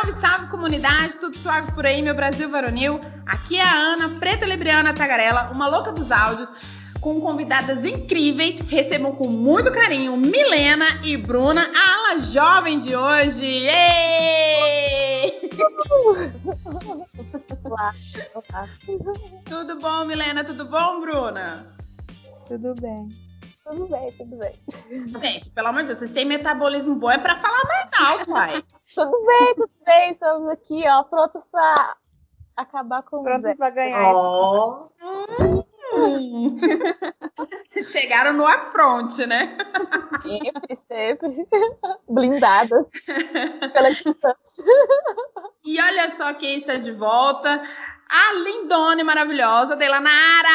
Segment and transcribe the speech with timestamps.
[0.00, 2.98] Salve, salve comunidade, tudo suave por aí, meu Brasil varonil.
[3.26, 6.48] Aqui é a Ana, preta libriana tagarela, uma louca dos áudios,
[7.02, 8.60] com convidadas incríveis.
[8.60, 13.44] Recebam com muito carinho Milena e Bruna, a ala jovem de hoje.
[13.44, 13.70] Ei!
[17.62, 17.94] Olá,
[18.34, 18.68] olá.
[19.44, 20.44] Tudo bom, Milena?
[20.44, 21.66] Tudo bom, Bruna?
[22.48, 23.06] Tudo bem.
[23.64, 24.54] Tudo bem, tudo bem.
[25.20, 28.64] Gente, pelo amor de Deus, vocês têm metabolismo bom é pra falar mais alto, pai.
[28.94, 30.12] Tudo bem, tudo bem.
[30.12, 31.96] Estamos aqui, ó, prontos pra
[32.56, 33.54] acabar com o Pronto Zé.
[33.54, 34.14] pra ganhar.
[34.14, 34.88] Ó.
[35.02, 36.58] Hum.
[37.82, 39.56] Chegaram no afronte, né?
[40.22, 41.48] Sempre, sempre.
[42.08, 42.86] Blindadas
[43.72, 44.64] pela distância.
[45.64, 47.62] E olha só quem está de volta.
[48.08, 50.48] A lindona e maravilhosa Delanara!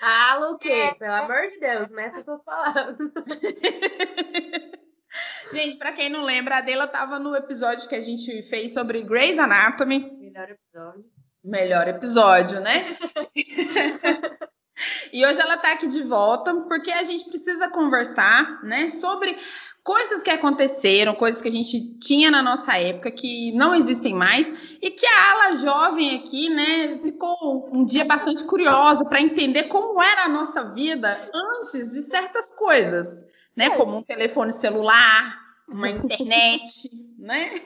[0.00, 0.94] Fala o quê?
[0.98, 2.96] Pelo amor de Deus, meça suas palavras.
[5.52, 9.02] Gente, pra quem não lembra, a Adela tava no episódio que a gente fez sobre
[9.02, 10.10] Grey's Anatomy.
[10.18, 11.04] Melhor episódio.
[11.42, 12.96] Melhor episódio, né?
[15.12, 19.36] e hoje ela tá aqui de volta porque a gente precisa conversar, né, sobre
[19.82, 24.46] coisas que aconteceram, coisas que a gente tinha na nossa época que não existem mais
[24.80, 30.00] e que a ala jovem aqui, né, ficou um dia bastante curiosa para entender como
[30.02, 33.08] era a nossa vida antes de certas coisas,
[33.56, 37.62] né, como um telefone celular, uma internet, né?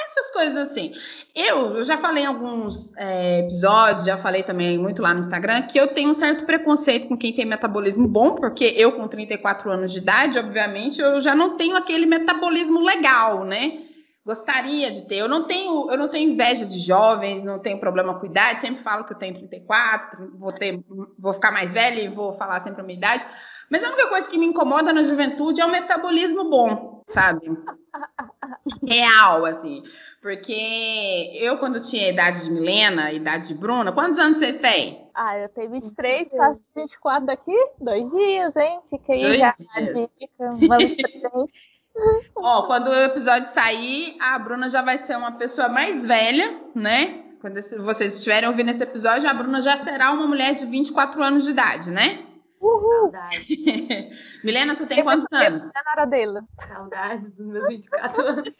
[0.00, 0.92] Essas coisas assim.
[1.34, 5.62] Eu, eu já falei em alguns é, episódios, já falei também muito lá no Instagram,
[5.62, 9.70] que eu tenho um certo preconceito com quem tem metabolismo bom, porque eu, com 34
[9.70, 13.82] anos de idade, obviamente, eu já não tenho aquele metabolismo legal, né?
[14.24, 15.16] Gostaria de ter.
[15.16, 18.82] Eu não tenho, eu não tenho inveja de jovens, não tenho problema com idade, sempre
[18.82, 20.80] falo que eu tenho 34, vou, ter,
[21.18, 23.26] vou ficar mais velha e vou falar sempre a minha idade.
[23.70, 27.50] Mas a única coisa que me incomoda na juventude é o metabolismo bom, sabe?
[28.86, 29.82] Real, assim.
[30.22, 34.56] Porque eu, quando tinha a idade de Milena, a idade de Bruna, quantos anos vocês
[34.56, 35.06] têm?
[35.14, 38.80] Ah, eu tenho 23, faço 24 daqui, dois dias, hein?
[38.88, 40.08] Fica aí Dois já dias.
[42.36, 47.24] Ó, quando o episódio sair, a Bruna já vai ser uma pessoa mais velha, né?
[47.40, 51.44] Quando vocês estiverem ouvindo esse episódio, a Bruna já será uma mulher de 24 anos
[51.44, 52.24] de idade, né?
[52.60, 53.12] Uhul!
[54.44, 55.62] Milena, você tem quantos anos?
[55.62, 56.40] É na hora dele.
[56.58, 58.54] Saudades dos meus 24 anos.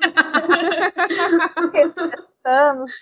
[2.45, 2.93] Anos.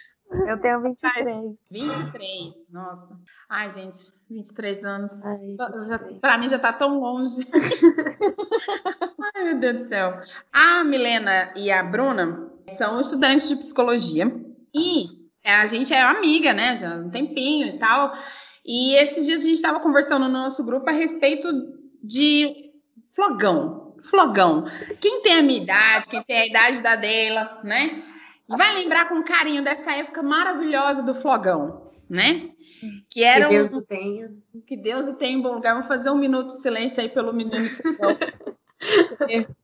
[0.47, 1.55] Eu tenho 23.
[1.71, 2.55] 23.
[2.71, 3.17] Nossa.
[3.49, 3.99] Ai, gente,
[4.29, 5.25] 23 anos.
[5.25, 5.57] Ai,
[5.87, 7.47] Já, pra mim já tá tão longe.
[9.35, 10.21] Ai, meu Deus do céu.
[10.53, 14.27] A Milena e a Bruna são estudantes de psicologia.
[14.75, 16.77] E a gente é amiga, né?
[16.77, 18.13] Já há um tempinho e tal.
[18.67, 21.49] E esses dias a gente estava conversando no nosso grupo a respeito
[22.03, 22.73] de
[23.15, 23.95] flogão.
[24.05, 24.65] Flogão.
[25.01, 28.03] Quem tem a minha idade, quem tem a idade da dela, né?
[28.49, 32.51] Vai lembrar com carinho dessa época maravilhosa do flogão, né?
[33.11, 34.31] Que Que era um- Deus o tenha.
[34.67, 35.73] que Deus o tenha em bom lugar.
[35.75, 37.53] Vamos fazer um minuto de silêncio aí pelo menino.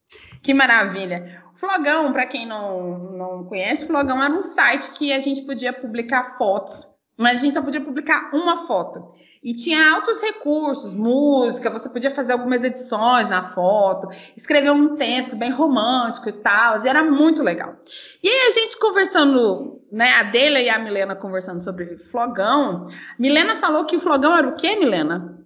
[0.42, 1.42] Que maravilha.
[1.54, 5.42] O Flogão, para quem não, não conhece, o Flogão era um site que a gente
[5.42, 6.86] podia publicar fotos,
[7.22, 9.14] mas a gente só podia publicar uma foto.
[9.42, 15.34] E tinha altos recursos, música, você podia fazer algumas edições na foto, escrever um texto
[15.34, 17.74] bem romântico e tal, e era muito legal.
[18.22, 22.88] E aí a gente conversando, né, a Dela e a Milena conversando sobre flogão,
[23.18, 25.44] Milena falou que o flogão era o quê, Milena?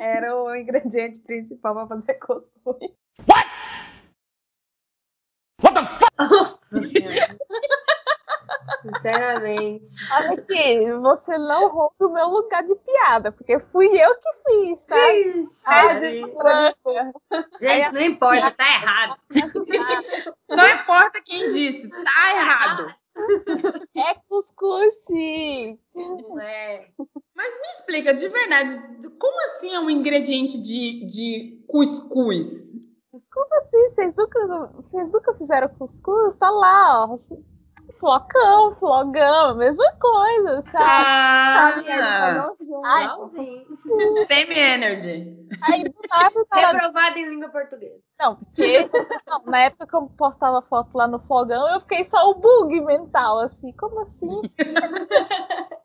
[0.00, 2.94] Era o ingrediente principal para fazer cosplay.
[8.82, 9.84] Sinceramente.
[10.12, 14.86] Olha aqui, você não roube o meu lugar de piada, porque fui eu que fiz,
[14.86, 15.14] tá?
[15.14, 16.24] Ixi, Ai.
[17.60, 19.16] Gente, não importa, tá errado.
[20.48, 22.94] Não importa quem disse, tá errado.
[23.94, 25.78] É cuscuz, sim.
[25.94, 26.88] Não é.
[27.34, 32.48] Mas me explica, de verdade, como assim é um ingrediente de, de cuscuz?
[33.30, 33.88] Como assim?
[33.90, 36.36] Vocês nunca, vocês nunca fizeram cuscuz?
[36.36, 37.18] Tá lá, ó.
[38.02, 40.84] Flocão, flogão, a mesma coisa, sabe?
[40.84, 42.52] Ah,
[42.84, 43.64] Ai, Igualzinho.
[44.26, 45.46] semi-energy.
[45.62, 46.32] Aí do nada
[46.72, 48.00] Reprovado em língua portuguesa.
[48.18, 48.90] Não, porque
[49.24, 52.80] não, na época que eu postava foto lá no fogão, eu fiquei só o bug
[52.80, 53.72] mental, assim.
[53.74, 54.40] Como assim?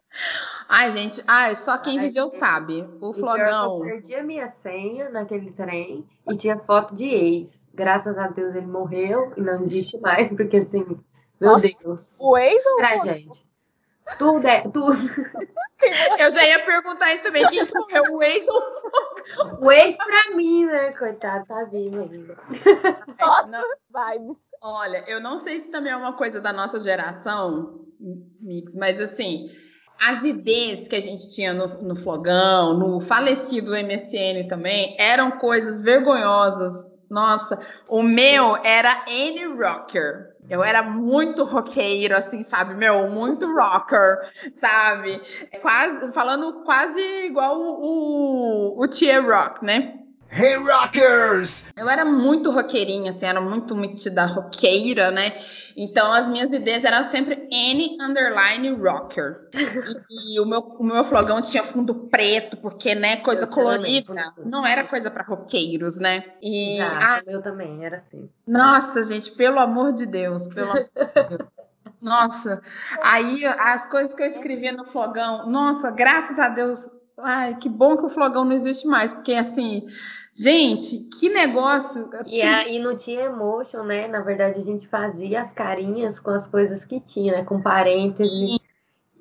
[0.70, 2.40] Ai, gente, ai, só quem Ai, viveu gente.
[2.40, 2.82] sabe.
[3.00, 3.76] O E flogão.
[3.86, 7.68] Eu perdi a minha senha naquele trem e tinha foto de ex.
[7.74, 10.84] Graças a Deus ele morreu e não existe mais, porque assim,
[11.40, 11.68] meu Nossa.
[11.82, 12.18] Deus.
[12.20, 13.48] O ex ou o Tragédia.
[14.18, 14.96] Tudo é, tudo.
[16.18, 17.46] Eu já ia perguntar isso também.
[17.48, 18.64] Quem morreu, o ex ou
[19.62, 20.92] O ex pra mim, né?
[20.94, 22.36] Coitado, tá vivo ainda.
[23.20, 23.64] Nossa, Não.
[23.94, 24.38] vibes.
[24.60, 27.86] Olha, eu não sei se também é uma coisa da nossa geração,
[28.42, 29.52] Mix, mas assim,
[30.00, 35.82] as ideias que a gente tinha no, no Flogão, no falecido MSN também, eram coisas
[35.82, 36.87] vergonhosas.
[37.10, 40.36] Nossa, o meu era Annie Rocker.
[40.50, 42.74] Eu era muito roqueiro, assim, sabe?
[42.74, 45.22] Meu, muito rocker, sabe?
[45.62, 50.07] Quase, falando quase igual o, o, o Tia Rock, né?
[50.30, 51.72] Hey Rockers!
[51.76, 55.34] Eu era muito roqueirinha, assim, era muito metida roqueira, né?
[55.76, 59.50] Então as minhas ideias eram sempre N underline rocker.
[59.54, 64.04] E, e o, meu, o meu flogão tinha fundo preto, porque, né, coisa Eu também,
[64.04, 64.14] colorida.
[64.34, 64.48] preto.
[64.50, 66.24] Não era coisa para roqueiros, né?
[66.42, 68.30] E Exato, ah, o meu também era assim.
[68.46, 71.50] nossa, gente, pelo amor de Deus, pelo amor de Deus.
[72.02, 72.62] Nossa,
[73.02, 76.88] aí as coisas que eu escrevia no flogão, nossa, graças a Deus,
[77.18, 79.84] ai, que bom que o flogão não existe mais, porque assim,
[80.38, 82.10] gente, que negócio.
[82.26, 84.08] E aí não tinha emotion, né?
[84.08, 87.44] Na verdade, a gente fazia as carinhas com as coisas que tinha, né?
[87.44, 88.57] Com parênteses.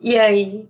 [0.07, 0.69] E aí.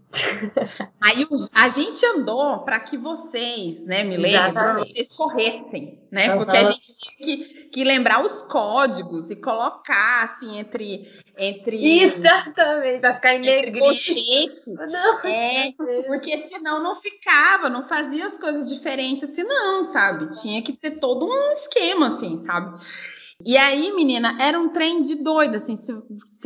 [0.98, 4.94] Aí a gente andou para que vocês, né, Exatamente.
[4.94, 6.28] vocês corressem, né?
[6.28, 6.38] Aham.
[6.38, 11.06] Porque a gente tinha que, que lembrar os códigos e colocar assim entre
[11.36, 13.42] entre Exatamente, vai ficar em.
[14.90, 15.28] Não.
[15.28, 15.74] É,
[16.06, 20.30] porque senão não ficava, não fazia as coisas diferentes assim, não, sabe?
[20.40, 22.80] Tinha que ter todo um esquema, assim, sabe?
[23.44, 25.92] E aí, menina, era um trem de doido, assim, se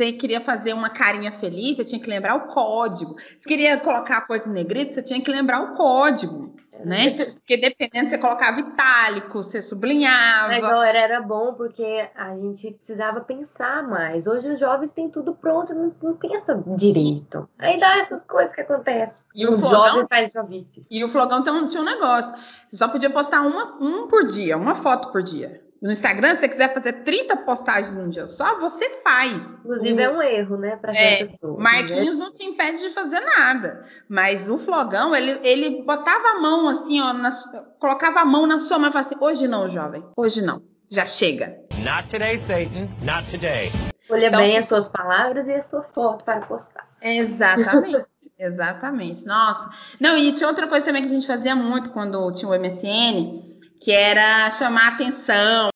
[0.01, 3.15] você queria fazer uma carinha feliz, você tinha que lembrar o código.
[3.39, 7.25] Se queria colocar a coisa em negrito, você tinha que lembrar o código, né?
[7.35, 10.47] Porque dependendo, você colocava itálico, você sublinhava.
[10.47, 14.25] Mas olha, era bom porque a gente precisava pensar mais.
[14.25, 17.47] Hoje os jovens têm tudo pronto, não, não pensa direito.
[17.59, 19.27] Aí dá essas coisas que acontecem.
[19.35, 19.87] E o o flogão?
[19.87, 20.81] jovem faz jovice.
[20.89, 22.33] E o Flogão tinha um negócio.
[22.67, 25.61] Você só podia postar uma, um por dia, uma foto por dia.
[25.81, 29.55] No Instagram, se você quiser fazer 30 postagens num dia só, você faz.
[29.59, 31.57] Inclusive O- é um erro, né, para É, certas pessoas.
[31.63, 33.83] Marquinhos não te impede de fazer nada.
[34.07, 37.31] Mas o Flogão, ele, ele botava a mão assim, ó, na
[37.79, 40.61] colocava a mão na sua mão e falava assim: hoje não, jovem, hoje não.
[40.89, 41.55] Já chega.
[41.83, 42.87] Not today, Satan.
[43.01, 43.71] Not today.
[44.03, 46.85] Escolha Então- bem as suas palavras e a sua foto para postar.
[47.01, 48.05] Exatamente.
[48.37, 49.25] Exatamente.
[49.25, 49.69] Nossa.
[49.99, 53.41] Não, e tinha outra coisa também que a gente fazia muito quando tinha o MSN,
[53.79, 55.69] que era chamar atenção.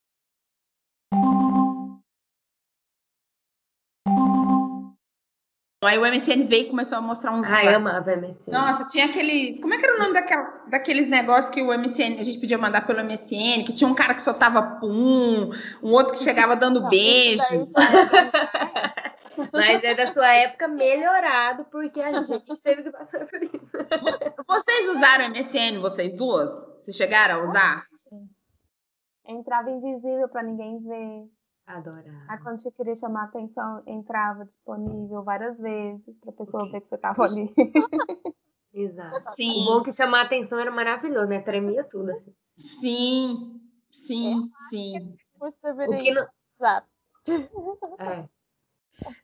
[5.85, 7.45] Aí o MSN veio e começou a mostrar uns.
[7.45, 8.51] Ai, eu amava MSN.
[8.51, 9.59] Nossa, tinha aquele.
[9.61, 12.57] Como é que era o nome daquela, daqueles negócios que o MSN, a gente podia
[12.57, 15.51] mandar pelo MSN, que tinha um cara que soltava pum,
[15.81, 17.69] um outro que chegava dando Não, beijo.
[19.51, 23.59] Mas é da sua época melhorado, porque a gente teve que passar por isso.
[24.47, 26.49] Vocês usaram MSN, vocês duas?
[26.81, 27.85] Vocês chegaram a usar?
[29.27, 31.29] Entrava invisível pra ninguém ver.
[31.67, 32.43] Aí Adorava.
[32.43, 36.97] quando você queria chamar a atenção, entrava disponível várias vezes pra pessoa ver que você
[36.97, 37.51] tava ali.
[38.73, 39.29] Exato.
[39.29, 41.39] O Sim, bom é que chamar a atenção era maravilhoso, né?
[41.41, 42.33] Tremia tudo, assim.
[42.57, 45.15] sim, sim, sim.
[45.39, 46.27] Você O que não...
[47.99, 48.25] É.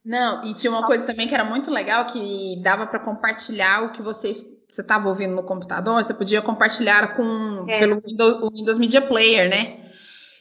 [0.03, 3.91] Não, e tinha uma coisa também que era muito legal, que dava para compartilhar o
[3.91, 7.79] que vocês você estava ouvindo no computador, você podia compartilhar com É.
[7.79, 9.80] pelo Windows, o Windows Media Player, né?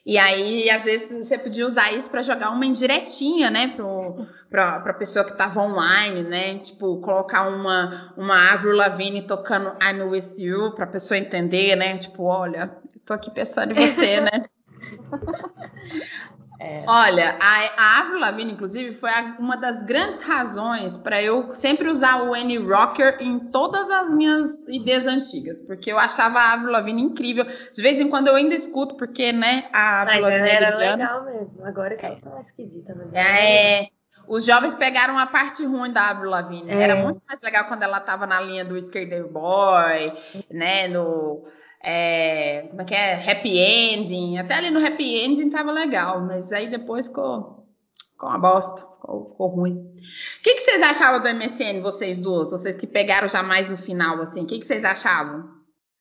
[0.04, 3.76] E aí, às vezes, você podia usar isso para jogar uma indiretinha, né,
[4.48, 6.58] para a pessoa que estava online, né?
[6.58, 11.98] Tipo, colocar uma, uma Avril Lavigne tocando I'm With You para a pessoa entender, né?
[11.98, 12.70] Tipo, olha,
[13.04, 14.44] tô aqui pensando em você, né?
[16.62, 16.84] É.
[16.86, 21.88] Olha, a, a Avril Lavigne, inclusive, foi a- uma das grandes razões para eu sempre
[21.88, 26.70] usar o N Rocker em todas as minhas ideias antigas, porque eu achava a Avril
[26.70, 27.46] Lavigne incrível.
[27.72, 31.24] De vez em quando eu ainda escuto, porque, né, a Avril Lavigne é era legal
[31.24, 31.64] mesmo.
[31.64, 33.88] Agora que ela tá esquisita, mas ela É,
[34.28, 36.70] os jovens pegaram a parte ruim da Avril Lavigne.
[36.70, 36.82] É.
[36.82, 40.12] Era muito mais legal quando ela tava na linha do Skater Boy,
[40.50, 41.42] né, no
[41.82, 43.30] é, como é que é?
[43.30, 44.38] Happy Ending.
[44.38, 47.66] Até ali no Happy Ending tava legal, mas aí depois ficou,
[48.12, 49.76] ficou uma bosta, ficou, ficou ruim.
[49.78, 52.50] O que, que vocês achavam do MSN, vocês duas?
[52.50, 55.48] Vocês que pegaram já mais no final, assim, o que, que vocês achavam?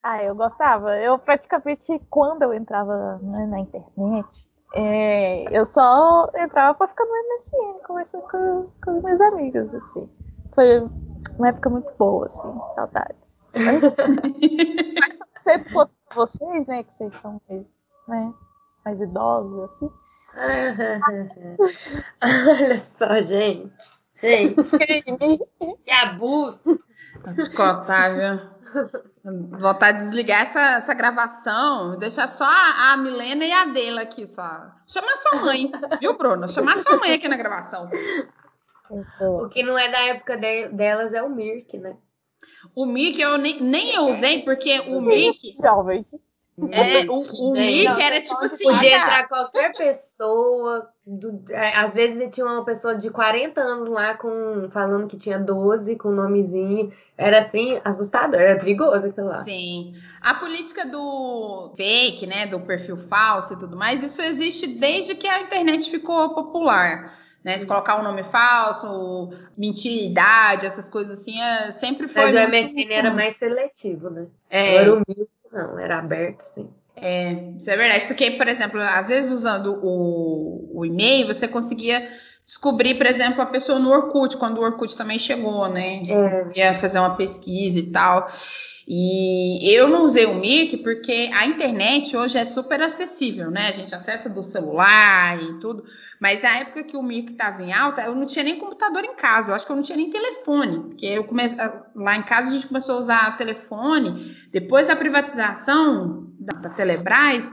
[0.02, 0.96] Ah, eu gostava.
[0.98, 7.10] Eu praticamente, quando eu entrava né, na internet, é, eu só entrava pra ficar no
[7.10, 10.08] MSN, conversando com, com os meus amigos, assim.
[10.54, 10.80] Foi
[11.38, 13.40] uma época muito boa, assim, saudades.
[15.44, 18.34] Sempre conto pra vocês, né, que vocês são mais, né,
[18.84, 19.90] mais idosos, assim.
[22.22, 23.72] Olha só, gente.
[24.16, 24.54] Gente,
[25.84, 26.60] que abuso.
[26.64, 27.50] Vou te
[28.14, 29.58] viu?
[29.58, 34.26] Voltar a desligar essa, essa gravação, deixar só a, a Milena e a Adela aqui
[34.26, 34.70] só.
[34.86, 36.48] Chamar sua mãe, viu, Bruno?
[36.48, 37.88] Chamar sua mãe aqui na gravação.
[39.20, 41.96] O que não é da época de- delas é o Mirk, né?
[42.74, 45.56] O Mickey eu nem, nem eu usei, porque o Mickey.
[45.60, 46.04] Jovem.
[46.72, 48.62] É, o, o Mickey era tipo assim.
[48.64, 50.90] Podia olha, entrar qualquer pessoa.
[51.06, 55.38] do- é, às vezes tinha uma pessoa de 40 anos lá com falando que tinha
[55.38, 56.92] 12 com nomezinho.
[57.16, 59.42] Era assim, assustador, era perigoso aquilo lá.
[59.44, 59.94] Sim.
[60.20, 65.26] A política do fake, né, do perfil falso e tudo mais, isso existe desde que
[65.26, 67.14] a internet ficou popular.
[67.42, 72.32] Né, se colocar um nome falso, mentir idade, essas coisas assim, é- sempre foi.
[72.32, 73.16] Mas o muito MSN era comum.
[73.16, 74.26] mais seletivo, né?
[74.50, 76.68] É, Agora o Mirk não, era aberto, sim.
[76.96, 78.06] é, isso é verdade.
[78.06, 82.08] Porque, por exemplo, às vezes usando o, o e-mail, você conseguia
[82.44, 86.02] descobrir, por exemplo, a pessoa no Orkut, quando o Orkut também chegou, né?
[86.08, 86.58] É.
[86.58, 88.28] Ia fazer uma pesquisa e tal.
[88.86, 93.68] E eu não usei o Mirk porque a internet hoje é super acessível, né?
[93.68, 95.84] A gente acessa do celular e tudo.
[96.20, 99.14] Mas na época que o Mirk estava em alta, eu não tinha nem computador em
[99.14, 99.50] casa.
[99.50, 100.80] Eu acho que eu não tinha nem telefone.
[100.80, 101.58] Porque eu comecei,
[101.94, 104.36] lá em casa a gente começou a usar telefone.
[104.52, 107.50] Depois da privatização da, da Telebrás,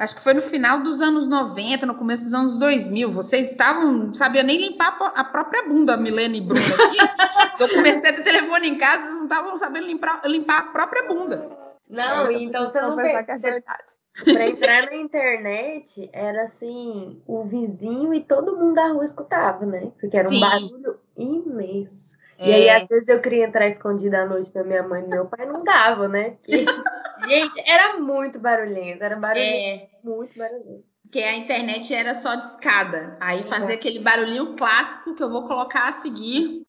[0.00, 3.12] acho que foi no final dos anos 90, no começo dos anos 2000.
[3.12, 6.96] Vocês estavam, não sabiam nem limpar a própria bunda, Milena e Bruno aqui.
[7.62, 11.06] eu comecei a ter telefone em casa, vocês não estavam sabendo limpar, limpar a própria
[11.06, 11.50] bunda.
[11.88, 14.00] Não, É, então você não verdade.
[14.24, 19.92] Pra entrar na internet, era assim, o vizinho e todo mundo da rua escutava, né?
[20.00, 20.40] Porque era um Sim.
[20.40, 22.19] barulho imenso.
[22.40, 22.76] E aí, É.
[22.76, 25.44] às vezes, eu queria entrar escondida à noite da minha mãe e do meu pai,
[25.44, 26.30] não dava, né?
[26.30, 26.52] Porque,
[27.28, 30.84] gente, era muito barulhento, era barulhento, É, muito barulhento.
[31.02, 33.18] porque a internet era só de escada.
[33.20, 36.62] Aí fazia aquele barulhinho clássico que eu vou colocar a seguir.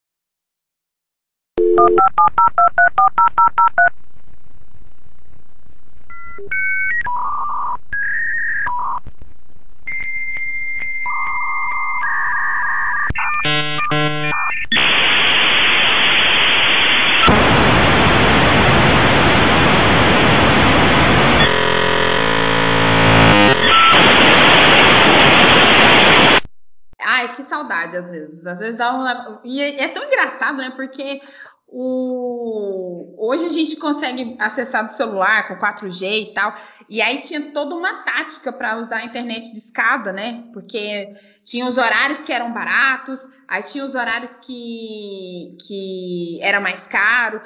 [27.36, 28.46] Que saudade, às vezes.
[28.46, 29.38] Às vezes dá um.
[29.44, 30.70] E é é tão engraçado, né?
[30.70, 31.20] Porque
[31.66, 33.14] o...
[33.18, 36.54] hoje a gente consegue acessar do celular com 4G e tal.
[36.88, 40.44] E aí tinha toda uma tática para usar a internet de escada, né?
[40.52, 46.86] Porque tinha os horários que eram baratos, aí tinha os horários que, que era mais
[46.86, 47.40] caro.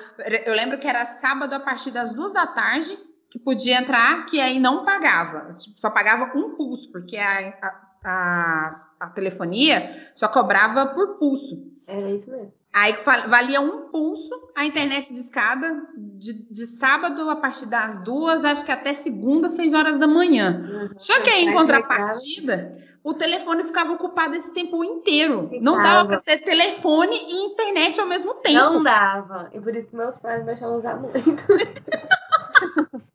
[0.45, 2.99] Eu lembro que era sábado a partir das duas da tarde
[3.31, 5.55] que podia entrar, que aí não pagava.
[5.55, 8.71] Tipo, Só pagava um pulso, porque a, a, a,
[9.01, 11.59] a telefonia só cobrava por pulso.
[11.87, 12.53] Era isso mesmo.
[12.73, 12.95] Aí
[13.29, 18.65] valia um pulso a internet de escada de, de sábado a partir das duas, acho
[18.65, 20.91] que até segunda, seis horas da manhã.
[20.99, 25.49] Só que aí, em contrapartida, o telefone ficava ocupado esse tempo inteiro.
[25.61, 28.59] Não dava para ter telefone e internet ao mesmo tempo.
[28.59, 29.49] Não dava.
[29.55, 31.17] E por isso que meus pais não deixavam usar muito.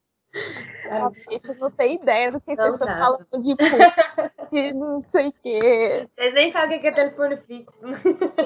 [0.92, 5.00] A bicha não tem ideia do que Não vocês estão falando de puta, de não
[5.00, 6.08] sei o quê.
[6.16, 7.86] Vocês nem sabem o que é telefone fixo.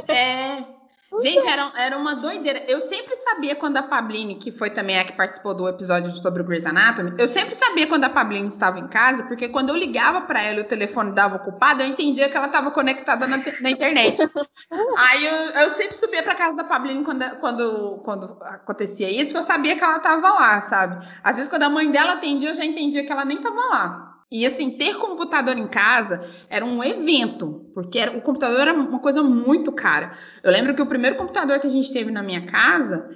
[0.08, 0.75] É.
[1.22, 2.64] Gente, era, era uma doideira.
[2.68, 6.42] Eu sempre sabia quando a Pabline, que foi também a que participou do episódio sobre
[6.42, 9.76] o Grey's Anatomy, eu sempre sabia quando a Pabline estava em casa, porque quando eu
[9.76, 13.38] ligava para ela e o telefone dava ocupado, eu entendia que ela estava conectada na,
[13.62, 14.20] na internet.
[14.98, 19.38] Aí eu, eu sempre subia para casa da Pabline quando, quando, quando acontecia isso, porque
[19.38, 21.06] eu sabia que ela estava lá, sabe?
[21.24, 24.15] Às vezes, quando a mãe dela atendia, eu já entendia que ela nem estava lá.
[24.32, 29.00] E assim, ter computador em casa era um evento, porque era- o computador era uma
[29.00, 30.14] coisa muito cara.
[30.44, 33.08] Eu lembro que o primeiro computador que a gente teve na minha casa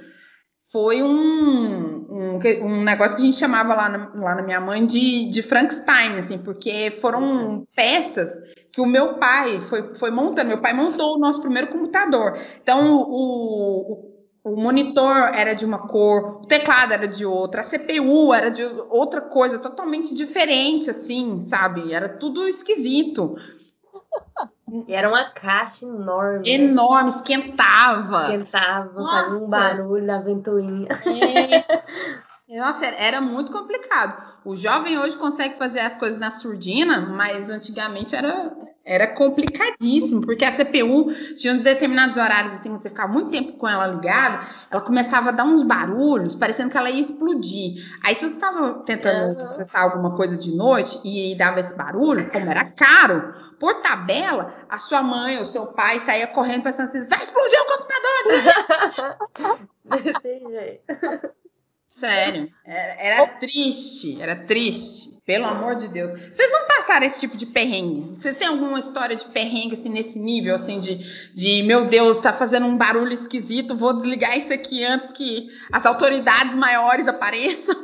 [0.71, 4.85] foi um, um, um negócio que a gente chamava lá na, lá na minha mãe
[4.85, 8.29] de, de Frankenstein, assim, porque foram peças
[8.71, 10.49] que o meu pai foi, foi montando.
[10.49, 12.37] Meu pai montou o nosso primeiro computador.
[12.61, 14.18] Então, o, o,
[14.53, 18.63] o monitor era de uma cor, o teclado era de outra, a CPU era de
[18.89, 21.93] outra coisa, totalmente diferente, assim, sabe?
[21.93, 23.35] Era tudo esquisito.
[24.87, 26.47] Era uma caixa enorme.
[26.47, 28.25] Enorme, esquentava.
[28.25, 29.23] Esquentava, Nossa.
[29.23, 30.87] fazia um barulho da ventoinha.
[30.91, 32.21] É.
[32.49, 34.39] Nossa, era muito complicado.
[34.43, 38.51] O jovem hoje consegue fazer as coisas na surdina, mas antigamente era,
[38.83, 43.85] era complicadíssimo, porque a CPU tinha determinados horários assim, você ficava muito tempo com ela
[43.85, 47.83] ligada, ela começava a dar uns barulhos, parecendo que ela ia explodir.
[48.03, 49.45] Aí se você estava tentando uhum.
[49.45, 54.79] acessar alguma coisa de noite e dava esse barulho, como era caro, por tabela, a
[54.79, 58.09] sua mãe ou seu pai saía correndo pensando assim, vai explodir o computador!
[60.03, 61.38] Desse jeito.
[61.89, 66.11] Sério, era, era, triste, era triste, pelo amor de Deus.
[66.31, 68.15] Vocês não passaram esse tipo de perrengue?
[68.15, 70.97] Vocês têm alguma história de perrengue assim nesse nível, assim de,
[71.33, 75.83] de meu Deus, tá fazendo um barulho esquisito, vou desligar isso aqui antes que as
[75.85, 77.75] autoridades maiores apareçam?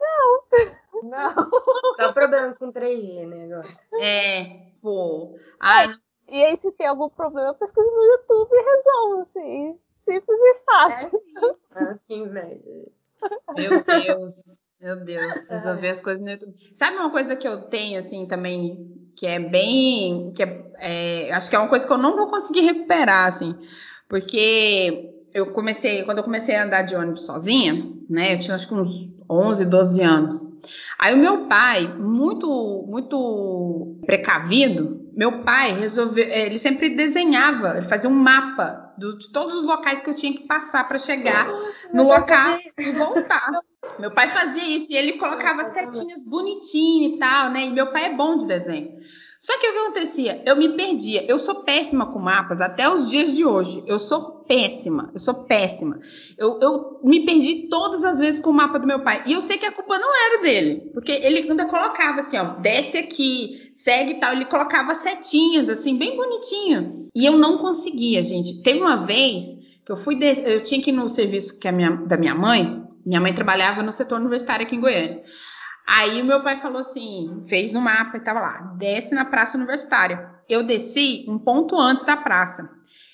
[0.00, 1.50] Não, não.
[1.96, 3.68] Dá problemas com 3G, né agora?
[4.00, 4.44] É,
[4.82, 5.38] pô.
[5.60, 5.88] Ai,
[6.28, 9.78] e aí se tem algum problema, pesquisa no YouTube e resolve assim.
[10.08, 11.22] Simples e fácil.
[11.76, 12.90] É assim, assim velho.
[13.54, 16.54] Meu Deus, meu Deus, resolver as coisas no YouTube.
[16.76, 20.32] Sabe uma coisa que eu tenho, assim, também, que é bem.
[20.34, 23.54] que é, é, Acho que é uma coisa que eu não vou conseguir recuperar, assim,
[24.08, 27.74] porque eu comecei, quando eu comecei a andar de ônibus sozinha,
[28.08, 30.48] né, eu tinha acho que uns 11, 12 anos.
[30.98, 38.08] Aí o meu pai, muito, muito precavido, meu pai resolveu, ele sempre desenhava, ele fazia
[38.08, 41.48] um mapa de todos os locais que eu tinha que passar para chegar
[41.92, 43.50] no local e voltar.
[43.98, 47.66] Meu pai fazia isso e ele colocava setinhas bonitinho e tal, né?
[47.66, 48.98] E meu pai é bom de desenho.
[49.38, 50.42] Só que o que acontecia?
[50.44, 51.24] Eu me perdia.
[51.24, 53.84] Eu sou péssima com mapas até os dias de hoje.
[53.86, 55.10] Eu sou péssima.
[55.14, 56.00] Eu sou péssima.
[56.36, 59.22] Eu, eu me perdi todas as vezes com o mapa do meu pai.
[59.26, 60.90] E eu sei que a culpa não era dele.
[60.92, 64.32] Porque ele ainda colocava assim, ó, desce aqui, segue e tal.
[64.32, 67.08] Ele colocava setinhas, assim, bem bonitinho.
[67.14, 68.62] E eu não conseguia, gente.
[68.62, 69.44] Teve uma vez
[69.84, 70.16] que eu fui.
[70.16, 70.26] De...
[70.40, 72.84] Eu tinha que ir no serviço que minha, da minha mãe.
[73.04, 75.22] Minha mãe trabalhava no setor universitário aqui em Goiânia.
[75.86, 79.56] Aí o meu pai falou assim, fez no mapa e tava lá, desce na praça
[79.56, 80.28] universitária.
[80.46, 82.68] Eu desci um ponto antes da praça.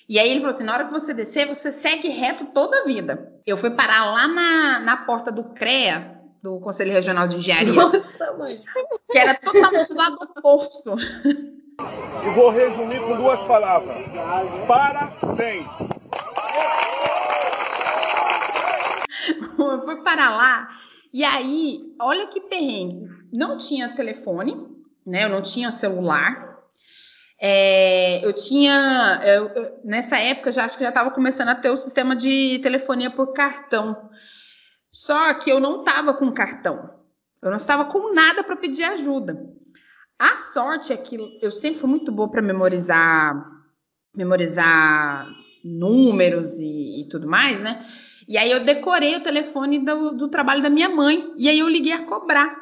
[0.09, 2.85] E aí ele falou assim, na hora que você descer, você segue reto toda a
[2.85, 3.33] vida.
[3.47, 6.14] Eu fui parar lá na, na porta do CREA,
[6.45, 7.73] do Conselho Regional de Engenharia.
[7.73, 8.63] Nossa, mãe.
[9.11, 10.95] Que era totalmente do lado oposto.
[10.95, 13.97] E vou resumir com duas palavras.
[14.69, 15.67] Parabéns.
[19.59, 20.69] Eu fui parar lá
[21.11, 23.09] e aí, olha que perrengue.
[23.33, 24.69] Não tinha telefone,
[25.07, 25.25] né?
[25.25, 26.59] Eu não tinha celular.
[27.41, 29.23] É, eu tinha.
[29.25, 32.61] Eu, eu, nessa época, já acho que já estava começando a ter o sistema de
[32.63, 34.11] telefonia por cartão.
[34.95, 36.89] Só que eu não estava com cartão.
[37.43, 39.45] Eu não estava com nada para pedir ajuda.
[40.17, 43.35] A sorte é que eu sempre fui muito boa para memorizar,
[44.15, 45.27] memorizar
[45.65, 47.85] números e, e tudo mais, né?
[48.29, 51.35] E aí eu decorei o telefone do, do trabalho da minha mãe.
[51.37, 52.55] E aí eu liguei a cobrar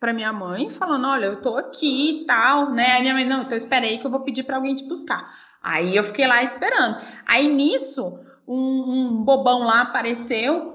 [0.00, 2.92] para minha mãe, falando: olha, eu tô aqui e tal, né?
[2.92, 5.30] Aí minha mãe, não, então espera aí que eu vou pedir para alguém te buscar.
[5.62, 6.96] Aí eu fiquei lá esperando.
[7.26, 8.18] Aí nisso,
[8.48, 10.73] um, um bobão lá apareceu,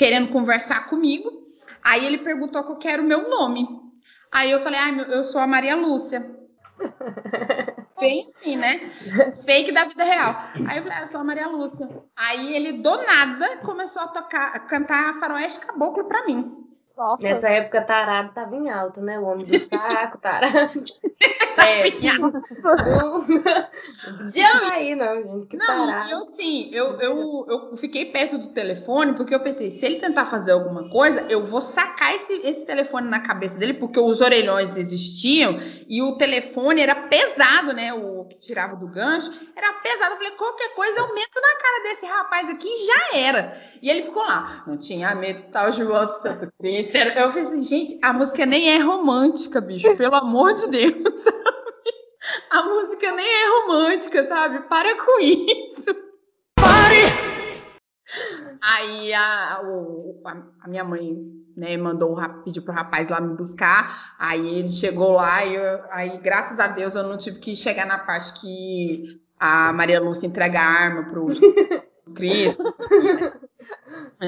[0.00, 1.30] querendo conversar comigo.
[1.84, 3.68] Aí ele perguntou qual era o meu nome.
[4.32, 6.38] Aí eu falei: ah, eu sou a Maria Lúcia.
[8.00, 8.90] Bem assim, né?
[9.44, 10.34] Fake da vida real.
[10.66, 11.86] Aí eu falei, ah, eu sou a Maria Lúcia.
[12.16, 16.66] Aí ele, do nada, começou a tocar, a cantar Faroeste Caboclo pra mim.
[16.96, 17.22] Nossa.
[17.22, 19.18] Nessa época, tarado tava em alto, né?
[19.18, 20.82] O homem do saco, tarado.
[21.66, 21.82] é.
[24.34, 25.46] Não, aí, não, gente.
[25.48, 26.10] Que não, tarado.
[26.10, 30.26] eu sim, eu, eu, eu fiquei perto do telefone porque eu pensei, se ele tentar
[30.26, 34.76] fazer alguma coisa, eu vou sacar esse, esse telefone na cabeça dele, porque os orelhões
[34.76, 37.92] existiam e o telefone era pesado, né?
[37.92, 40.12] O que tirava do gancho era pesado.
[40.12, 43.60] Eu falei, qualquer coisa eu meto na cara desse rapaz aqui e já era.
[43.82, 46.96] E ele ficou lá, não tinha medo, tal João do Santo Cristo.
[46.96, 50.94] Eu falei assim, gente, a música nem é romântica, bicho, pelo amor de Deus?
[52.50, 54.60] A música nem é romântica, sabe?
[54.68, 55.84] Para com isso.
[56.54, 57.40] Pare!
[58.60, 60.20] Aí a, o,
[60.62, 61.16] a, minha mãe
[61.56, 64.14] né, mandou pediu pro rapaz lá me buscar.
[64.18, 67.86] Aí ele chegou lá e eu, aí, graças a Deus, eu não tive que chegar
[67.86, 71.28] na parte que a Maria Lúcia entrega a arma pro
[72.14, 72.62] Cristo.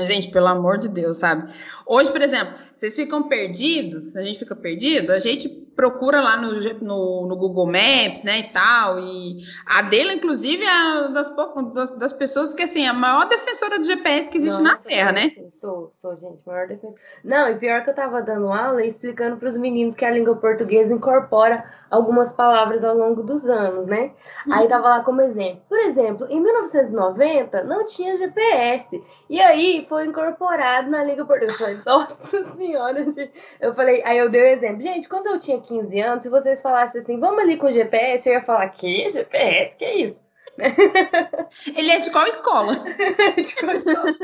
[0.05, 1.53] Gente, pelo amor de Deus, sabe?
[1.87, 6.53] Hoje, por exemplo, vocês ficam perdidos, a gente fica perdido, a gente procura lá no,
[6.81, 11.35] no, no, Google Maps, né, e tal, e a dele, inclusive, é das,
[11.73, 14.79] das, das, pessoas que, assim, é a maior defensora do GPS que existe Nossa, na
[14.79, 15.31] Terra, né?
[15.55, 17.01] Sou, sou, gente, maior defensora.
[17.25, 20.11] Não, e pior que eu tava dando aula e explicando para os meninos que a
[20.11, 24.13] língua portuguesa incorpora algumas palavras ao longo dos anos, né?
[24.47, 24.53] Hum.
[24.55, 25.63] Aí tava lá como exemplo.
[25.69, 31.53] Por exemplo, em 1990 não tinha GPS, e aí foi incorporado na língua portuguesa.
[31.53, 33.31] Eu falei, nossa senhora, gente.
[33.61, 34.83] Eu falei, aí eu dei o um exemplo.
[34.83, 38.35] Gente, quando eu tinha 15 anos, se vocês falassem assim, vamos ali com GPS, eu
[38.35, 39.77] ia falar, que GPS?
[39.77, 40.27] Que é isso?
[41.75, 42.77] Ele é de qual escola?
[43.37, 44.15] de qual escola?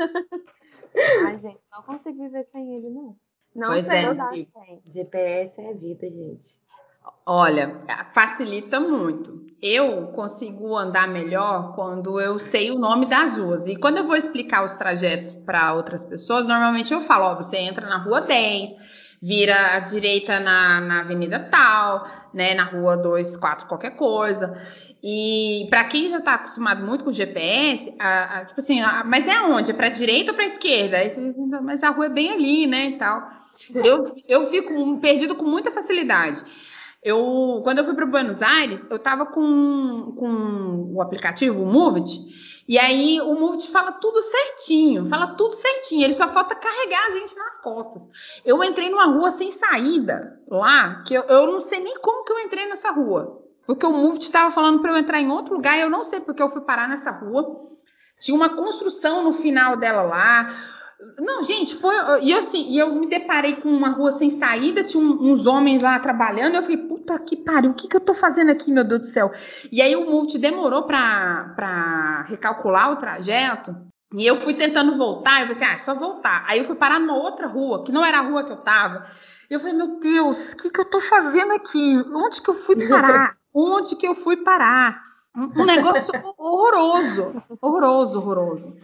[1.25, 3.15] Ai, gente, não consigo viver sem ele, não.
[3.55, 4.81] Não pois sei, é, sem.
[4.85, 6.59] GPS é vida, gente.
[7.25, 7.79] Olha,
[8.13, 9.47] facilita muito.
[9.61, 13.67] Eu consigo andar melhor quando eu sei o nome das ruas.
[13.67, 17.57] E quando eu vou explicar os trajetos para outras pessoas, normalmente eu falo: ó, você
[17.57, 18.71] entra na rua 10,
[19.21, 24.57] vira à direita na, na avenida tal, né, na rua 2, 4, qualquer coisa.
[25.03, 29.27] E para quem já está acostumado muito com GPS, a, a, tipo assim, a, mas
[29.27, 29.71] é onde?
[29.71, 30.97] É para direita ou para esquerda?
[30.97, 33.39] Aí você diz, mas a rua é bem ali, né, e tal.
[33.83, 36.41] Eu, eu fico perdido com muita facilidade.
[37.03, 42.09] Eu, quando eu fui para Buenos Aires, eu estava com, com o aplicativo, o Movit,
[42.69, 47.09] e aí o Movit fala tudo certinho, fala tudo certinho, ele só falta carregar a
[47.09, 48.03] gente nas costas.
[48.45, 52.31] Eu entrei numa rua sem saída lá, que eu, eu não sei nem como que
[52.31, 53.43] eu entrei nessa rua.
[53.65, 56.19] Porque o Movit estava falando para eu entrar em outro lugar e eu não sei
[56.19, 57.59] porque eu fui parar nessa rua.
[58.19, 60.53] Tinha uma construção no final dela lá.
[61.17, 61.95] Não, gente, foi.
[62.21, 65.97] E assim, e eu me deparei com uma rua sem saída, tinha uns homens lá
[65.97, 66.77] trabalhando, eu falei,
[67.09, 69.31] puta que pariu, o que, que eu tô fazendo aqui, meu Deus do céu?
[69.71, 73.75] E aí o multi demorou para recalcular o trajeto.
[74.13, 76.43] E eu fui tentando voltar, eu pensei, ah, é só voltar.
[76.47, 79.05] Aí eu fui parar numa outra rua, que não era a rua que eu tava.
[79.49, 81.95] Eu falei, meu Deus, o que, que eu tô fazendo aqui?
[82.11, 83.35] Onde que eu fui parar?
[83.53, 84.99] Onde que eu fui parar?
[85.35, 88.77] Um, negócio horroroso, horroroso, horroroso.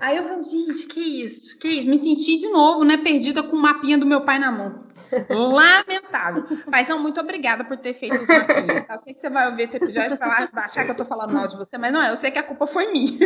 [0.00, 1.58] Aí eu falei, gente, que isso?
[1.58, 1.88] Que isso?
[1.88, 2.96] Me senti de novo, né?
[2.96, 4.84] Perdida com o mapinha do meu pai na mão.
[5.30, 6.44] Lamentável.
[6.70, 8.86] Paizão, muito obrigada por ter feito mapinhas.
[8.86, 8.94] Tá?
[8.94, 11.32] Eu sei que você vai ouvir esse episódio e falar, achar que eu tô falando
[11.32, 12.10] mal de você, mas não é.
[12.10, 13.18] Eu sei que a culpa foi minha.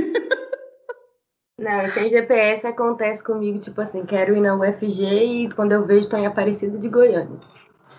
[1.59, 5.85] Não, e tem GPS acontece comigo, tipo assim, quero ir na UFG e quando eu
[5.85, 7.37] vejo tô em Aparecida de Goiânia.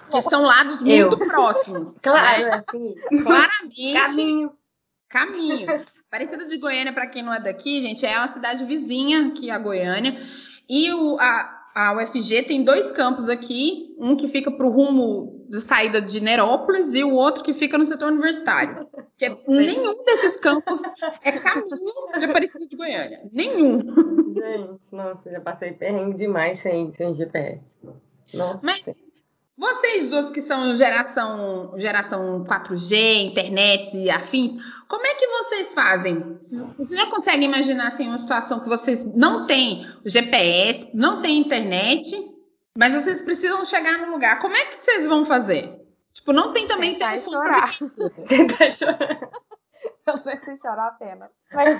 [0.09, 1.27] Que são lados muito eu.
[1.27, 1.97] próximos.
[2.01, 2.63] Claro, né?
[2.65, 2.95] assim.
[3.21, 3.93] Claramente.
[3.93, 4.51] Caminho.
[5.09, 5.67] Caminho.
[6.07, 9.59] Aparecida de Goiânia, para quem não é daqui, gente, é uma cidade vizinha aqui a
[9.59, 10.17] Goiânia.
[10.67, 15.45] E o, a, a UFG tem dois campos aqui, um que fica para o rumo
[15.49, 18.87] de saída de Nerópolis e o outro que fica no setor universitário.
[19.17, 20.81] Que é, nenhum desses campos
[21.23, 23.21] é caminho de Aparecida de Goiânia.
[23.31, 23.79] Nenhum.
[24.33, 27.79] Gente, nossa, já passei perrengue demais sem, sem GPS.
[28.33, 28.65] Nossa.
[28.65, 28.85] Mas
[29.59, 34.53] vocês duas que são geração, geração 4G, internet e afins,
[34.87, 36.39] como é que vocês fazem?
[36.77, 42.09] Vocês já conseguem imaginar assim, uma situação que vocês não têm GPS, não têm internet,
[42.75, 44.39] mas vocês precisam chegar no lugar.
[44.39, 45.77] Como é que vocês vão fazer?
[46.13, 47.77] Tipo, não tem também Tentar chorar.
[48.27, 49.29] Tentar chorar.
[50.07, 51.29] Eu sempre chorar apenas.
[51.53, 51.79] Mas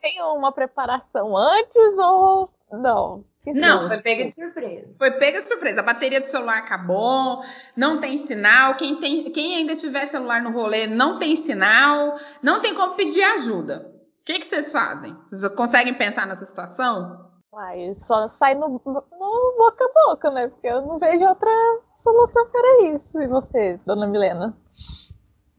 [0.00, 3.24] tem uma preparação antes ou não?
[3.46, 4.94] Não, foi pega de surpresa.
[4.98, 5.80] Foi pega de surpresa.
[5.80, 7.42] A bateria do celular acabou,
[7.76, 8.76] não tem sinal.
[8.76, 13.22] Quem, tem, quem ainda tiver celular no rolê não tem sinal, não tem como pedir
[13.22, 13.90] ajuda.
[14.20, 15.16] O que, que vocês fazem?
[15.30, 17.28] Vocês conseguem pensar nessa situação?
[17.50, 20.48] Uai, só sai no, no, boca a boca, né?
[20.48, 21.50] Porque eu não vejo outra
[21.96, 23.20] solução para isso.
[23.22, 24.54] E você, dona Milena?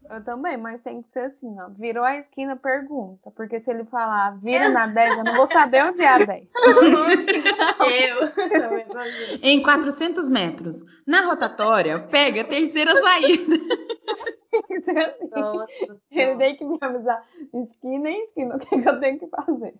[0.09, 1.69] Eu também, mas tem que ser assim, ó.
[1.69, 3.29] Virou a esquina, pergunta.
[3.35, 6.47] Porque se ele falar vira na 10, eu não vou saber onde é a 10.
[7.91, 9.39] eu.
[9.43, 10.81] em 400 metros.
[11.05, 13.55] Na rotatória, pega a terceira saída.
[15.31, 19.19] Nossa, ele tem que me avisar esquina em esquina o que, é que eu tenho
[19.19, 19.75] que fazer.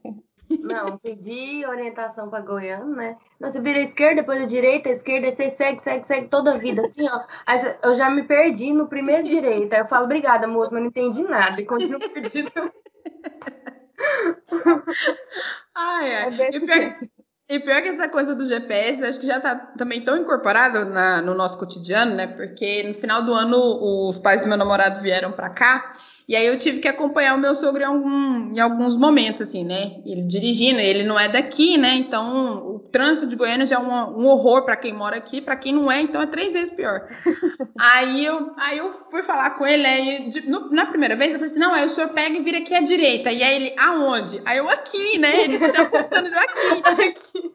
[0.61, 3.17] Não, pedi orientação para Goiânia, né?
[3.39, 6.55] Não, você vira a esquerda, depois a direita, a esquerda, você segue, segue, segue toda
[6.55, 7.21] a vida, assim, ó.
[7.45, 9.73] Aí eu já me perdi no primeiro direito.
[9.73, 11.61] Aí eu falo, obrigada, moço, mas não entendi nada.
[11.61, 12.51] E continuo perdido.
[15.75, 16.29] Ai, é.
[16.29, 16.97] é e, pior,
[17.49, 21.21] e pior que essa coisa do GPS, acho que já tá também tão incorporado na,
[21.21, 22.27] no nosso cotidiano, né?
[22.27, 23.57] Porque no final do ano
[24.09, 25.93] os pais do meu namorado vieram para cá.
[26.29, 29.63] E aí eu tive que acompanhar o meu sogro em, algum, em alguns momentos, assim,
[29.65, 29.99] né?
[30.05, 31.95] Ele dirigindo, ele não é daqui, né?
[31.95, 35.73] Então trânsito de Goiânia já é um, um horror para quem mora aqui, para quem
[35.73, 37.07] não é, então é três vezes pior.
[37.79, 41.39] aí, eu, aí eu fui falar com ele, aí, de, no, na primeira vez eu
[41.39, 43.31] falei assim, não, aí o senhor pega e vira aqui à direita.
[43.31, 44.41] E aí ele, aonde?
[44.45, 45.43] Aí eu aqui, né?
[45.43, 46.39] Ele já apontando eu
[46.93, 47.53] aqui.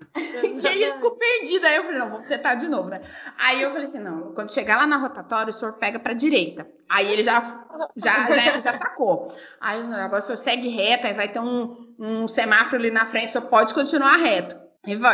[0.62, 1.66] e aí ele ficou perdido.
[1.66, 3.02] Aí eu falei, não, vou tentar de novo, né?
[3.38, 6.66] Aí eu falei assim, não, quando chegar lá na rotatória, o senhor pega pra direita.
[6.88, 7.64] Aí ele já,
[7.96, 9.35] já, já, já sacou.
[9.61, 13.29] Aí agora o senhor segue reto, aí vai ter um, um semáforo ali na frente,
[13.29, 14.57] o senhor pode continuar reto.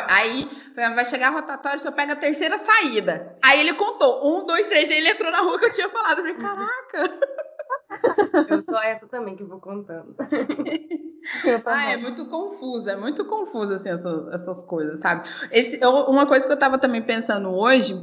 [0.08, 3.36] Aí vai chegar a rotatória, senhor pega a terceira saída.
[3.42, 6.18] Aí ele contou, um, dois, três, e ele entrou na rua que eu tinha falado.
[6.18, 7.20] Eu falei, caraca!
[8.48, 10.14] Eu sou essa também que vou contando.
[11.66, 15.28] ah, é muito confuso, é muito confuso assim, essas, essas coisas, sabe?
[15.50, 17.94] Esse, eu, uma coisa que eu tava também pensando hoje,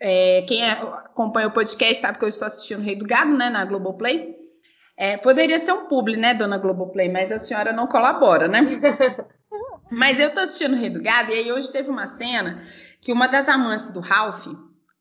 [0.00, 3.50] é, quem é, acompanha o podcast sabe que eu estou assistindo Rei do Gado, né,
[3.50, 4.36] na Globoplay.
[4.96, 8.60] É, poderia ser um publi, né, dona Globoplay, mas a senhora não colabora, né?
[9.90, 12.62] mas eu tô assistindo Rei do Gado e aí hoje teve uma cena
[13.00, 14.46] que uma das amantes do Ralph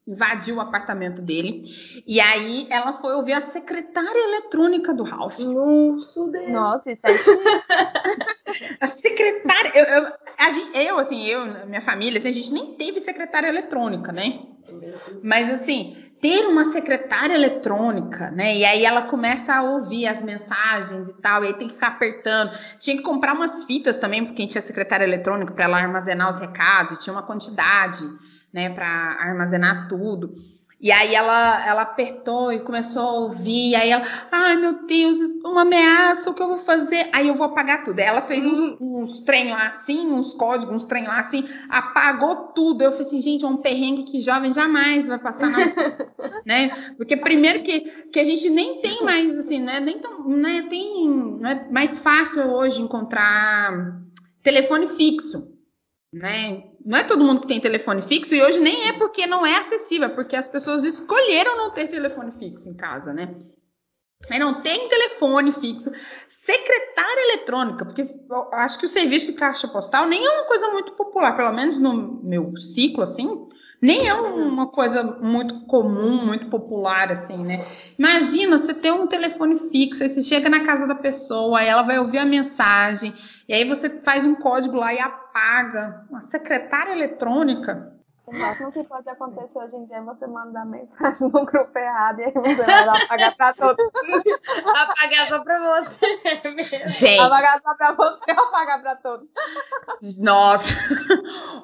[0.08, 1.64] invadiu o apartamento dele.
[2.06, 5.40] E aí ela foi ouvir a secretária eletrônica do Ralph.
[5.40, 6.50] Nossa, Deus.
[6.50, 7.12] Nossa, isso é
[8.80, 9.72] A secretária.
[9.74, 13.48] Eu, eu, a gente, eu, assim, eu, minha família, assim, a gente nem teve secretária
[13.48, 14.42] eletrônica, né?
[15.24, 18.56] Mas assim, ter uma secretária eletrônica, né?
[18.56, 21.90] E aí ela começa a ouvir as mensagens e tal, e aí tem que ficar
[21.90, 22.52] apertando.
[22.80, 27.04] Tinha que comprar umas fitas também, porque tinha secretária eletrônica para ela armazenar os recados,
[27.04, 28.04] tinha uma quantidade
[28.54, 30.34] né, para armazenar tudo.
[30.80, 33.72] E aí ela, ela apertou e começou a ouvir.
[33.72, 37.10] E aí ela, ai meu Deus, uma ameaça, o que eu vou fazer?
[37.14, 38.00] Aí eu vou apagar tudo.
[38.00, 42.50] Aí ela fez uns, uns trem lá assim, uns códigos, uns trem lá assim, apagou
[42.54, 42.82] tudo.
[42.84, 45.58] Eu falei assim, gente, é um perrengue que jovem jamais vai passar na.
[46.46, 46.94] né?
[46.98, 47.80] Porque primeiro que,
[48.12, 49.80] que a gente nem tem mais, assim, né?
[49.80, 50.68] Nem tão, né?
[50.70, 54.02] Tem, não é mais fácil hoje encontrar
[54.44, 55.56] telefone fixo
[56.16, 56.64] né?
[56.86, 59.56] Não é todo mundo que tem telefone fixo e hoje nem é porque não é
[59.56, 63.36] acessível, é porque as pessoas escolheram não ter telefone fixo em casa, né?
[64.30, 65.92] Aí não tem telefone fixo,
[66.30, 68.04] secretária eletrônica, porque
[68.54, 71.78] acho que o serviço de caixa postal nem é uma coisa muito popular, pelo menos
[71.80, 73.48] no meu ciclo, assim,
[73.82, 77.68] nem é uma coisa muito comum, muito popular, assim, né?
[78.00, 82.00] Imagina você ter um telefone fixo, aí você chega na casa da pessoa, ela vai
[82.00, 83.14] ouvir a mensagem,
[83.48, 85.00] e aí você faz um código lá e
[85.36, 86.06] apaga.
[86.10, 87.94] Uma secretária eletrônica.
[88.26, 92.22] O máximo que pode acontecer hoje em dia é você mandar mensagem no grupo errado
[92.22, 93.86] e aí você vai apagar pra todos.
[94.66, 96.08] apagar só pra você
[96.44, 96.88] mesmo.
[96.88, 97.20] Gente.
[97.20, 99.28] Apagar só pra você e apagar pra todos.
[100.20, 100.74] Nossa.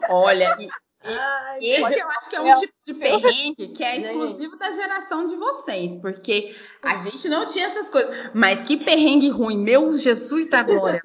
[0.08, 0.70] Olha, e,
[1.04, 5.26] Ai, esse eu acho que é um tipo de perrengue que é exclusivo da geração
[5.26, 8.30] de vocês, porque a gente não tinha essas coisas.
[8.36, 11.02] Mas que perrengue ruim, meu Jesus da glória.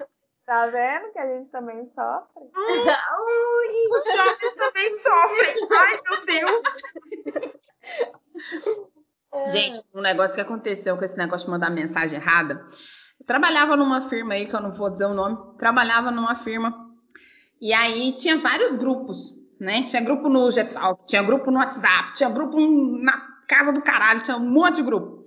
[0.47, 2.41] Tá vendo que a gente também sofre?
[3.91, 5.67] Os jovens também sofrem.
[5.77, 6.63] Ai, meu Deus.
[9.33, 9.49] É.
[9.49, 12.65] Gente, um negócio que aconteceu com esse negócio de mandar mensagem errada.
[13.19, 16.73] Eu trabalhava numa firma aí, que eu não vou dizer o nome, trabalhava numa firma.
[17.59, 19.83] E aí tinha vários grupos, né?
[19.83, 24.37] Tinha grupo no Getal, tinha grupo no WhatsApp, tinha grupo na casa do caralho, tinha
[24.37, 25.25] um monte de grupo.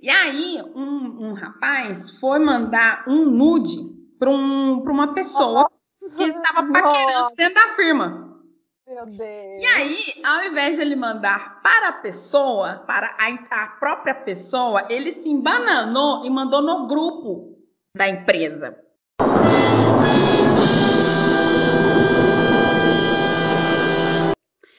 [0.00, 5.70] E aí, um, um rapaz foi mandar um nude para um, uma pessoa
[6.16, 8.26] que ele estava paquerando dentro da firma.
[8.86, 9.62] Meu Deus.
[9.62, 14.86] E aí, ao invés de ele mandar para a pessoa, para a, a própria pessoa,
[14.88, 17.58] ele se embananou e mandou no grupo
[17.96, 18.78] da empresa.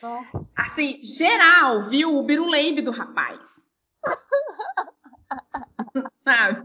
[0.02, 0.48] Nossa.
[0.56, 3.40] Assim, geral viu o biruleibe do rapaz.
[6.28, 6.62] Sabe?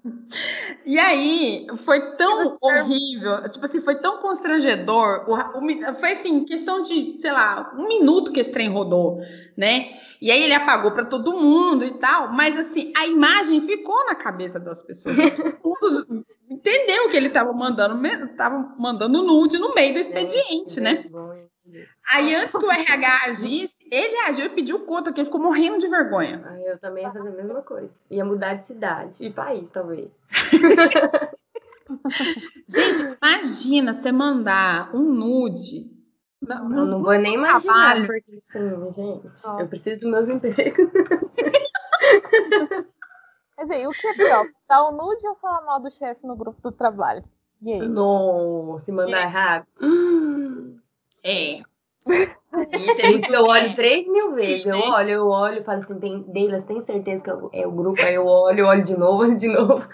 [0.84, 5.24] E aí, foi tão horrível, tipo assim, foi tão constrangedor.
[5.28, 9.20] O, o, foi assim, questão de, sei lá, um minuto que esse trem rodou,
[9.56, 9.90] né?
[10.20, 14.16] E aí ele apagou para todo mundo e tal, mas assim, a imagem ficou na
[14.16, 15.16] cabeça das pessoas.
[16.50, 17.96] Entendeu que ele estava mandando,
[18.36, 21.04] tava mandando nude no meio do expediente, né?
[22.10, 25.78] Aí, antes que o RH agisse, ele agiu e pediu conta, porque ele ficou morrendo
[25.78, 26.42] de vergonha.
[26.46, 27.92] Ah, eu também ia fazer a mesma coisa.
[28.10, 30.16] Ia mudar de cidade e país, talvez.
[32.66, 35.92] Gente, imagina você mandar um nude.
[36.40, 38.06] Não, não, não vou nem imaginar, trabalho.
[38.06, 39.60] porque sim, gente, Nossa.
[39.60, 40.90] eu preciso dos meus empregos.
[43.54, 44.46] Quer dizer, o que é pior?
[44.66, 47.22] Dar um nude ou falar mal do chefe no grupo do trabalho?
[47.60, 47.86] E aí?
[47.86, 49.22] Não, se mandar é.
[49.24, 49.66] errado.
[49.80, 50.80] Hum.
[51.22, 51.60] É.
[53.16, 54.66] Isso eu olho três mil vezes.
[54.66, 58.00] Eu olho, eu olho e falo assim, tem, Deilas, tem certeza que é o grupo?
[58.02, 59.88] Aí eu olho, olho de novo, olho de novo.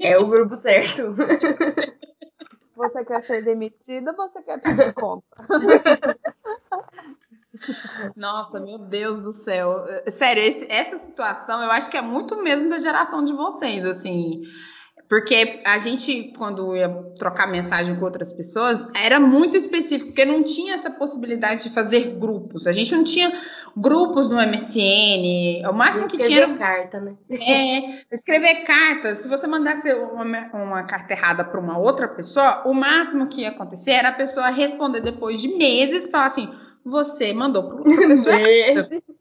[0.00, 1.14] É o grupo certo.
[2.76, 5.24] Você quer ser demitida ou você quer pedir conta?
[8.16, 9.84] Nossa, meu Deus do céu.
[10.10, 14.42] Sério, esse- essa situação eu acho que é muito mesmo da geração de vocês, assim.
[15.14, 16.88] Porque a gente, quando ia
[17.20, 22.16] trocar mensagem com outras pessoas, era muito específico, porque não tinha essa possibilidade de fazer
[22.18, 22.66] grupos.
[22.66, 23.32] A gente não tinha
[23.76, 25.68] grupos no MSN.
[25.70, 27.14] O máximo que tinha Escrever carta, né?
[27.30, 29.18] é, escrever cartas.
[29.18, 33.50] Se você mandasse uma, uma carta errada para uma outra pessoa, o máximo que ia
[33.50, 36.52] acontecer era a pessoa responder depois de meses e falar assim:
[36.84, 38.34] você mandou para outra pessoa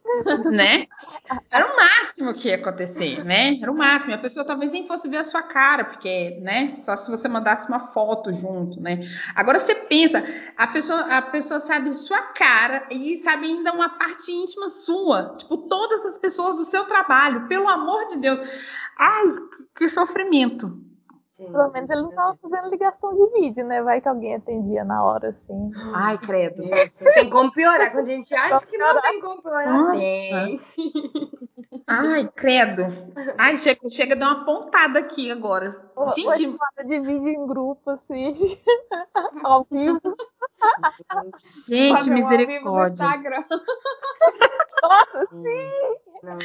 [0.51, 0.87] né?
[1.49, 3.57] Era o máximo que ia acontecer, né?
[3.61, 4.11] Era o máximo.
[4.11, 6.75] E a pessoa talvez nem fosse ver a sua cara, porque, né?
[6.83, 8.99] Só se você mandasse uma foto junto, né?
[9.35, 10.23] Agora você pensa,
[10.57, 15.35] a pessoa, a pessoa sabe sua cara e sabe ainda uma parte íntima sua.
[15.37, 18.39] Tipo, todas as pessoas do seu trabalho, pelo amor de Deus.
[18.97, 19.25] Ai,
[19.75, 20.82] que sofrimento.
[21.51, 23.81] Pelo menos ele não tava fazendo ligação de vídeo, né?
[23.81, 25.71] Vai que alguém atendia na hora, assim.
[25.93, 26.63] Ai, credo.
[27.13, 27.91] Tem como piorar.
[27.91, 29.99] Quando a gente acha que não tem como piorar, Nossa.
[29.99, 30.59] tem.
[31.87, 32.83] Ai, credo.
[33.37, 35.91] Ai, chega, chega a dar uma pontada aqui agora.
[35.95, 38.31] Ou Gente, chamada de vídeo em grupo, assim,
[39.43, 39.99] ao vivo.
[41.67, 43.05] gente, um ao vivo no misericórdia.
[46.23, 46.37] Não.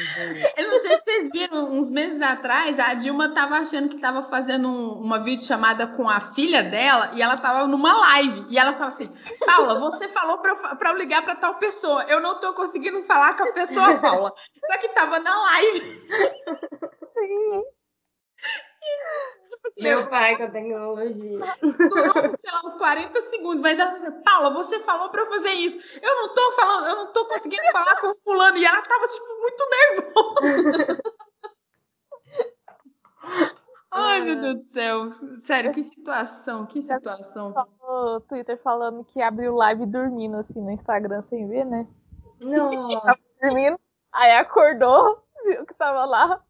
[0.57, 4.25] Eu não sei se vocês viram, uns meses atrás, a Dilma tava achando que tava
[4.25, 8.47] fazendo um- uma videochamada com a filha dela e ela tava numa live.
[8.51, 9.09] E ela falou assim:
[9.47, 12.03] Paula, você falou pra eu, ligar pra tal pessoa.
[12.09, 14.35] Eu não tô conseguindo falar com a pessoa, Paula.
[14.67, 16.03] Só que tava na live.
[17.15, 17.63] sim.
[19.59, 21.41] Tipo assim, Meu pai com a tecnologia.
[21.61, 23.61] durou, sei lá, uns 40 segundos.
[23.61, 25.79] Mas ela falou assim: Paula, você falou pra eu fazer isso.
[26.01, 28.57] Eu não tô falando, eu não tô conseguindo falar com o fulano.
[28.57, 31.03] E ela tava, tipo, muito nervosa.
[33.91, 35.13] Ai, meu Deus do céu.
[35.43, 37.55] Sério, que situação, que situação.
[37.81, 41.87] No Twitter falando que abriu live dormindo, assim, no Instagram, sem ver, né?
[42.39, 43.19] Nossa.
[43.41, 43.79] Dormindo.
[44.13, 46.43] Aí acordou, viu que tava lá,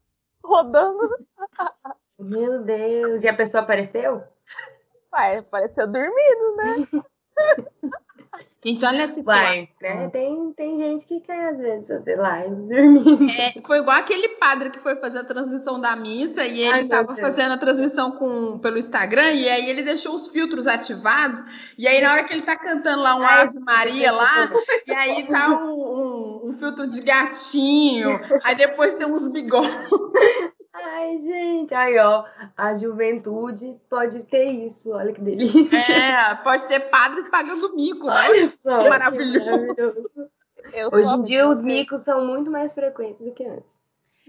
[0.43, 0.99] rodando.
[2.19, 3.23] Meu Deus.
[3.23, 4.21] E a pessoa apareceu?
[5.13, 6.87] Ué, pareceu dormindo, né?
[8.63, 9.41] Gente, olha situação.
[9.43, 10.09] Vai, né?
[10.09, 13.31] Tem, tem gente que quer, às vezes, fazer live dormindo.
[13.31, 16.79] É, foi igual aquele padre que foi fazer a transmissão da missa e ele Ai,
[16.81, 17.19] meu tava Deus.
[17.21, 21.39] fazendo a transmissão com, pelo Instagram e aí ele deixou os filtros ativados
[21.77, 24.51] e aí na hora que ele tá cantando lá um Ai, Ave Maria lá
[24.85, 25.69] e aí tá um,
[26.43, 28.09] um- um filtro de gatinho,
[28.43, 29.71] aí depois tem uns bigodes.
[30.73, 31.73] Ai, gente.
[31.73, 32.25] Aí, ó.
[32.55, 34.91] A juventude pode ter isso.
[34.93, 35.67] Olha que delícia.
[35.95, 38.27] É, pode ter padres pagando mico, né?
[38.29, 38.83] Olha só.
[38.83, 40.09] Que maravilhoso.
[40.73, 43.77] Eu Hoje sou em dia, os que- micos são muito mais frequentes do que antes.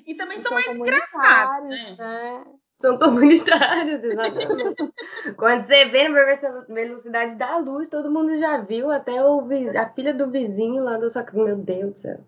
[0.07, 1.96] E também São são mais engraçados, né?
[1.98, 2.44] né?
[2.81, 4.92] São comunitários, exatamente.
[5.37, 9.76] Quando você vê na veloci- velocidade da luz, todo mundo já viu, até o viz-
[9.76, 11.44] a filha do vizinho lá do sua casa.
[11.44, 12.20] Meu Deus do céu.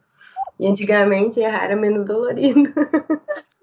[0.61, 2.71] E antigamente errar era menos dolorido.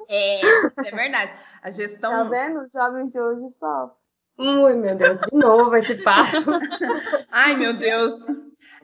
[0.10, 1.34] É, isso é verdade.
[1.62, 2.12] A gestão.
[2.12, 2.62] Tá vendo?
[2.62, 4.00] Os jovens de hoje sofrem.
[4.40, 6.32] Ui, meu Deus, de novo esse papo.
[7.32, 8.26] Ai, meu Deus.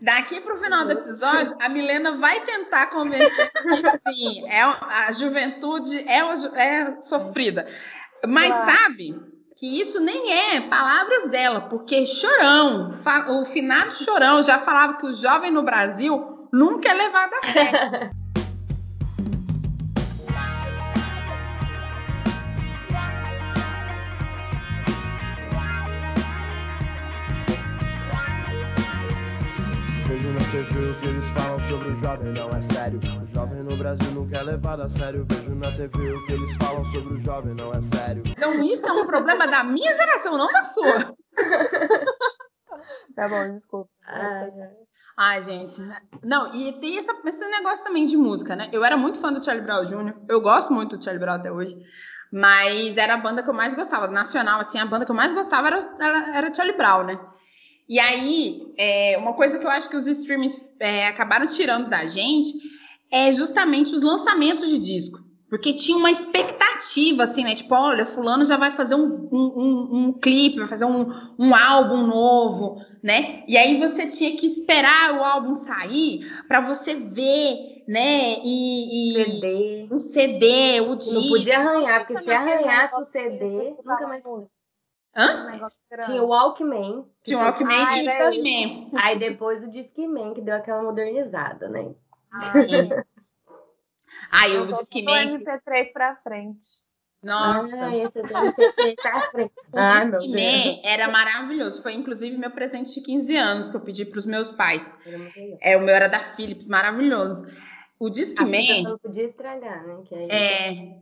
[0.02, 5.98] Daqui pro final do episódio, a Milena vai tentar convencer que sim, é, a juventude
[6.08, 7.66] é, o é sofrida.
[8.28, 8.72] Mas Claro.
[8.72, 9.20] sabe
[9.56, 12.92] que isso nem é palavras dela, porque Chorão,
[13.30, 18.12] o finado Chorão já falava que o jovem no Brasil nunca é levado a sério.
[32.06, 33.00] jovem, não é sério.
[33.24, 35.26] O jovem no Brasil nunca é levado a sério.
[35.28, 38.22] Vejo na TV o que eles falam sobre o jovem, não é sério.
[38.28, 41.16] Então isso é um problema da minha geração, não da sua.
[43.16, 43.90] Tá bom, desculpa.
[44.06, 44.52] Ai,
[45.18, 45.82] Ai, gente.
[46.24, 48.70] Não, e tem essa- esse negócio também de música, né?
[48.72, 51.52] Eu era muito fã do Charlie Brown Jr., eu gosto muito do Charlie Brown até
[51.52, 51.76] hoje,
[52.32, 55.34] mas era a banda que eu mais gostava, nacional, assim, a banda que eu mais
[55.34, 57.20] gostava era, era, era Charlie Brown, né?
[57.88, 62.06] E aí, é, uma coisa que eu acho que os streamings é, acabaram tirando da
[62.06, 62.52] gente
[63.12, 65.20] é justamente os lançamentos de disco.
[65.48, 67.54] Porque tinha uma expectativa, assim, né?
[67.54, 71.54] Tipo, olha, fulano já vai fazer um, um, um, um clipe, vai fazer um, um
[71.54, 73.44] álbum novo, né?
[73.48, 78.40] E aí você tinha que esperar o álbum sair para você ver, né?
[78.44, 79.88] E, e CD.
[79.92, 81.30] o CD, o Não disco.
[81.30, 84.24] podia arranhar, porque se arranhasse o CD, nunca mais.
[85.16, 85.48] Hã?
[85.54, 85.96] Um.
[86.06, 87.06] Tinha o Walkman.
[87.24, 88.92] Tinha o Walkman e Ah, tinha o era Discman.
[88.96, 91.96] Aí depois o Discman, que deu aquela modernizada, né?
[92.32, 92.52] Ah,
[94.50, 95.40] eu o Discman.
[95.40, 96.84] MP3 pra frente.
[97.24, 97.86] Nossa.
[97.86, 99.54] Ah, esse tá frente.
[99.72, 101.82] O Discman era maravilhoso.
[101.82, 104.86] Foi inclusive meu presente de 15 anos que eu pedi para os meus pais.
[105.62, 107.48] É, o meu era da Philips, maravilhoso.
[107.98, 110.04] O A Discman não podia estragar, né?
[110.06, 110.30] Que aí...
[110.30, 111.02] é.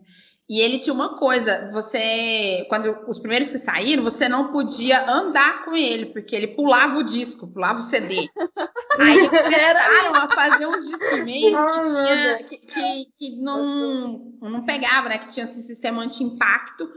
[0.53, 5.65] E ele tinha uma coisa, você, quando os primeiros que saíram, você não podia andar
[5.65, 8.29] com ele, porque ele pulava o disco, pulava o CD.
[9.01, 15.09] Aí começaram a fazer uns Discman Ai, que, tinha, que, que, que não, não pegava,
[15.09, 15.17] né?
[15.17, 16.87] Que tinha esse sistema anti-impacto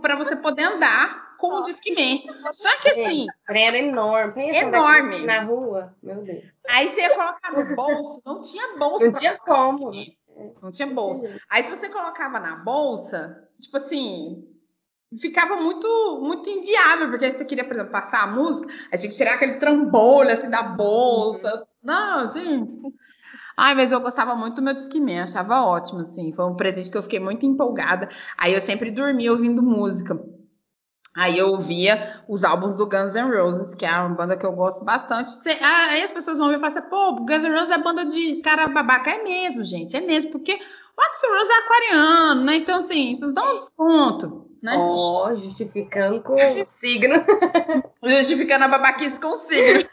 [0.00, 2.22] para você poder andar com o Discman.
[2.52, 4.32] Só que assim, era enorme.
[4.32, 5.26] Pensa Enorme.
[5.26, 6.44] Na rua, meu Deus.
[6.68, 9.06] aí você ia colocar no bolso, não tinha bolsa.
[9.06, 9.90] Não tinha como.
[9.90, 10.06] né?
[10.62, 11.22] Não tinha bolsa.
[11.48, 14.44] Aí se você colocava na bolsa, tipo assim,
[15.20, 19.10] ficava muito muito inviável, porque aí você queria, por exemplo, passar a música, aí tinha
[19.10, 21.66] que tirar aquele trambolho assim da bolsa.
[21.82, 22.72] Não, gente.
[23.56, 26.32] Ai, mas eu gostava muito do meu Discman, achava ótimo, assim.
[26.34, 28.08] Foi um presente que eu fiquei muito empolgada.
[28.36, 30.14] Aí eu sempre dormia ouvindo música.
[31.16, 34.52] Aí eu ouvia os álbuns do Guns N' Roses, que é uma banda que eu
[34.52, 35.32] gosto bastante.
[35.62, 38.04] Ah, Aí as pessoas vão ver e falam assim, pô, Guns N' Roses é banda
[38.04, 39.10] de cara babaca.
[39.10, 42.56] É mesmo, gente, é mesmo, porque o Axl Rose é aquariano, né?
[42.56, 44.74] Então, assim, vocês dão um desconto, né?
[44.76, 47.14] Ó, justificando com signo.
[48.02, 49.88] Justificando a babaquice com signo.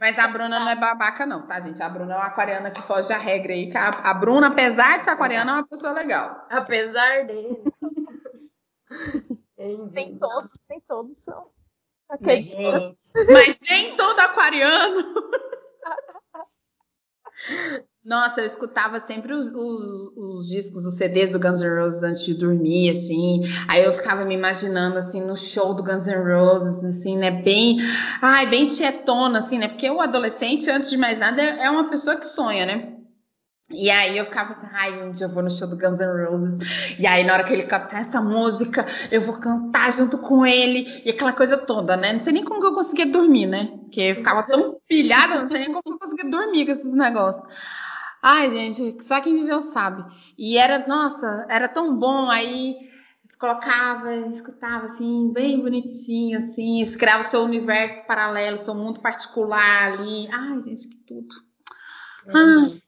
[0.00, 1.82] Mas a Bruna não é babaca, não, tá, gente?
[1.82, 3.70] A Bruna é uma aquariana que foge da regra aí.
[3.74, 6.46] A, a Bruna, apesar de ser aquariana, é uma pessoa legal.
[6.50, 7.62] Apesar dele.
[9.58, 9.90] Entendi.
[9.92, 11.46] Nem todos, nem todos são.
[12.22, 12.56] Gente,
[13.32, 15.14] Mas nem todo aquariano.
[18.04, 22.24] Nossa, eu escutava sempre os, os- os discos, os CDs do Guns N' Roses antes
[22.24, 23.42] de dormir, assim.
[23.68, 27.32] Aí eu ficava me imaginando, assim, no show do Guns N' Roses, assim, né?
[27.32, 27.78] Bem,
[28.22, 29.66] ai, bem tietona, assim, né?
[29.68, 32.96] Porque o adolescente, antes de mais nada, é é uma pessoa que sonha, né?
[33.68, 36.24] E aí eu ficava assim, ai, um dia eu vou no show do Guns N'
[36.26, 36.96] Roses.
[37.00, 41.02] E aí, na hora que ele cantar essa música, eu vou cantar junto com ele.
[41.04, 42.12] E aquela coisa toda, né?
[42.12, 43.66] Não sei nem como que eu conseguia dormir, né?
[43.80, 46.92] Porque eu ficava tão pilhada, não sei nem como que eu conseguia dormir com esses
[46.92, 47.44] negócios.
[48.22, 50.04] Ai, gente, só quem viveu sabe.
[50.38, 52.30] E era, nossa, era tão bom.
[52.30, 52.76] Aí
[53.38, 60.28] colocava, escutava assim, bem bonitinho, assim, escreve o seu universo paralelo, seu mundo particular ali.
[60.30, 61.45] Ai, gente, que tudo.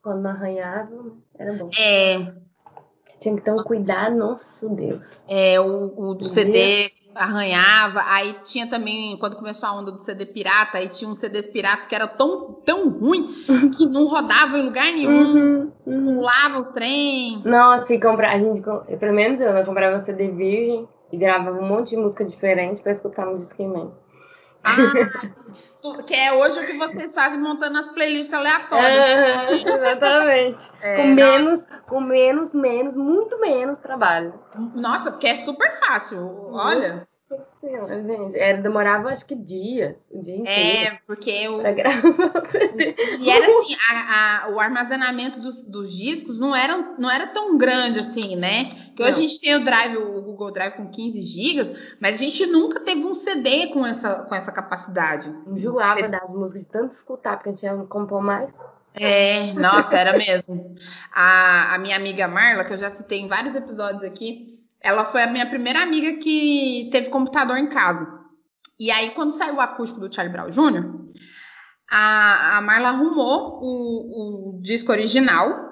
[0.03, 1.71] Quando não arranhava, era bom.
[1.79, 2.19] É,
[3.21, 5.23] Tinha que ter um cuidado, nosso Deus.
[5.29, 10.25] É, o, o do CD arranhava, aí tinha também, quando começou a onda do CD
[10.27, 13.35] pirata, aí tinha uns CDs piratas que era tão, tão ruim
[13.77, 16.15] que não rodava em lugar nenhum, Uhum, uhum.
[16.17, 17.43] pulava os trem.
[17.45, 18.63] Nossa, e comprar, a gente,
[18.99, 22.93] pelo menos eu, né, comprava CD virgem e gravava um monte de música diferente pra
[22.93, 23.91] escutar no Discman.
[24.63, 25.31] Ah,
[26.07, 28.89] que é hoje o que vocês fazem montando as playlists aleatórias.
[28.89, 30.69] Aham, exatamente.
[30.81, 34.35] É, com menos, com menos, menos, muito menos trabalho.
[34.75, 36.95] Nossa, porque é super fácil, olha.
[36.95, 37.18] Nossa
[37.61, 38.39] senhora, gente.
[38.39, 40.95] Era, demorava acho que dias, o dia inteiro.
[40.95, 42.95] É, porque o, Pra gravar o CD.
[43.19, 47.59] E era assim, a- a- o armazenamento dos, dos discos não era, não era tão
[47.59, 48.65] grande assim, né?
[48.97, 49.19] Que hoje Não.
[49.19, 52.81] a gente tem o Drive, o Google Drive com 15 GB, mas a gente nunca
[52.81, 55.29] teve um CD com essa, com essa capacidade.
[55.47, 58.51] Enjoava das músicas de tanto escutar, porque a gente não compor mais.
[58.95, 60.75] É, nossa, era mesmo.
[61.13, 65.23] A, a minha amiga Marla, que eu já citei em vários episódios aqui, ela foi
[65.23, 68.19] a minha primeira amiga que teve computador em casa.
[68.79, 71.09] E aí, quando saiu o acústico do Charlie Brown Jr.,
[71.91, 75.67] a, a Marla arrumou o, o disco original.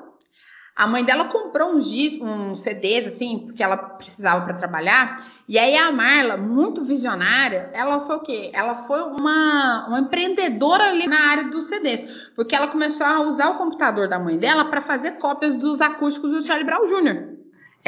[0.74, 1.86] A mãe dela comprou uns,
[2.20, 5.24] uns CDs, assim, porque ela precisava para trabalhar.
[5.48, 8.50] E aí a Marla, muito visionária, ela foi o quê?
[8.52, 12.30] Ela foi uma, uma empreendedora ali na área dos CDs.
[12.34, 16.30] Porque ela começou a usar o computador da mãe dela para fazer cópias dos acústicos
[16.30, 17.35] do Charlie Brown Jr.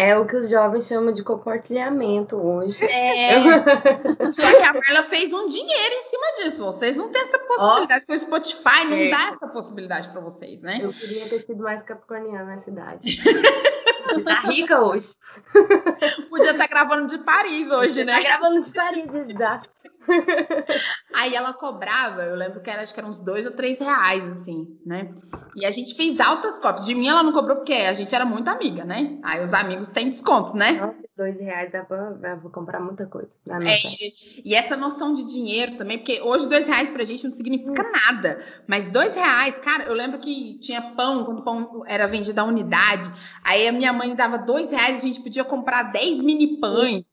[0.00, 2.84] É o que os jovens chamam de compartilhamento hoje.
[2.84, 3.34] É,
[4.32, 6.64] só que a Marla fez um dinheiro em cima disso.
[6.64, 9.10] Vocês não têm essa possibilidade, porque o Spotify não É.
[9.10, 10.78] dá essa possibilidade para vocês, né?
[10.80, 13.20] Eu queria ter sido mais capricorniana na cidade.
[14.24, 15.08] tá rica hoje.
[16.30, 18.22] Podia estar gravando de Paris hoje, Tá né?
[18.22, 19.68] gravando de Paris, exato.
[21.14, 24.24] Aí ela cobrava, eu lembro que era, acho que eram uns dois ou três reais,
[24.32, 25.12] assim, né?
[25.54, 26.86] E a gente fez altas cópias.
[26.86, 29.18] De mim ela não cobrou porque a gente era muito amiga, né?
[29.22, 30.72] Aí os amigos têm descontos, né?
[30.72, 33.28] Nossa, dois reais dá pra, pra comprar muita coisa.
[33.44, 33.76] Na É,
[34.44, 38.38] e essa noção de dinheiro também, porque hoje dois reais pra gente não significa nada.
[38.68, 42.44] Mas dois reais, cara, eu lembro que tinha pão, quando o pão era vendido a
[42.44, 43.10] unidade.
[43.42, 47.04] Aí a minha mãe dava dois reais, a gente podia comprar dez mini pães.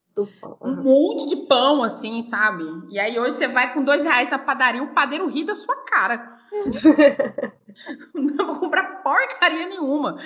[0.62, 2.64] Um monte de pão, assim, sabe?
[2.89, 5.76] E aí hoje você vai com dois reais na padaria, o padeiro ri da sua
[5.84, 6.34] cara.
[8.14, 10.18] Não vou comprar porcaria nenhuma.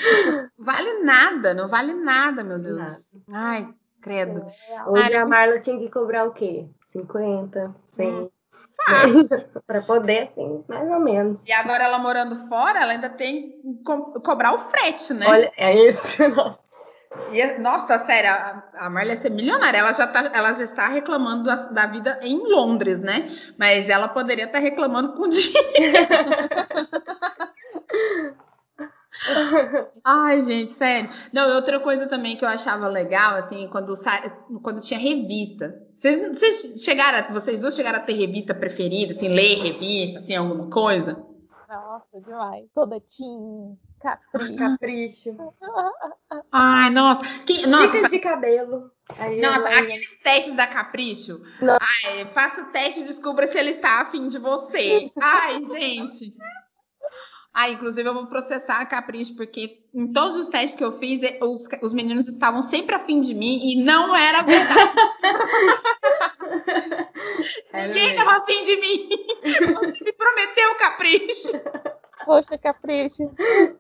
[0.58, 2.78] Vale nada, não vale nada, meu Deus.
[2.78, 2.98] Nada.
[3.32, 3.68] Ai,
[4.02, 4.46] credo.
[4.88, 6.68] Hoje Ai, a Marla tinha que cobrar o quê?
[6.86, 8.08] 50, 100.
[8.08, 8.30] Hum,
[8.86, 9.50] Fácil.
[9.66, 11.44] pra poder, assim, mais ou menos.
[11.46, 15.28] E agora ela morando fora, ela ainda tem que co- cobrar o frete, né?
[15.28, 16.28] Olha, é isso.
[16.30, 16.60] Nossa.
[17.32, 19.80] E, nossa, sério, a, a Marla ser milionária.
[19.80, 23.36] Ela já, tá, ela já está reclamando da, da vida em Londres, né?
[23.58, 25.60] Mas ela poderia estar reclamando com dinheiro.
[30.04, 31.10] Ai, gente, sério.
[31.34, 33.94] Não, e outra coisa também que eu achava legal, assim, quando,
[34.62, 35.76] quando tinha revista.
[35.94, 40.70] Vocês, vocês chegaram, vocês duas chegaram a ter revista preferida, assim, ler revista, assim, alguma
[40.70, 41.22] coisa?
[41.68, 42.66] Nossa, demais.
[42.74, 44.56] Toda teen, capri.
[44.56, 45.38] Capricho.
[46.52, 47.22] Ai, nossa.
[47.46, 48.92] Que, nossa, Dicas de cabelo.
[49.18, 51.42] Aí Nossa, ela- aqueles testes da Capricho.
[51.62, 51.78] Não.
[51.82, 55.10] Ai, faça o teste e descubra se ele está afim de você.
[55.20, 56.34] Ai, gente.
[57.52, 61.20] Ai, inclusive eu vou processar a Capricho, porque em todos os testes que eu fiz,
[61.42, 64.92] os, os meninos estavam sempre afim de mim e não era verdade.
[67.72, 69.10] Era Ninguém estava afim de mim.
[69.76, 71.50] Você me prometeu Capricho.
[72.26, 73.32] Poxa, capricho.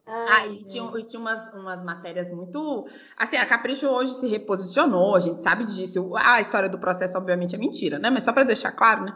[0.07, 2.87] Ah, e tinha, e tinha umas, umas matérias muito.
[3.17, 6.11] Assim, a Capricho hoje se reposicionou, a gente sabe disso.
[6.15, 8.09] A história do processo, obviamente, é mentira, né?
[8.09, 9.15] Mas só para deixar claro, né?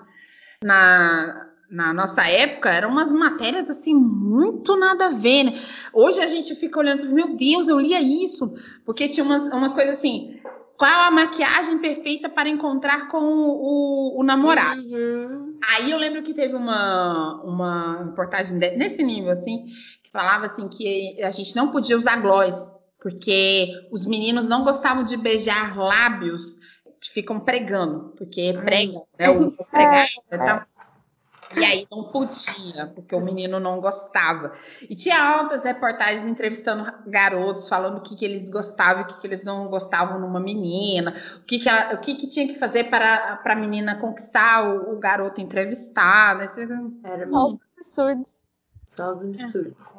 [0.63, 5.53] Na, na nossa época, eram umas matérias, assim, muito nada a ver, né?
[5.93, 8.53] Hoje a gente fica olhando e fala, meu Deus, eu lia isso.
[8.85, 10.39] Porque tinha umas, umas coisas assim.
[10.77, 14.81] Qual a maquiagem perfeita para encontrar com o, o namorado?
[14.81, 15.42] Uhum.
[15.69, 19.65] Aí eu lembro que teve uma, uma reportagem nesse nível, assim,
[20.03, 25.03] que falava assim que a gente não podia usar gloss, porque os meninos não gostavam
[25.03, 26.41] de beijar lábios
[27.01, 29.29] que ficam pregando, porque prega, né?
[29.29, 30.65] O os pregados e tal.
[31.55, 34.53] E aí não podia, porque o menino não gostava.
[34.89, 39.21] E tinha altas reportagens entrevistando garotos, falando o que, que eles gostavam e o que,
[39.21, 42.57] que eles não gostavam numa menina, o que, que, ela- o que, que tinha que
[42.59, 46.41] fazer para para a menina conquistar o, o garoto entrevistado.
[46.41, 46.67] Aí você-
[47.03, 48.23] Era Nossa, absurdo.
[48.89, 49.93] só os absurdos.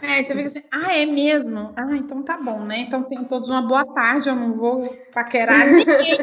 [0.00, 1.72] É, você fica assim, ah, é mesmo?
[1.76, 2.78] Ah, então tá bom, né?
[2.80, 6.18] Então tenham todos uma boa tarde, eu não vou paquerar ninguém,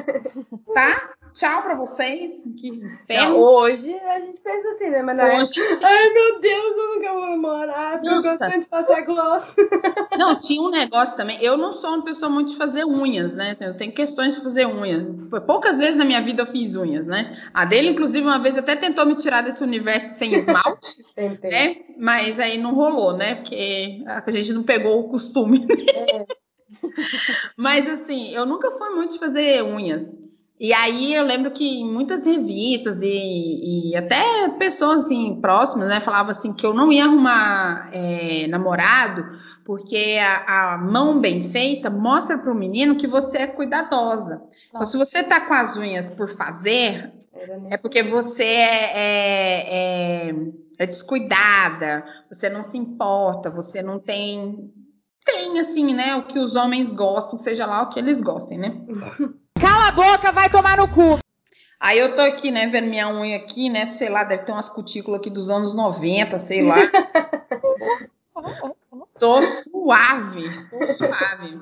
[0.74, 1.10] tá?
[1.36, 2.32] Tchau pra vocês.
[2.60, 3.36] Que Não, inferno.
[3.38, 5.02] hoje a gente pensa assim, né?
[5.02, 9.02] Mas na época, Hoje, ai meu Deus, eu nunca vou namorar, eu gosto de passar
[9.02, 9.54] gloss.
[10.18, 11.38] Não, tinha um negócio também.
[11.44, 13.52] Eu não sou uma pessoa muito de fazer unhas, né?
[13.52, 15.06] Assim, Eu tenho questões de fazer unhas.
[15.46, 17.38] Poucas vezes na minha vida eu fiz unhas, né?
[17.54, 21.52] A dele, inclusive, uma vez até tentou me tirar desse universo sem esmalte, Tentei.
[21.52, 21.76] né?
[21.98, 23.36] Mas aí não rolou, né?
[23.36, 25.68] Porque a gente não pegou o costume.
[25.94, 26.26] É.
[27.58, 30.10] Mas assim, eu nunca fui muito de fazer unhas.
[30.60, 36.00] E aí eu lembro que em muitas revistas e, e até pessoas assim próximas, né,
[36.00, 39.26] falavam assim que eu não ia arrumar é, namorado
[39.66, 44.40] porque a, a mão bem feita mostra para o menino que você é cuidadosa.
[44.70, 47.12] Então, se você tá com as unhas por fazer,
[47.72, 50.36] é porque você é, é- é-
[50.78, 54.72] é descuidada, você não se importa, você não tem.
[55.26, 56.16] Tem, assim, né?
[56.16, 58.86] O que os homens gostam, seja lá o que eles gostem, né?
[59.66, 61.18] Cala a boca, vai tomar no cu.
[61.80, 63.90] Aí eu tô aqui, né, vendo minha unha aqui, né?
[63.92, 66.78] Sei lá, deve ter umas cutículas aqui dos anos 90, sei lá.
[69.20, 71.60] Tô suave, tô suave.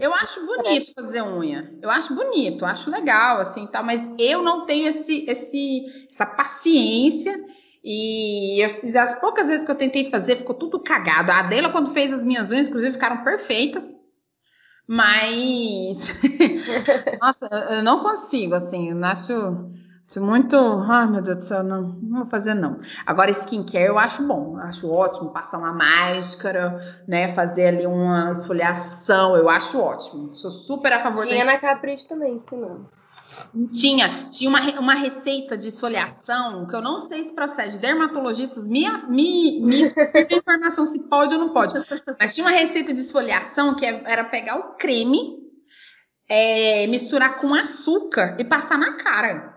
[0.00, 1.74] Eu acho bonito fazer unha.
[1.82, 7.38] Eu acho bonito, acho legal, assim, tal, mas eu não tenho esse, esse, essa paciência.
[7.84, 11.30] E, eu- das poucas vezes que eu tentei fazer, ficou tudo cagado.
[11.32, 13.82] A Adela, quando fez as minhas unhas, inclusive, ficaram perfeitas.
[14.94, 16.14] Mas.
[17.18, 18.90] Nossa, eu- não consigo, assim.
[18.90, 19.32] Eu acho,
[20.06, 20.54] acho muito.
[20.86, 22.78] Ai, meu Deus do céu, não, não vou fazer, não.
[23.06, 24.58] Agora, skincare eu acho bom.
[24.58, 25.30] Acho ótimo.
[25.30, 26.78] Passar uma máscara,
[27.08, 27.32] né?
[27.34, 29.34] Fazer ali uma esfoliação.
[29.34, 30.34] Eu acho ótimo.
[30.34, 32.86] Sou super a favor Tinha da na Capricho também, ensinando.
[33.70, 37.78] Tinha, tinha uma, uma receita de esfoliação que eu não sei se procede.
[37.78, 39.92] Dermatologistas me, me, me
[40.36, 41.74] informação se pode ou não pode.
[42.18, 45.38] Mas tinha uma receita de esfoliação que é- era pegar o creme,
[46.28, 49.52] é, misturar com açúcar e passar na cara.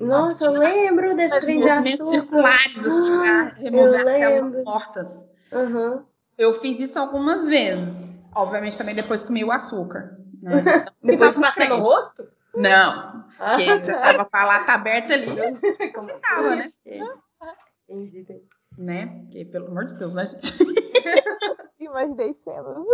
[0.00, 2.10] Nossa, eu lembro desse trem de açúcar.
[2.10, 5.08] circulares, assim, pra remover as células mortas.
[5.52, 6.04] Aham.
[6.38, 8.08] Eu fiz isso algumas vezes.
[8.34, 10.16] Obviamente também depois comi o açúcar.
[10.40, 10.62] Né?
[11.02, 12.26] Depois Só passa pra no rosto?
[12.54, 15.26] Não, porque Ah, eu tava com a lata aberta ali.
[15.94, 16.72] Como Tava, né?
[17.88, 18.44] Entendi, entendi.
[18.78, 19.06] né?
[19.06, 20.52] Porque, pelo amor de Deus, né, gente?
[21.80, 22.86] Imaginei cenas.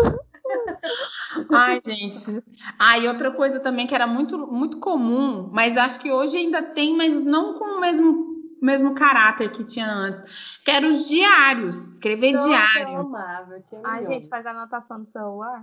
[1.53, 2.43] Ai, gente.
[2.79, 6.63] Ah, e outra coisa também que era muito, muito comum, mas acho que hoje ainda
[6.63, 8.27] tem, mas não com o mesmo
[8.63, 10.23] mesmo caráter que tinha antes.
[10.65, 12.99] Que eram os diários, escrever Nossa, Eu diário.
[13.01, 15.63] amava, eu tinha Ai, gente, faz anotação no celular.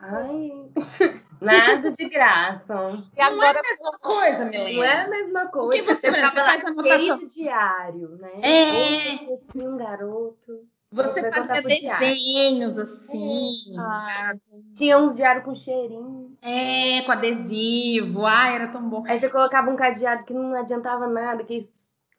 [0.00, 0.50] Ai,
[1.40, 2.74] nada de graça.
[2.74, 4.86] E Não é agora a mesma coisa, Não Milena.
[4.86, 5.82] é a mesma coisa.
[5.84, 8.30] Porque você, você faz lá, querido diário, né?
[8.40, 8.70] É.
[8.72, 10.52] Hoje eu conheci um garoto.
[10.92, 12.00] Você fazia diário.
[12.08, 13.52] desenhos assim.
[13.78, 14.32] Ah,
[14.74, 16.36] Tinha uns diários com cheirinho.
[16.42, 18.26] É, com adesivo.
[18.26, 19.04] Ai, era tão bom.
[19.06, 21.60] Aí você colocava um cadeado que não adiantava nada, que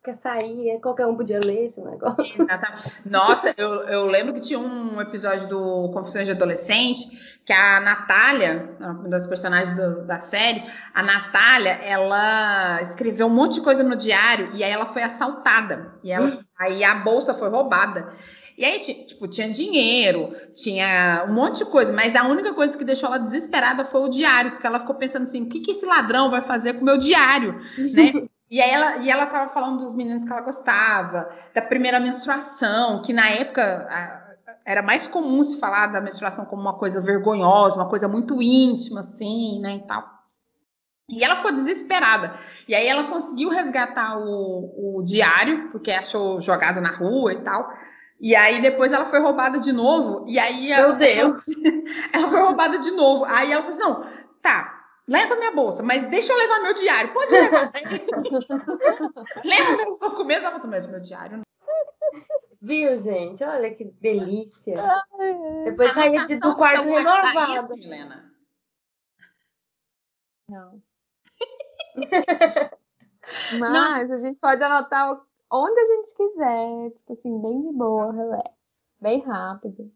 [0.03, 2.43] que saía, qualquer um podia ler esse negócio.
[2.43, 2.91] Exatamente.
[3.05, 8.70] Nossa, eu, eu lembro que tinha um episódio do Confissões de Adolescente que a Natália,
[8.80, 10.64] uma das personagens do- da série,
[10.94, 15.94] a Natália, ela escreveu um monte de coisa no diário e aí ela foi assaltada.
[16.04, 18.14] E ela, aí a bolsa foi roubada.
[18.58, 22.78] E aí, ti- tipo, tinha dinheiro, tinha um monte de coisa, mas a única coisa
[22.78, 25.72] que deixou ela desesperada foi o diário, porque ela ficou pensando assim, o que, que
[25.72, 27.60] esse ladrão vai fazer com o meu diário,
[27.96, 28.28] né?
[28.52, 33.02] E aí ela, e ela tava falando dos meninos que ela gostava, da primeira menstruação,
[33.02, 34.20] que na época a-
[34.66, 39.01] era mais comum se falar da menstruação como uma coisa vergonhosa, uma coisa muito íntima,
[39.01, 40.22] assim, né, e tal.
[41.09, 42.34] E ela ficou desesperada.
[42.68, 47.70] E aí ela conseguiu resgatar o, o diário, porque achou jogado na rua e tal.
[48.20, 50.24] E aí depois ela foi roubada de novo.
[50.28, 51.43] E aí Meu ela, Deus.
[52.14, 53.26] ela foi roubada de novo.
[53.26, 54.09] Aí ela falou assim: não,
[54.41, 57.14] tá, leva minha bolsa, mas deixa eu levar meu diário.
[57.14, 57.72] Pode levar.
[59.43, 60.43] leva meus documentos.
[60.43, 61.43] Ela falou, mas meu diário não.
[62.62, 63.43] Viu, gente?
[63.43, 64.80] Olha que delícia.
[64.80, 65.64] Ai.
[65.66, 67.74] Depois saía de, do quarto renovado.
[67.74, 68.32] Isso, Milena?
[70.47, 70.82] não.
[73.59, 78.51] Mas a gente pode anotar onde a gente quiser, tipo assim, bem de boa, relax,
[78.99, 79.91] bem rápido.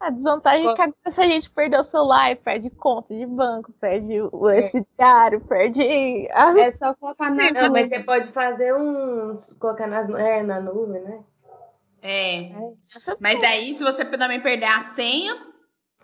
[0.00, 4.20] A desvantagem é que se a gente perder o celular, perde conta de banco, perde
[4.20, 5.80] o esse diário, perde.
[6.28, 9.36] É só colocar na Não, mas você pode fazer um.
[9.60, 11.24] colocar nas, é, na nuvem, né?
[12.02, 12.50] É.
[12.96, 15.34] essa- Mas aí, se você também perder a senha,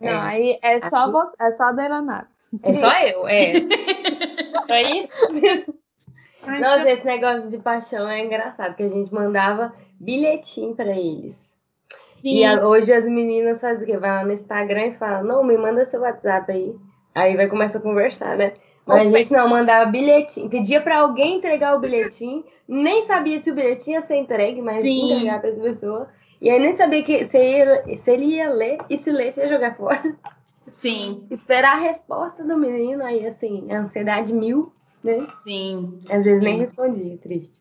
[0.01, 1.13] Não, aí é só Aqui.
[1.13, 2.31] você, é só a Delanar.
[2.63, 3.53] É só eu, é.
[4.71, 5.27] É isso?
[6.47, 11.57] Nossa, esse negócio de paixão é engraçado, que a gente mandava bilhetinho pra eles.
[12.23, 13.97] E a- hoje as meninas fazem o quê?
[13.99, 16.75] Vai lá no Instagram e fala, não, me manda seu WhatsApp aí.
[17.15, 18.53] Aí vai começar a conversar, né?
[18.89, 23.51] Mas a gente não mandava bilhetinho, pedia pra alguém entregar o bilhetinho, nem sabia se
[23.51, 25.05] o bilhetinho ia ser entregue, mas Sim.
[25.13, 26.09] entregar pra essa pessoa.
[26.41, 29.49] E aí nem sabia que, se, ia- se ele ia ler e se lesse ia
[29.49, 30.17] jogar fora.
[30.69, 34.73] sim, Esperar a resposta do menino, aí assim, ansiedade mil,
[35.03, 35.19] né?
[35.43, 35.99] sim.
[36.11, 37.61] Às vezes nem respondia, triste.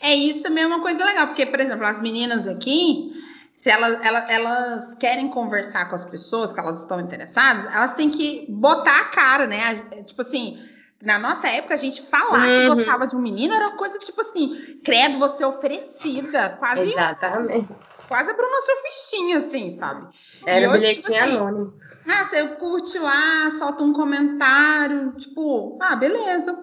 [0.00, 3.12] É, isso também é uma coisa legal, porque, por exemplo, as meninas aqui,
[3.54, 8.10] se elas, elas, elas querem conversar com as pessoas que elas estão interessadas, elas têm
[8.10, 9.74] que botar a cara, né?
[10.04, 10.58] Tipo assim,
[11.02, 12.74] na nossa época, a gente falar que Uhum.
[12.74, 17.68] gostava de um menino era coisa tipo assim, credo, você é oferecida, quase, Exatamente.
[18.08, 20.08] quase a Bruna Surfistinha, assim, sabe?
[20.46, 21.74] Era hoje, bilhetinho tipo assim, anônimo.
[22.08, 26.56] Ah, você curte lá, solta um comentário, tipo, ah, beleza,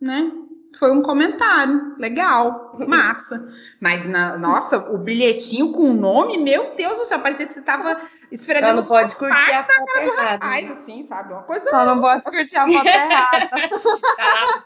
[0.00, 0.32] né?
[0.78, 3.48] Foi um comentário, legal, massa.
[3.80, 7.62] Mas, na, nossa, o bilhetinho com o nome, meu Deus do céu, parecia que você
[7.62, 8.00] tava Só
[8.30, 10.30] esfregando não pode curtir a foto errada.
[10.30, 10.72] rapaz, né?
[10.72, 11.32] assim, sabe?
[11.32, 11.70] Uma coisa...
[11.70, 13.48] Só não pode curtir a foto errada.
[13.48, 13.58] Tá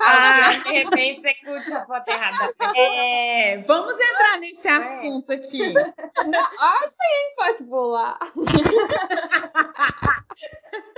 [0.00, 2.52] lá, de repente você curte a foto errada.
[2.76, 5.62] É, vamos entrar nesse assunto aqui.
[5.62, 8.18] Acho que a gente pode pular.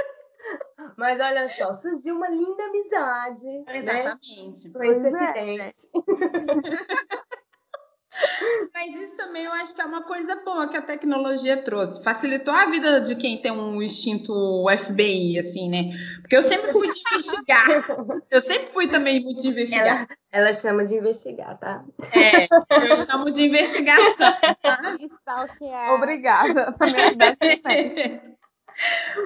[0.96, 3.46] Mas olha só, surgiu uma linda amizade.
[3.66, 3.78] Né?
[3.78, 4.70] Exatamente.
[4.70, 5.78] Com esse Pois é, acidente.
[8.74, 12.02] Mas isso também eu acho que é uma coisa boa que a tecnologia trouxe.
[12.02, 15.92] Facilitou a vida de quem tem um instinto FBI, assim, né?
[16.20, 17.66] Porque eu sempre fui de investigar.
[18.30, 20.08] Eu sempre fui também muito de investigar.
[20.32, 21.84] Ela, ela chama de investigar, tá?
[22.12, 22.46] É,
[22.90, 24.00] eu chamo de investigação.
[25.24, 25.94] Tá?
[25.94, 27.36] Obrigada por me ajudar.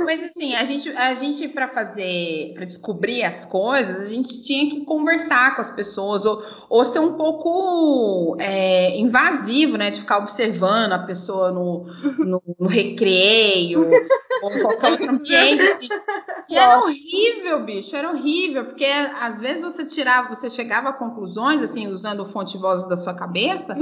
[0.04, 4.70] Mas assim, a gente, a gente para fazer, para descobrir as coisas, a gente tinha
[4.70, 9.90] que conversar com as pessoas ou, ou ser um pouco é, invasivo, né?
[9.90, 11.86] De ficar observando a pessoa no,
[12.18, 13.88] no, no recreio
[14.42, 15.62] ou em qualquer outro ambiente.
[15.62, 15.88] assim.
[16.48, 21.62] E era horrível, bicho, era horrível, porque às vezes você tirava, você chegava a conclusões,
[21.62, 23.74] assim, usando fonte vozes da sua cabeça.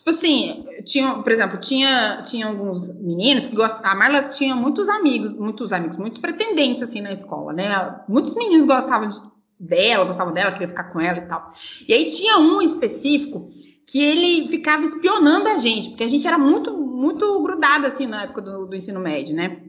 [0.00, 3.90] Tipo assim, tinha, por exemplo, tinha, tinha alguns meninos que gostavam.
[3.90, 8.00] A Marla tinha muitos amigos, muitos amigos, muitos pretendentes assim na escola, né?
[8.08, 9.20] Muitos meninos gostavam de-
[9.58, 11.52] dela, gostavam dela, queriam ficar com ela e tal.
[11.86, 13.50] E aí tinha um específico
[13.86, 18.22] que ele ficava espionando a gente, porque a gente era muito, muito grudada assim na
[18.22, 19.60] época do, do ensino médio, né?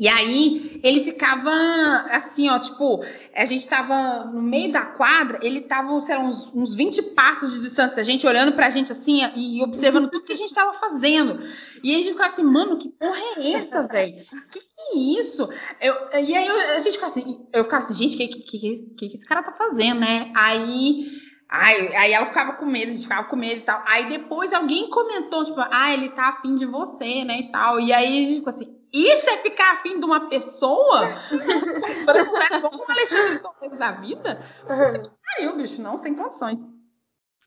[0.00, 1.50] E aí ele ficava
[2.08, 6.50] assim, ó, tipo, a gente tava no meio da quadra, ele tava, sei lá, uns,
[6.54, 10.32] uns 20 passos de distância da gente, olhando pra gente assim e observando tudo que
[10.32, 11.42] a gente tava fazendo.
[11.84, 14.24] E a gente ficava assim, mano, que porra é essa, velho?
[14.50, 15.46] Que que é isso?
[15.78, 18.58] Eu, e aí eu, a gente ficava assim, eu ficava assim, gente, o que, que,
[18.96, 20.32] que, que esse cara tá fazendo, né?
[20.34, 21.28] Aí.
[21.46, 23.82] Aí, aí ela ficava com medo, a gente ficava com medo e tal.
[23.84, 27.80] Aí depois alguém comentou, tipo, ah, ele tá afim de você, né, e tal.
[27.80, 31.08] E aí a gente ficou assim, isso é ficar afim de uma pessoa?
[32.10, 32.60] Né?
[32.60, 34.42] Como o Alexandre Torres da vida?
[34.62, 36.58] Puta que pariu, bicho, não, sem condições.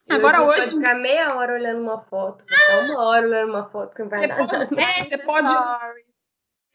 [0.07, 0.47] E Agora hoje.
[0.47, 0.71] gente hoje.
[0.71, 2.43] Pode ficar meia hora olhando uma foto.
[2.45, 5.53] Ficar uma hora olhando uma foto que não vai Você dar é, você pode,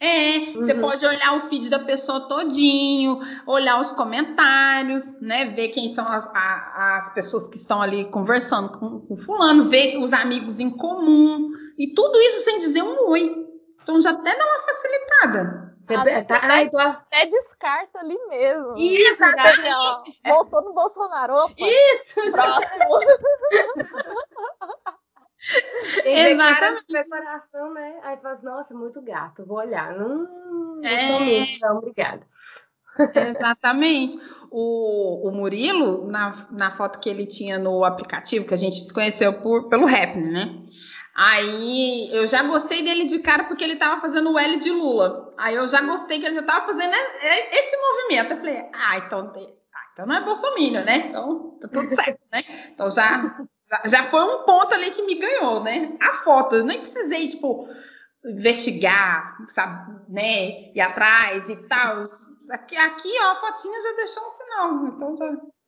[0.00, 0.80] é, você Uhum.
[0.80, 5.46] pode olhar o feed da pessoa todinho, olhar os comentários, né?
[5.46, 9.98] Ver quem são as, a- as pessoas que estão ali conversando com, com fulano, ver
[9.98, 11.50] os amigos em comum.
[11.78, 13.47] E tudo isso sem dizer um oi.
[13.89, 15.72] Então já até dá uma facilitada.
[15.89, 18.76] Ah, tá, você ai, tô, Até descarta ali mesmo.
[18.76, 20.20] Isso, ó, exatamente.
[20.26, 21.32] Voltou no Bolsonaro.
[21.34, 22.30] Opa, Isso!
[22.30, 22.84] próximo.
[26.05, 26.84] Exatamente.
[26.86, 27.99] de decoração, né?
[28.03, 29.95] Aí fala assim, nossa, muito gato, vou olhar.
[29.95, 30.26] Não,
[30.76, 31.20] não É.
[31.20, 32.26] mesmo, não, obrigada.
[33.14, 34.18] Exatamente.
[34.51, 38.93] O, o Murilo, na, na foto que ele tinha no aplicativo, que a gente se
[38.93, 40.62] conheceu por, pelo rap, né?
[41.20, 45.34] Aí eu já gostei dele de cara porque ele tava fazendo o L de Lula.
[45.36, 48.30] Aí eu já gostei que ele já tava fazendo esse movimento.
[48.30, 51.08] Eu falei, ah, então, ah, então não é Bolsonaro, né?
[51.08, 52.44] Então tá tudo certo, né?
[52.72, 53.36] Então já,
[53.86, 55.96] já, foi um ponto ali que me ganhou, né?
[56.00, 57.68] A foto, eu nem precisei, tipo,
[58.24, 60.70] investigar, sabe, né?
[60.72, 62.04] Ir atrás e tal.
[62.48, 64.86] Aqui, aqui, ó, a fotinha já deixou um sinal.
[64.86, 65.16] Então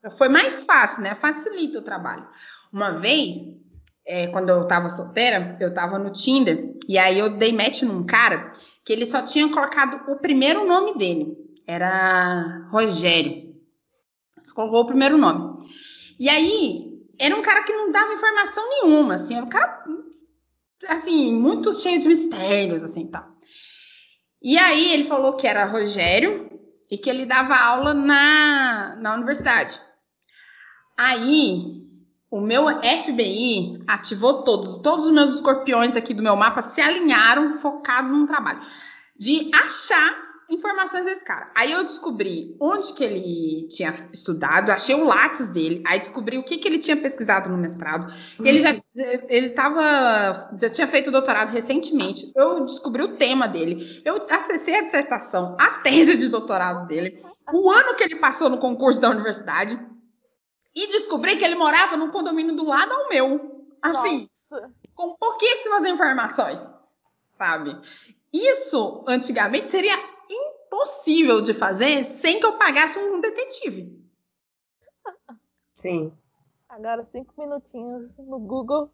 [0.05, 1.17] já foi mais fácil, né?
[1.17, 2.29] Facilita o trabalho.
[2.73, 3.35] Uma vez,
[4.07, 8.05] é, quando eu tava solteira, eu tava no Tinder e aí eu dei match num
[8.05, 8.53] cara
[8.85, 11.37] que ele só tinha colocado o primeiro nome dele.
[11.67, 13.55] Era Rogério.
[14.43, 15.69] Só colocou o primeiro nome.
[16.19, 19.85] E aí, era um cara que não dava informação nenhuma, assim, era um cara
[20.89, 23.27] assim, muito cheio de mistérios, assim, tal.
[24.43, 26.51] E aí ele falou que era Rogério
[26.91, 29.79] e que ele dava aula na, na universidade.
[30.97, 31.80] Aí
[32.31, 37.59] o meu FBI ativou todos, todos os meus escorpiões aqui do meu mapa se alinharam,
[37.59, 38.61] focados num trabalho
[39.19, 41.51] de achar informações desse cara.
[41.55, 46.43] Aí eu descobri onde que ele tinha estudado, achei o látis dele, aí descobri o
[46.43, 48.13] que, que ele tinha pesquisado no mestrado.
[48.41, 52.33] Ele já ele tava, já tinha feito doutorado recentemente.
[52.35, 54.01] Eu descobri o tema dele.
[54.05, 57.23] Eu acessei a dissertação, a tese de doutorado dele,
[57.53, 59.79] o ano que ele passou no concurso da universidade
[60.75, 63.67] e descobri que ele morava num condomínio do lado ao meu.
[63.83, 64.73] Assim, Nossa.
[64.95, 66.61] com pouquíssimas informações,
[67.37, 67.77] sabe?
[68.33, 69.97] Isso, antigamente, seria
[70.29, 73.99] impossível de fazer sem que eu pagasse um detetive.
[75.77, 76.13] Sim,
[76.71, 78.93] Agora cinco minutinhos no Google.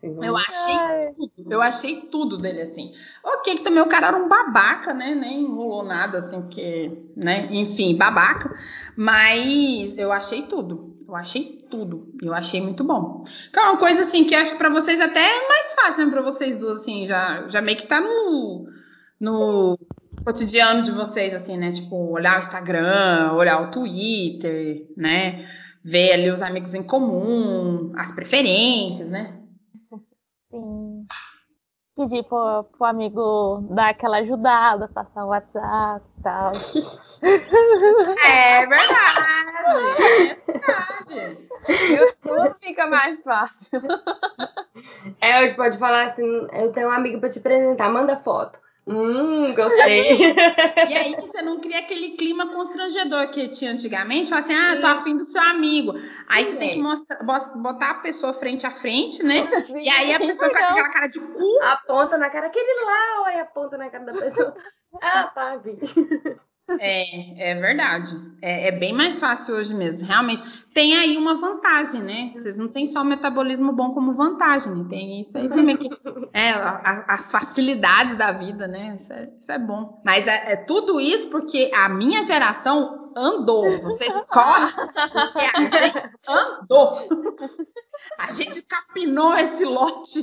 [0.00, 0.16] sim.
[0.24, 1.14] Eu achei Ai.
[1.14, 2.94] tudo, eu achei tudo dele assim.
[3.22, 5.14] Ok, que também o cara era um babaca, né?
[5.14, 7.46] Nem enrolou nada, assim, porque, né?
[7.54, 8.50] Enfim, babaca.
[8.96, 10.96] Mas eu achei tudo.
[11.06, 12.14] Eu achei tudo.
[12.22, 13.24] Eu achei muito bom.
[13.52, 16.04] Que é uma coisa assim que eu acho que pra vocês até é mais fácil,
[16.04, 16.10] né?
[16.10, 18.66] Pra vocês duas, assim, já, já meio que tá no,
[19.20, 19.78] no
[20.24, 21.70] cotidiano de vocês, assim, né?
[21.70, 25.48] Tipo, olhar o Instagram, olhar o Twitter, né?
[25.84, 29.38] Ver ali os amigos em comum, as preferências, né?
[30.50, 31.06] Sim.
[31.94, 36.52] Pedir pro, pro amigo dar aquela ajudada, passar o WhatsApp e tal.
[38.26, 39.26] É verdade,
[39.98, 41.46] é verdade.
[41.68, 43.80] E tudo fica mais fácil.
[45.20, 48.60] É, hoje pode falar assim, eu tenho um amigo pra te apresentar, manda foto.
[48.86, 50.32] Hum, gostei.
[50.88, 54.86] E aí você não cria aquele clima constrangedor que tinha antigamente, fala assim, ah, tô
[54.86, 55.92] afim do seu amigo.
[56.28, 59.48] Aí você tem que mostrar, botar a pessoa frente a frente, né?
[59.74, 61.58] E aí a pessoa fica com aquela cara de cu.
[61.64, 64.54] aponta na cara, aquele lá, olha, aponta na cara da pessoa.
[65.02, 65.78] Ah, tá, vi.
[66.80, 68.10] É, é verdade.
[68.42, 70.42] É, é bem mais fácil hoje mesmo, realmente.
[70.74, 72.32] Tem aí uma vantagem, né?
[72.34, 74.84] Vocês não têm só metabolismo bom como vantagem, né?
[74.90, 75.76] Tem isso aí também.
[75.76, 75.88] Que,
[76.32, 78.94] é, a- as facilidades da vida, né?
[78.96, 80.02] Isso é, isso é bom.
[80.04, 83.64] Mas é, é tudo isso porque a minha geração andou.
[83.82, 86.98] Vocês correm porque a gente andou.
[88.18, 90.20] A gente capinou esse lote.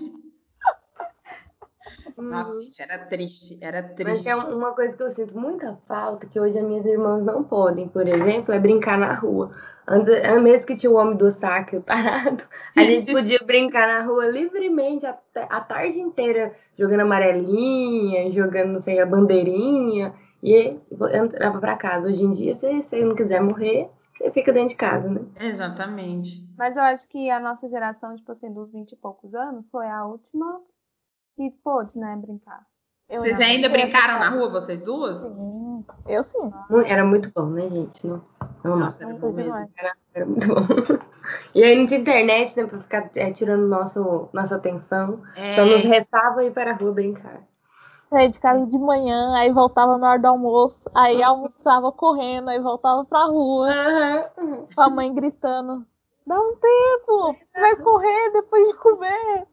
[2.18, 4.30] Nossa, gente, era triste, era Mas triste.
[4.30, 7.88] é uma coisa que eu sinto muita falta, que hoje as minhas irmãs não podem,
[7.88, 9.52] por exemplo, é brincar na rua.
[9.88, 12.44] Antes, é mesmo que tinha o homem do saque, o tarado,
[12.76, 15.18] a gente podia brincar na rua livremente a,
[15.50, 20.78] a tarde inteira, jogando amarelinha, jogando, não sei, a bandeirinha, e
[21.14, 22.08] entrava pra casa.
[22.08, 25.22] Hoje em dia, se você não quiser morrer, você fica dentro de casa, né?
[25.40, 26.48] Exatamente.
[26.58, 29.88] Mas eu acho que a nossa geração, tipo assim, dos 20 e poucos anos, foi
[29.88, 30.62] a última
[31.36, 32.66] que pôde, né, brincar.
[33.10, 33.46] Eu Vocês não.
[33.46, 35.22] ainda brincaram na rua, vocês duas?
[35.22, 36.52] Sim, eu sim.
[36.86, 38.08] Era muito bom, né, gente?
[38.08, 38.24] Não,
[38.64, 39.70] não, Nossa, era Não bom mesmo.
[39.78, 40.62] Era, era muito bom.
[41.56, 45.22] E aí não tinha internet, né, pra ficar é, tirando nosso, nossa atenção.
[45.36, 47.42] É, Só nos restava ir para a rua brincar.
[48.10, 52.60] Saía de casa de manhã, aí voltava na hora do almoço, aí almoçava correndo, aí
[52.60, 54.68] voltava pra rua, Aham.
[54.76, 55.86] com a mãe gritando.
[56.26, 59.46] Dá um tempo, você vai correr depois de comer.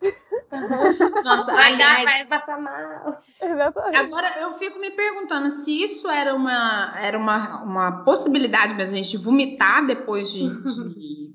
[1.24, 3.20] Nossa, Vai dar, aliás, vai passar mal.
[3.40, 3.96] Exatamente.
[3.96, 8.96] Agora eu fico me perguntando se isso era uma, era uma, uma possibilidade mesmo, a
[9.02, 10.48] gente vomitar depois de,
[10.94, 11.30] de-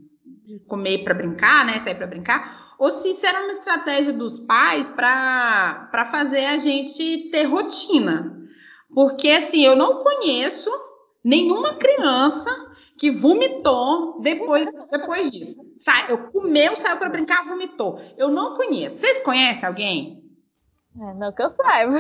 [0.45, 1.79] de comer para brincar, né?
[1.79, 6.57] Sair para brincar, ou se isso era uma estratégia dos pais para para fazer a
[6.57, 8.38] gente ter rotina.
[8.93, 10.69] Porque assim, eu não conheço
[11.23, 12.64] nenhuma criança
[12.98, 15.62] que vomitou depois, depois disso.
[15.78, 18.00] Sai, eu comeu, saiu para brincar, vomitou.
[18.18, 18.98] Eu não conheço.
[18.98, 20.24] Vocês conhecem alguém?
[20.98, 21.93] É, não que eu saiba.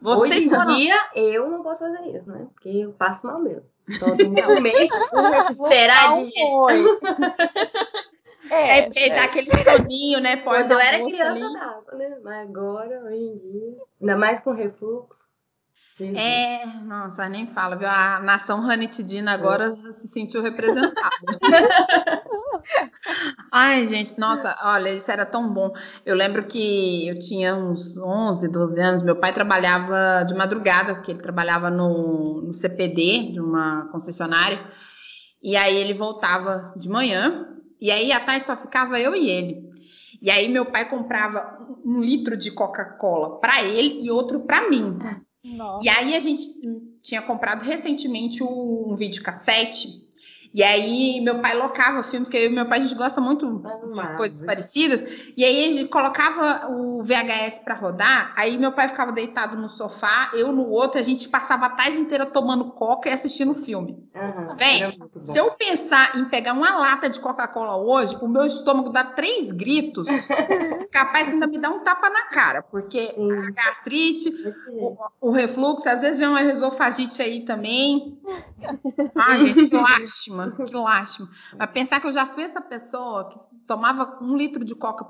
[0.00, 2.46] Vocês Hoje em dia, eu não posso fazer isso, né?
[2.54, 3.64] Porque eu passo mal mesmo.
[3.88, 4.88] Então eu tenho que comer,
[5.50, 6.84] esperar Não de foi.
[8.50, 10.36] É, É, porque dá aquele soninho, né?
[10.36, 11.40] Pós Quando eu era criança, ali.
[11.54, 12.18] dava, né?
[12.22, 15.23] Mas agora, hoje em dia, ainda mais com refluxo.
[16.00, 17.86] É, nossa, nem fala, viu?
[17.86, 20.92] A nação ranitidina agora se sentiu representada.
[23.52, 25.70] Ai, gente, nossa, olha, isso era tão bom.
[26.04, 31.12] Eu lembro que eu tinha uns 11, 12 anos, meu pai trabalhava de madrugada, porque
[31.12, 34.60] ele trabalhava no, no CPD de uma concessionária,
[35.40, 37.46] e aí ele voltava de manhã,
[37.80, 39.62] e aí à tarde só ficava eu e ele.
[40.20, 44.98] E aí meu pai comprava um litro de Coca-Cola para ele e outro para mim.
[45.44, 45.84] Nossa.
[45.84, 46.42] E aí a gente
[47.02, 50.03] tinha comprado recentemente um videocassete.
[50.54, 53.60] E aí meu pai locava filmes, que eu e meu pai a gente gosta muito
[53.92, 55.12] de coisas parecidas.
[55.36, 58.32] E aí a gente colocava o VHS para rodar.
[58.36, 61.98] Aí meu pai ficava deitado no sofá, eu no outro, a gente passava a tarde
[61.98, 63.98] inteira tomando coca e assistindo filme.
[64.14, 64.96] Aham, Bem.
[65.22, 69.50] Se eu pensar em pegar uma lata de Coca-Cola hoje, o meu estômago dá três
[69.50, 70.06] gritos,
[70.92, 73.32] capaz ainda me dá um tapa na cara, porque Sim.
[73.32, 74.32] a gastrite,
[74.68, 78.16] o, o refluxo, às vezes vem uma esofagite aí também.
[79.16, 81.28] Ai, gente, que lástima, que lástima.
[81.58, 85.06] Mas pensar que eu já fui essa pessoa que tomava um litro de coca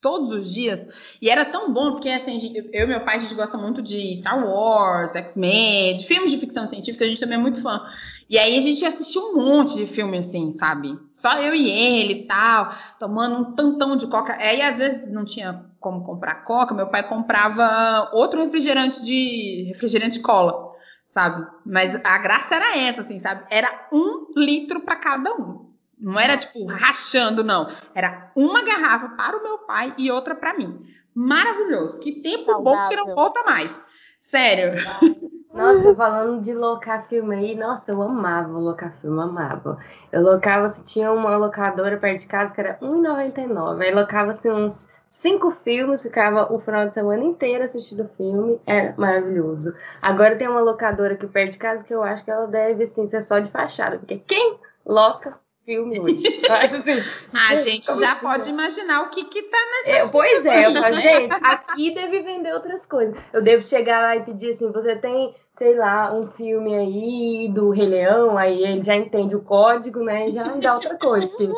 [0.00, 0.80] todos os dias,
[1.22, 4.16] e era tão bom, porque assim, eu e meu pai, a gente gosta muito de
[4.16, 7.80] Star Wars, X-Men, de filmes de ficção científica, a gente também é muito fã.
[8.28, 10.98] E aí a gente assistiu um monte de filme assim, sabe?
[11.12, 14.34] Só eu e ele e tal, tomando um tantão de coca.
[14.40, 20.18] Aí às vezes não tinha como comprar coca, meu pai comprava outro refrigerante de refrigerante
[20.20, 20.71] cola,
[21.12, 21.46] sabe?
[21.64, 23.44] Mas a graça era essa, assim, sabe?
[23.48, 25.70] Era um litro para cada um.
[25.98, 27.70] Não era tipo rachando, não.
[27.94, 30.84] Era uma garrafa para o meu pai e outra para mim.
[31.14, 32.00] Maravilhoso.
[32.00, 33.14] Que tempo bom que não Saudável.
[33.14, 33.84] volta mais.
[34.18, 34.72] Sério.
[35.54, 39.76] Nossa, falando de locar filme aí, nossa, eu amava locar filme, amava.
[40.10, 43.82] Eu locava, se tinha uma locadora perto de casa que era R$1,99.
[43.82, 49.74] Aí locava-se uns cinco filmes, ficava o final de semana inteiro assistindo filme, era maravilhoso.
[50.00, 53.06] Agora tem uma locadora aqui perto de casa que eu acho que ela deve, assim,
[53.06, 56.40] ser só de fachada, porque quem loca filme hoje?
[56.48, 57.02] Eu acho assim.
[57.32, 58.50] A gente como já assim, pode né?
[58.50, 59.98] imaginar o que que tá nessa.
[59.98, 63.14] É, pois é, eu falo, gente, aqui deve vender outras coisas.
[63.34, 67.70] Eu devo chegar lá e pedir assim, você tem, sei lá, um filme aí do
[67.70, 70.28] Rei Leão, aí ele já entende o código, né?
[70.28, 71.28] E já me dá outra coisa.
[71.28, 71.48] Porque,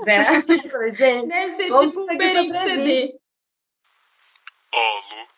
[0.00, 0.06] Eu
[0.70, 3.20] falei, gente, Deve ser tipo um de CD.
[4.72, 5.28] Alô?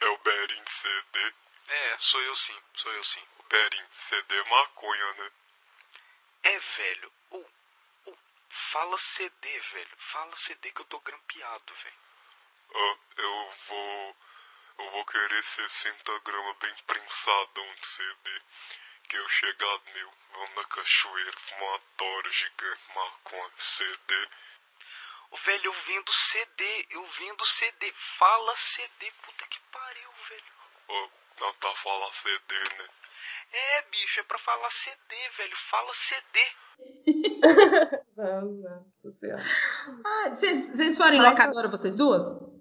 [0.00, 1.34] É o Berim CD?
[1.68, 3.22] É, sou eu sim, sou eu sim.
[3.38, 5.30] O Berim CD é maconha, né?
[6.42, 7.12] É, velho.
[7.30, 7.50] Ou,
[8.06, 8.18] ou,
[8.48, 9.96] fala CD, velho.
[9.96, 11.96] Fala CD que eu tô grampeado, velho.
[12.74, 14.16] Ah, eu vou.
[14.78, 18.42] Eu vou querer 60 gramas bem prensadão de CD.
[19.08, 21.32] Que eu chegar meu, vamos na cachoeira,
[21.96, 24.28] tora gigante, maconha, CD.
[25.30, 27.92] Ô, velho, eu vendo CD, eu vendo CD.
[27.94, 30.44] Fala CD, puta que pariu, velho.
[30.88, 31.08] Ó,
[31.40, 32.88] não tá falando CD, né?
[33.52, 35.56] É, bicho, é pra falar CD, velho.
[35.56, 36.40] Fala CD.
[38.16, 39.44] Nossa senhora.
[40.04, 42.54] Ah, vocês, vocês foram em locadora, vocês duas?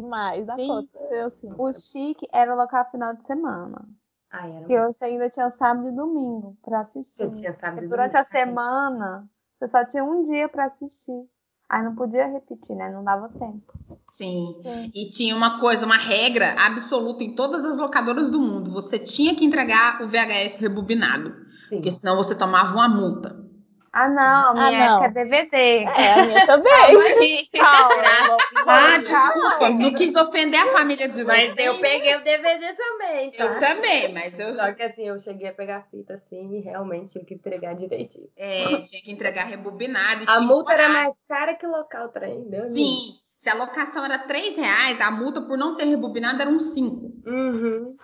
[0.00, 0.68] demais da Sim.
[0.68, 0.98] conta.
[1.10, 1.54] Eu sim.
[1.58, 3.88] O chique era alocar final de semana.
[4.30, 7.22] Ai, era Porque você ainda tinha sábado e domingo pra assistir.
[7.22, 8.28] Eu tinha sábado e durante domingo.
[8.28, 11.28] a semana, você só tinha um dia pra assistir.
[11.68, 12.90] Aí não podia repetir, né?
[12.90, 13.72] Não dava tempo.
[14.16, 14.60] Sim.
[14.62, 14.90] Sim.
[14.94, 18.72] E tinha uma coisa, uma regra absoluta em todas as locadoras do mundo.
[18.72, 21.34] Você tinha que entregar o VHS rebobinado.
[21.68, 21.76] Sim.
[21.76, 23.37] Porque senão você tomava uma multa.
[24.00, 25.04] Ah, não, a minha Ah, não.
[25.04, 25.56] é DVD.
[25.56, 27.48] É, a minha também.
[27.52, 28.36] Calma,
[28.66, 31.66] Ah, desculpa, não quis ofender a família de Mas vocês.
[31.66, 33.44] eu peguei o DVD também, tá?
[33.44, 36.60] Eu também, mas eu Só que assim, eu cheguei a pegar a fita assim e
[36.60, 38.28] realmente tinha que entregar direitinho.
[38.36, 40.22] é, tinha que entregar rebobinado.
[40.22, 42.74] e A multa era mais cara que local trem, meu amigo.
[42.76, 43.12] Sim.
[43.40, 47.17] Se a locação era 3 reais, a multa por não ter rebobinado era uns 5.
[47.28, 47.96] Uhum.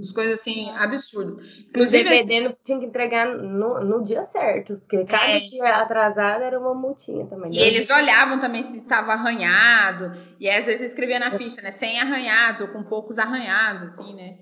[0.00, 1.44] As coisas assim, absurdas.
[1.68, 5.38] Inclusive, não tinha que entregar no, no dia certo, porque cada É.
[5.40, 7.52] dia atrasado era uma multinha também.
[7.52, 10.16] E eles olhavam também se estava arranhado.
[10.40, 11.70] E às vezes escrevia na ficha, né?
[11.70, 14.38] Sem arranhados ou com poucos arranhados, assim, né?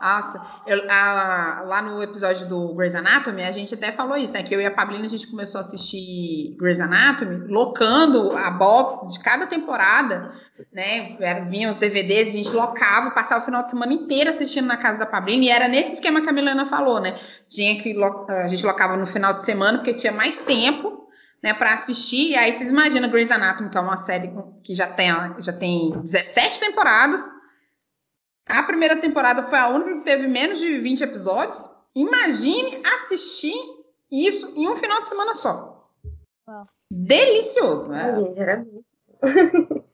[0.00, 4.42] Nossa, eu- a- lá no episódio do Grey's Anatomy, a gente até falou isso, né?
[4.42, 9.08] Que eu e a Pablina, a gente começou a assistir Grey's Anatomy, locando a box
[9.08, 10.32] de cada temporada,
[10.72, 11.16] né?
[11.48, 14.98] Vinham os DVDs, a gente locava, passava o final de semana inteiro assistindo na casa
[14.98, 17.18] da Pablina, e era nesse esquema que a Milena falou, né?
[17.48, 17.94] Tinha que
[18.28, 21.06] a gente locava no final de semana, porque tinha mais tempo
[21.42, 22.30] né, para assistir.
[22.32, 24.30] E aí vocês imaginam Grey's Anatomy, que é uma série
[24.62, 27.20] que já tem, já tem 17 temporadas.
[28.46, 31.58] A primeira temporada foi a única que teve menos de 20 episódios.
[31.94, 33.56] Imagine assistir
[34.10, 35.90] isso em um final de semana só.
[36.46, 36.70] Nossa.
[36.90, 38.14] Delicioso, né?
[38.14, 38.84] gente, era muito.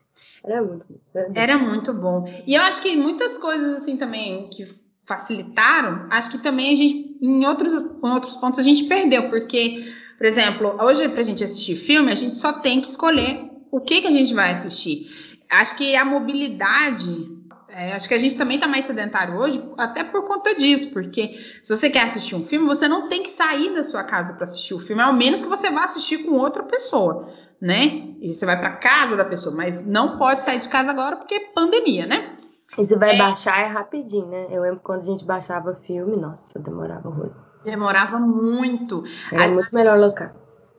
[0.45, 0.85] era muito.
[1.15, 1.33] Deus.
[1.35, 2.25] Era muito bom.
[2.47, 4.67] E eu acho que muitas coisas assim também que
[5.05, 9.93] facilitaram, acho que também a gente, em outros, em outros pontos, a gente perdeu, porque,
[10.17, 14.03] por exemplo, hoje pra gente assistir filme, a gente só tem que escolher o que,
[14.03, 15.09] que a gente vai assistir.
[15.51, 17.42] Acho que a mobilidade.
[17.75, 21.39] É, acho que a gente também tá mais sedentário hoje, até por conta disso, porque
[21.63, 24.45] se você quer assistir um filme, você não tem que sair da sua casa para
[24.45, 27.29] assistir o filme, ao menos que você vá assistir com outra pessoa,
[27.61, 28.15] né?
[28.21, 31.35] E você vai para casa da pessoa, mas não pode sair de casa agora porque
[31.35, 32.37] é pandemia, né?
[32.79, 33.19] E você vai É.
[33.19, 34.47] baixar é rapidinho, né?
[34.51, 37.35] Eu lembro quando a gente baixava filme, nossa, demorava muito.
[37.65, 39.05] Demorava muito.
[39.31, 40.31] Era Aí- muito melhor local.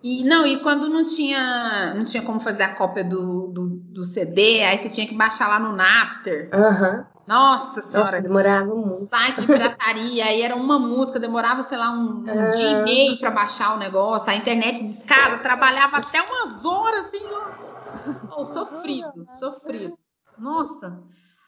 [0.04, 4.04] E não, e quando não tinha, não tinha como fazer a cópia do, do, do
[4.04, 6.50] CD, aí você tinha que baixar lá no Napster.
[6.54, 7.06] Aham.
[7.26, 8.92] Nossa senhora, Nossa, demorava muito.
[8.92, 12.50] site de pirataria, aí era uma música, demorava, sei lá, um, um Ah.
[12.50, 17.24] dia e meio pra baixar o negócio, a internet discada, trabalhava até umas horas, assim,
[17.26, 18.36] ó.
[18.36, 19.98] Oh, sofrido, sofrido.
[20.38, 21.00] Nossa.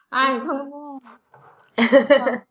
[0.09, 0.99] Ai, Quando não,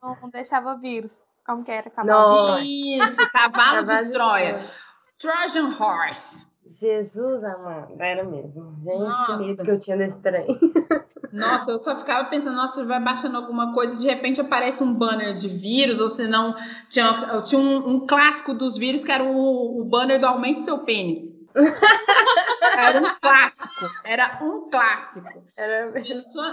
[0.00, 1.22] quando não deixava vírus.
[1.46, 1.88] Como que era?
[1.88, 2.60] Acabava o Nossa.
[2.60, 3.08] vírus.
[3.08, 4.70] isso, cavalo Cavalo de de Troia.
[5.18, 6.43] Trojan Horse.
[6.66, 8.74] Jesus amado, era mesmo.
[8.84, 9.24] Gente, Nossa.
[9.26, 10.46] que medo que eu tinha desse trem.
[11.32, 14.94] Nossa, eu só ficava pensando, nossa, vai baixando alguma coisa e de repente aparece um
[14.94, 16.54] banner de vírus, ou se não,
[16.88, 20.78] tinha, tinha um, um clássico dos vírus que era o, o banner do Aumente Seu
[20.78, 21.34] Pênis.
[22.76, 25.44] Era um clássico, era um clássico.
[25.56, 25.92] Era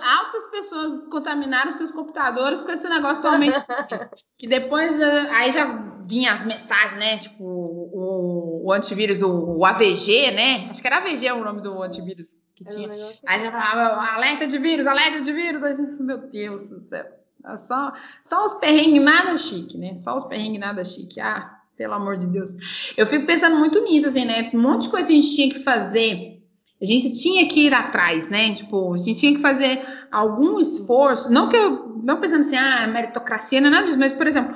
[0.03, 3.55] altas pessoas contaminaram seus computadores com esse negócio do Pênis.
[4.37, 5.65] Que depois, eh, aí já
[6.05, 11.31] vinha as mensagens, né, tipo, o, o antivírus, o, AVG, né, acho que era AVG
[11.31, 12.87] o nome do antivírus que tinha.
[12.87, 15.63] negócio- Aí já falava, alerta de vírus, alerta de vírus.
[15.63, 17.05] Aí, meu Deus do céu.
[17.43, 17.91] É Só,
[18.23, 19.95] só os perrengues nada chique, né?
[19.95, 21.19] Só os perrengues nada chique.
[21.19, 22.51] Ah, pelo amor de Deus.
[22.95, 24.51] Eu fico pensando muito nisso, assim, né?
[24.53, 26.39] Um monte de coisa que a gente tinha que fazer.
[26.79, 28.53] A gente tinha que ir atrás, né?
[28.53, 31.31] Tipo, a gente tinha que fazer algum esforço.
[31.31, 31.89] Não que eu.
[32.03, 34.50] Não pensando assim, ah, meritocracia, não é nada disso, mas, por exemplo,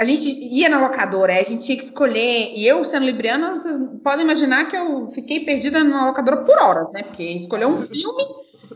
[0.00, 2.54] a gente ia na locadora, a gente tinha que escolher.
[2.56, 6.90] E eu, sendo libriana, vocês podem imaginar que eu fiquei perdida na locadora por horas,
[6.90, 7.02] né?
[7.02, 8.24] Porque escolher um filme.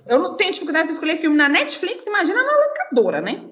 [0.07, 3.43] Eu não tenho dificuldade para escolher filme na Netflix, imagina na locadora, né?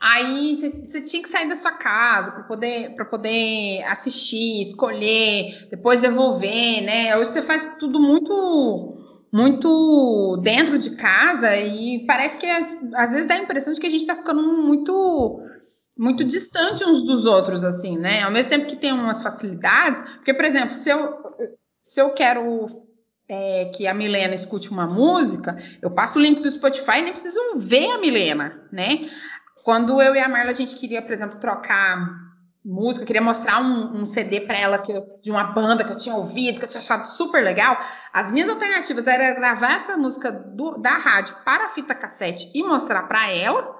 [0.00, 6.00] Aí você tinha que sair da sua casa para poder, pra poder assistir, escolher, depois
[6.00, 7.16] devolver, né?
[7.16, 8.98] Hoje você faz tudo muito
[9.32, 13.90] muito dentro de casa e parece que às vezes dá a impressão de que a
[13.90, 15.40] gente está ficando muito
[16.00, 18.22] muito distante uns dos outros, assim, né?
[18.22, 21.14] Ao mesmo tempo que tem umas facilidades, porque, por exemplo, se eu,
[21.82, 22.86] se eu quero
[23.28, 27.12] é, que a Milena escute uma música, eu passo o link do Spotify e nem
[27.12, 29.10] preciso ver a Milena, né?
[29.62, 32.29] Quando eu e a Marla a gente queria, por exemplo, trocar
[32.64, 35.92] música, eu queria mostrar um, um CD para ela que eu- de uma banda que
[35.92, 37.78] eu tinha ouvido, que eu tinha achado super legal,
[38.12, 42.62] as minhas alternativas era gravar essa música do- da rádio para a fita cassete e
[42.62, 43.76] mostrar para ela,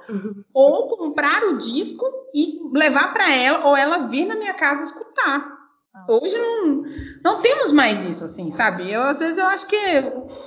[0.55, 2.05] ou comprar o disco
[2.35, 5.61] e levar para ela, ou ela vir na minha casa escutar.
[6.09, 6.85] Hoje não,
[7.23, 8.91] não temos mais isso, assim, sabe?
[8.91, 9.77] Eu, às vezes eu acho que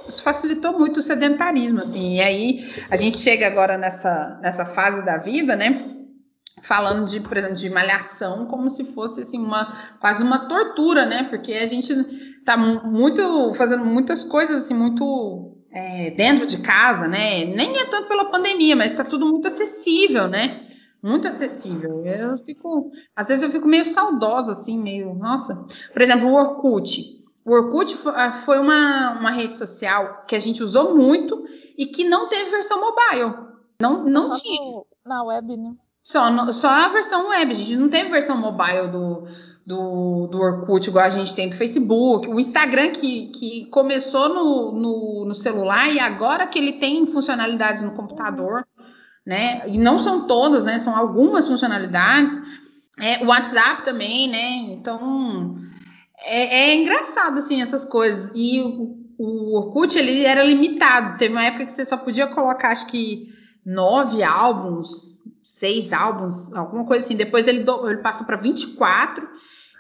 [0.08, 2.16] isso facilitou muito o sedentarismo, assim.
[2.16, 5.98] E aí a gente chega agora nessa, nessa fase da vida, né?
[6.64, 11.26] Falando de, por exemplo, de malhação como se fosse assim, uma, quase uma tortura, né?
[11.26, 11.94] Porque a gente
[12.46, 17.46] tá muito fazendo muitas coisas assim, muito é, dentro de casa, né?
[17.46, 20.68] Nem é tanto pela pandemia, mas está tudo muito acessível, né?
[21.02, 22.06] Muito acessível.
[22.06, 25.66] Eu fico, às vezes eu fico meio saudosa, assim, meio, nossa.
[25.92, 27.22] Por exemplo, o Orkut.
[27.44, 31.44] O Orkut ah, foi uma, uma rede social que a gente usou muito
[31.78, 33.36] e que não teve versão mobile.
[33.82, 34.62] Não, não Só tinha.
[34.62, 35.74] no- na web, né?
[36.04, 39.26] Só, no- só a versão web, gente não teve versão mobile do,
[39.66, 42.28] do, do Orkut, igual a gente tem do Facebook.
[42.28, 47.82] O Instagram que, que começou no, no, no celular e agora que ele tem funcionalidades
[47.82, 48.68] no computador,
[49.26, 49.64] né?
[49.70, 50.78] E não são todas, né?
[50.78, 52.38] São algumas funcionalidades.
[53.00, 54.74] É, o WhatsApp também, né?
[54.74, 55.56] Então
[56.20, 58.30] é, é engraçado assim essas coisas.
[58.36, 61.18] E o, o Orkut ele era limitado.
[61.18, 63.30] Teve uma época que você só podia colocar, acho que
[63.66, 65.13] nove álbuns,
[65.44, 67.16] seis álbuns, alguma coisa assim.
[67.16, 69.28] Depois ele, do- ele passou para 24.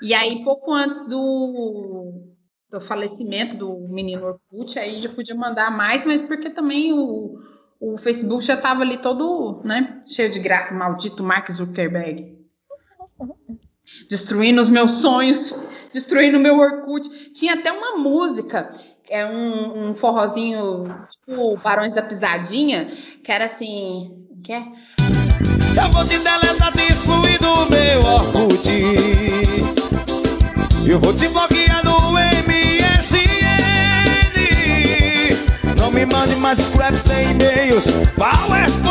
[0.01, 2.13] E aí, pouco antes do,
[2.69, 7.39] do falecimento do menino Orkut, aí já podia mandar mais, mas porque também o,
[7.79, 12.37] o Facebook já estava ali todo, né, cheio de graça, maldito Mark Zuckerberg.
[14.09, 15.51] Destruindo os meus sonhos,
[15.93, 17.31] destruindo o meu Orkut.
[17.33, 18.73] Tinha até uma música,
[19.09, 22.91] é um, um forrozinho, tipo Barões da Pisadinha,
[23.23, 24.65] que era assim, que é?
[25.75, 28.69] Eu vou te deletar, te excluir do meu Orkut.
[30.85, 33.23] Eu vou te bloquear no MSN.
[35.79, 38.83] Não me mande mais scraps nem e-mails, PowerPoints.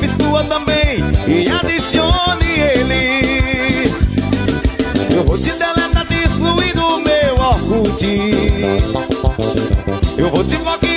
[0.00, 3.92] Me exclua também e adicione ele.
[5.14, 8.06] Eu vou te deletar, te excluir do meu Orkut.
[10.16, 10.91] Eu vou te bloquear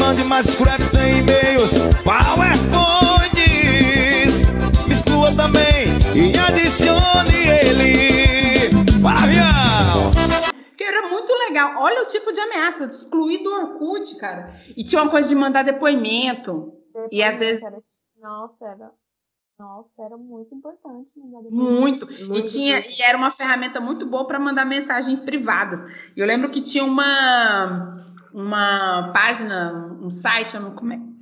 [0.00, 1.72] mande mais scraps nem e-mails,
[2.04, 4.42] PowerPoints.
[4.86, 8.68] Me exclua também e adicione ele.
[9.02, 10.10] Para avião!
[10.76, 11.74] Que era muito legal.
[11.82, 14.54] Olha o tipo de ameaça, de excluir do Orkut, cara.
[14.76, 16.72] E tinha uma coisa de mandar depoimento.
[17.10, 17.78] E às vezes Era-
[18.20, 18.90] Nossa, era.
[19.58, 22.06] Nossa, era muito importante mandar depoimento.
[22.06, 22.12] Muito.
[22.12, 25.80] E Muito tinha e era uma ferramenta muito boa para mandar mensagens privadas.
[26.16, 28.04] E eu lembro que tinha uma
[28.38, 30.60] uma página, um site, é-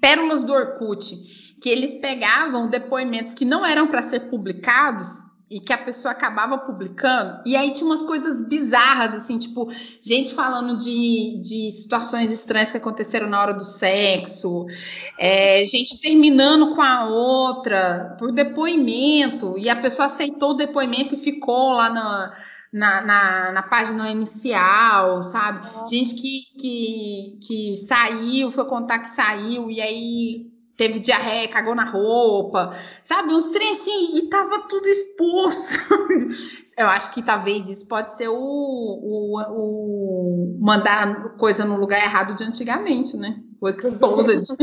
[0.01, 1.17] Pérolas do Orkut,
[1.63, 5.09] que eles pegavam depoimentos que não eram para ser publicados
[5.51, 7.41] e que a pessoa acabava publicando.
[7.47, 9.69] E aí tinha umas coisas bizarras assim, tipo,
[10.03, 14.67] gente falando de, de situações estranhas que aconteceram na hora do sexo,
[15.19, 21.23] é, gente terminando com a outra por depoimento, e a pessoa aceitou o depoimento e
[21.23, 22.37] ficou lá na,
[22.73, 25.89] na, na, na página inicial, sabe?
[25.89, 31.85] Gente que, que, que saiu, foi contar que saiu, e aí teve diarreia, cagou na
[31.85, 33.33] roupa, sabe?
[33.33, 35.79] Uns trem assim, e tava tudo exposto.
[36.77, 42.37] Eu acho que talvez isso pode ser o, o, o mandar coisa no lugar errado
[42.37, 43.43] de antigamente, né?
[43.59, 44.55] O exposed.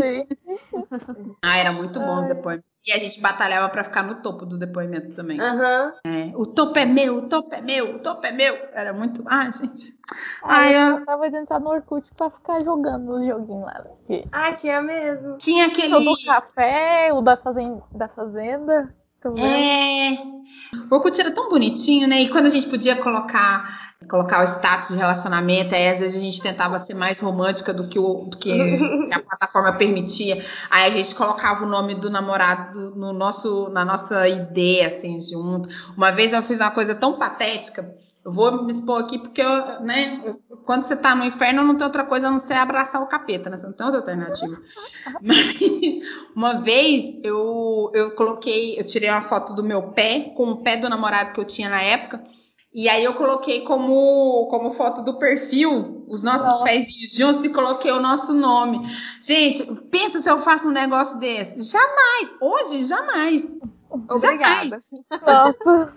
[1.41, 2.72] Ah, era muito bom os depoimentos.
[2.85, 5.39] E a gente batalhava pra ficar no topo do depoimento também.
[5.39, 5.93] Aham.
[6.05, 8.55] É, o topo é meu, o topo é meu, o topo é meu.
[8.73, 9.23] Era muito.
[9.25, 9.93] Ai, gente.
[10.43, 10.97] Aí Ai, eu eu...
[10.97, 13.85] gostava de entrar no Orkut pra ficar jogando os joguinhos lá.
[14.31, 15.37] Ah, tinha mesmo.
[15.37, 16.03] Tinha O aquele.
[16.03, 17.83] do café, o da fazenda.
[17.91, 19.45] Da fazenda tô vendo.
[19.45, 20.33] É.
[20.91, 22.21] O Orkut era tão bonitinho, né?
[22.21, 26.19] E quando a gente podia colocar, colocar o status de relacionamento, aí às vezes a
[26.19, 28.51] gente tentava ser mais romântica do que, o, do que
[29.11, 30.43] a plataforma permitia.
[30.69, 35.69] Aí a gente colocava o nome do namorado no nosso, na nossa ideia, assim, junto.
[35.95, 37.95] Uma vez eu fiz uma coisa tão patética.
[38.25, 41.85] Eu vou me expor aqui porque, eu, né, quando você tá no inferno, não tem
[41.85, 43.57] outra coisa a não ser abraçar o capeta, né?
[43.57, 44.57] Você não tem outra alternativa.
[45.21, 45.57] Mas
[46.33, 50.77] uma vez eu, eu coloquei, eu tirei uma foto do meu pé com o pé
[50.77, 52.23] do namorado que eu tinha na época.
[52.73, 56.63] E aí eu coloquei como, como foto do perfil os nossos Nossa.
[56.63, 58.79] pezinhos juntos e coloquei o nosso nome.
[59.21, 61.61] Gente, pensa se eu faço um negócio desse.
[61.61, 62.33] Jamais.
[62.41, 63.47] Hoje, jamais.
[64.09, 64.83] Obrigada.
[65.21, 65.93] Nossa.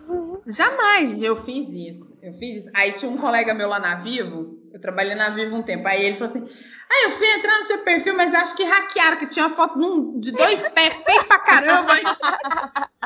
[0.47, 2.18] Jamais eu fiz isso.
[2.22, 2.70] Eu fiz isso.
[2.74, 5.86] Aí tinha um colega meu lá na Vivo, eu trabalhei na Vivo um tempo.
[5.88, 6.47] Aí ele falou assim:
[6.90, 9.78] Ah, eu fui entrar no seu perfil, mas acho que hackearam, que tinha uma foto
[9.78, 11.92] num- de dois pés feio pra caramba.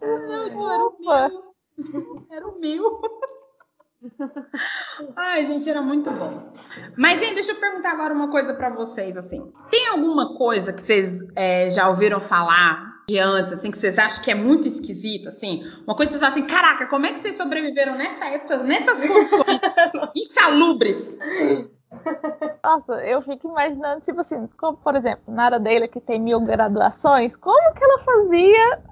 [0.00, 1.54] Não, então era o meu.
[2.30, 3.00] Era o meu.
[5.16, 6.52] Ai, gente, era muito bom.
[6.96, 9.52] Mas, hein, deixa eu perguntar agora uma coisa pra vocês, assim.
[9.70, 14.22] Tem alguma coisa que vocês é, já ouviram falar de antes, assim, que vocês acham
[14.22, 15.62] que é muito esquisita, assim?
[15.86, 19.06] Uma coisa que vocês acham assim, caraca, como é que vocês sobreviveram nessa época, nessas
[19.06, 19.60] condições
[20.16, 21.18] insalubres?
[22.64, 27.36] Nossa, eu fico imaginando, tipo assim, como, por exemplo, Nara Deila, que tem mil graduações,
[27.36, 28.91] como que ela fazia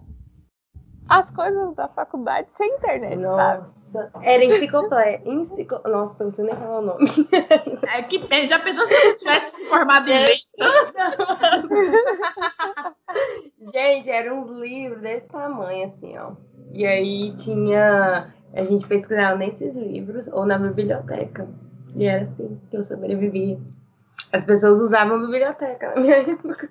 [1.11, 3.59] as coisas da faculdade sem internet, sabe?
[3.59, 5.29] Nossa, era enciclopédia.
[5.29, 5.81] Enciclo...
[5.85, 7.05] Nossa, você nem falar o nome.
[7.93, 10.49] É que, já pensou se você tivesse se formado em letras?
[13.75, 16.31] Gente, eram uns livros desse tamanho, assim, ó.
[16.73, 18.33] E aí tinha.
[18.55, 21.49] A gente pesquisava nesses livros ou na biblioteca.
[21.95, 23.59] E era assim que eu sobrevivia.
[24.33, 26.69] As pessoas usavam a biblioteca na minha época.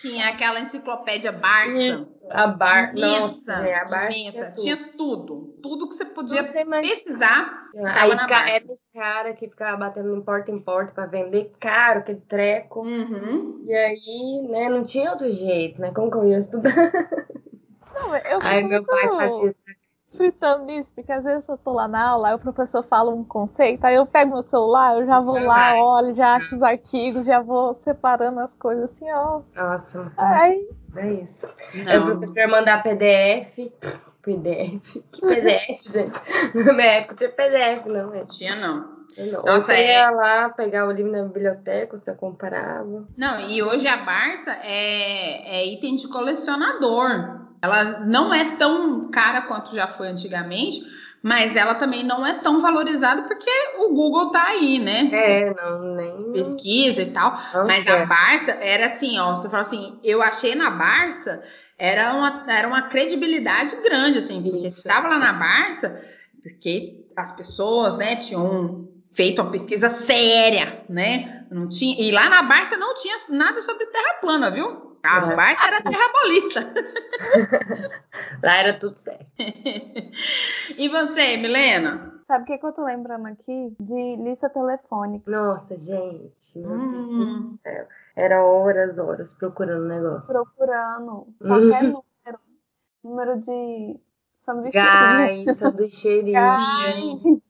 [0.00, 2.08] Tinha aquela enciclopédia Barça.
[2.30, 2.92] A bar...
[2.96, 4.32] Imensa, Nossa, é, a Barça imensa.
[4.32, 4.62] tinha tudo.
[4.62, 5.58] Tinha tudo.
[5.62, 6.94] Tudo que você podia imagina.
[6.94, 7.62] pesquisar.
[7.76, 12.20] Aí era esse cara que ficava batendo em porta em porta pra vender caro aquele
[12.20, 12.80] treco.
[12.80, 13.62] Uhum.
[13.66, 15.92] E aí, né, não tinha outro jeito, né?
[15.92, 16.74] Como que eu ia estudar?
[17.94, 19.81] Não, eu Aí meu pai muito fazia isso.
[20.16, 23.24] Fritando nisso, porque às vezes eu tô lá na aula, aí o professor fala um
[23.24, 27.24] conceito, aí eu pego meu celular, eu já vou lá, olho, já acho os artigos,
[27.24, 29.40] já vou separando as coisas assim, ó.
[29.54, 31.48] Nossa, Aí, é isso.
[31.86, 32.06] Aí o Não.
[32.18, 33.72] professor mandar PDF.
[34.22, 35.02] PDF?
[35.10, 36.64] Que PDF, gente?
[36.64, 38.24] Na minha época tinha PDF, não, é.
[38.26, 39.02] Tinha não.
[39.18, 39.40] Não.
[39.40, 43.04] Ou Nossa, você é- ia lá pegar o livro na biblioteca, você comparava.
[43.16, 47.41] Não, e hoje a Barça é, é item de colecionador.
[47.62, 50.82] Ela não é tão cara quanto já foi antigamente,
[51.22, 55.08] mas ela também não é tão valorizada porque o Google tá aí, né?
[55.12, 56.32] É, não, nem.
[56.32, 57.38] Pesquisa e tal.
[57.54, 58.02] Não Mas quero.
[58.02, 59.36] a Barça era assim, ó.
[59.36, 61.42] Você fala assim, eu achei na Barça
[61.82, 64.82] era uma, era uma credibilidade grande, assim, porque Isso.
[64.82, 66.00] você estava lá na Barça,
[66.40, 71.44] porque as pessoas, né, tinham feito uma pesquisa séria, né?
[71.50, 74.91] Não tinha, e lá na Barça não tinha nada sobre terra plana, viu?
[75.04, 76.60] A Era- Barça era terrabolista.
[78.42, 79.26] Lá era tudo certo.
[79.38, 82.20] e você, Milena?
[82.26, 83.74] Sabe o que, que eu tô lembrando aqui?
[83.80, 85.30] De lista telefônica.
[85.30, 86.58] Nossa, gente.
[86.58, 87.86] Meu Deus Hum, do céu.
[88.16, 90.32] Era horas, horas procurando negócio.
[90.32, 92.04] Procurando qualquer número.
[93.04, 93.98] Número de
[94.46, 94.78] sanduíche.
[94.78, 96.32] Gai, sanduicheirinho.
[96.34, 97.40] Gai.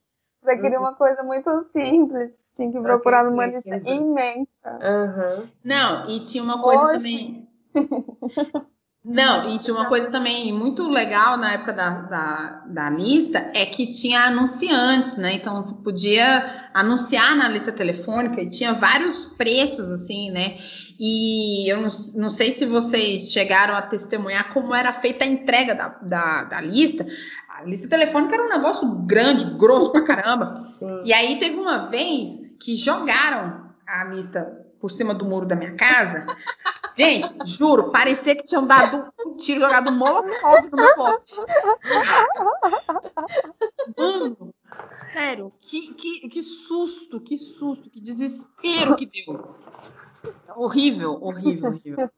[0.43, 2.33] Você queria uma coisa muito simples.
[2.57, 4.49] Tinha que procurar numa lista imensa.
[4.67, 5.49] Aham.
[5.65, 7.49] Não, e tinha uma coisa Hoje- também.
[9.05, 13.67] Não, e tinha uma coisa também muito legal na época da, da, da lista, é
[13.67, 15.35] que tinha anunciantes, né?
[15.35, 20.57] Então você podia anunciar na lista telefônica e tinha vários preços, assim, né?
[21.01, 25.75] E eu não, não sei se vocês chegaram a testemunhar como era feita a entrega
[25.75, 27.05] da, da, da lista.
[27.59, 30.61] A lista telefônica era um negócio grande, grosso pra caramba.
[30.63, 31.03] Sim.
[31.05, 35.75] E aí teve uma vez que jogaram a lista por cima do muro da minha
[35.77, 36.27] casa.
[36.97, 41.37] Gente, juro, parecia que tinham dado um tiro, jogado um molotov no meu pote.
[43.97, 44.55] Mano,
[45.13, 49.57] sério, que, que, que susto, que susto, que desespero que deu.
[50.55, 52.11] Horrível, horrível, horrível.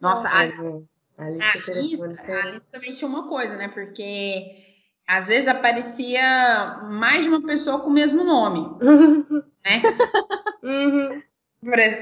[0.00, 3.68] Nossa, a, a lista a lista também tinha uma coisa, né?
[3.68, 4.70] Porque
[5.06, 8.78] às vezes aparecia mais de uma pessoa com o mesmo nome,
[9.64, 9.82] né?
[10.62, 11.22] Uhum.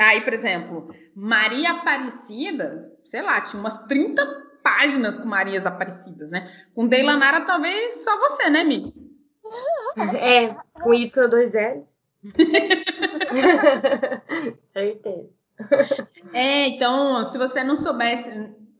[0.01, 4.27] Aí, por exemplo, Maria Aparecida, sei lá, tinha umas 30
[4.65, 6.53] páginas com Marias Aparecidas, né?
[6.75, 8.99] Com Deilanara, talvez só você, né, Mix?
[10.17, 10.49] É,
[10.81, 11.87] com Y2Ls.
[14.73, 15.39] Certeza.
[16.33, 18.31] É, então, se você não soubesse,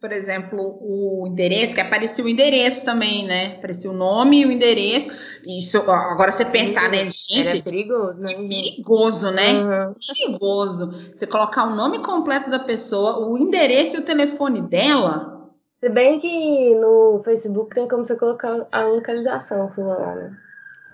[0.01, 3.57] por exemplo, o endereço, que aparecia o endereço também, né?
[3.59, 5.11] Aparecia o nome e o endereço.
[5.47, 8.33] Isso, agora você pensar, né, Era gente, perigoso, né?
[8.33, 9.53] é perigoso, né?
[9.53, 9.95] Uhum.
[10.07, 10.93] Perigoso.
[11.15, 15.51] Você colocar o nome completo da pessoa, o endereço e o telefone dela.
[15.81, 20.37] Se bem que no Facebook tem como você colocar a localização sua lá, né?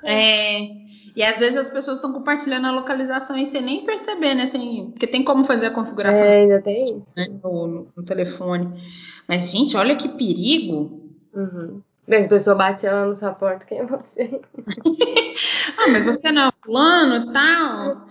[0.05, 0.61] É,
[1.17, 4.47] e às vezes as pessoas estão compartilhando a localização e sem nem perceber, né?
[4.47, 7.07] Sem, porque tem como fazer a configuração É, ainda tem isso.
[7.17, 8.69] né, no, no- no telefone.
[9.29, 11.01] Mas, gente, olha que perigo.
[11.35, 11.81] Uhum.
[12.07, 14.41] Mas a pessoa bate lá na sua porta, quem é você?
[15.77, 18.04] Ah, mas você não é fulano e tal.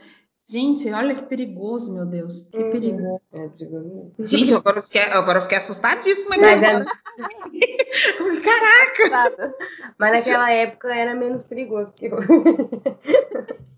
[0.50, 2.50] Gente, olha que perigoso, meu Deus.
[2.52, 2.72] Que Uhum.
[2.72, 3.22] perigoso.
[3.34, 4.14] É perigoso mesmo.
[4.20, 6.86] Gente, agora eu fiquei, agora eu fiquei assustadíssima aqui Mas, é-.
[8.44, 9.10] Caraca!
[9.10, 9.56] Nada.
[9.98, 12.28] mas naquela época era menos perigoso que hoje.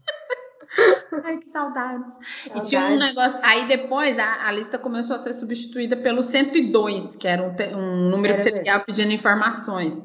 [1.23, 2.03] Ai, que saudade.
[2.03, 2.69] E Saudade.
[2.69, 3.39] tinha um negócio.
[3.43, 7.73] Aí depois a, a lista começou a ser substituída pelo 102, que era um, te-
[7.73, 9.97] um número Era que você ligava pedindo informações.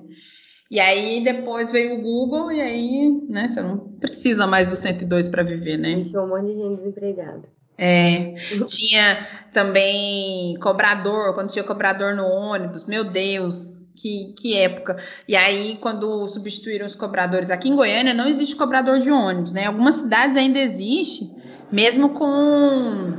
[0.71, 5.29] E aí depois veio o Google e aí, né, você não precisa mais do 102
[5.29, 5.97] para viver, né?
[5.97, 7.43] Deixou um monte de gente desempregada.
[7.77, 8.35] É,
[8.69, 14.99] tinha também cobrador, quando tinha cobrador no ônibus, meu Deus, que, que época.
[15.27, 19.67] E aí, quando substituíram os cobradores aqui em Goiânia, não existe cobrador de ônibus, né?
[19.67, 21.31] Algumas cidades ainda existe,
[21.73, 23.15] mesmo com,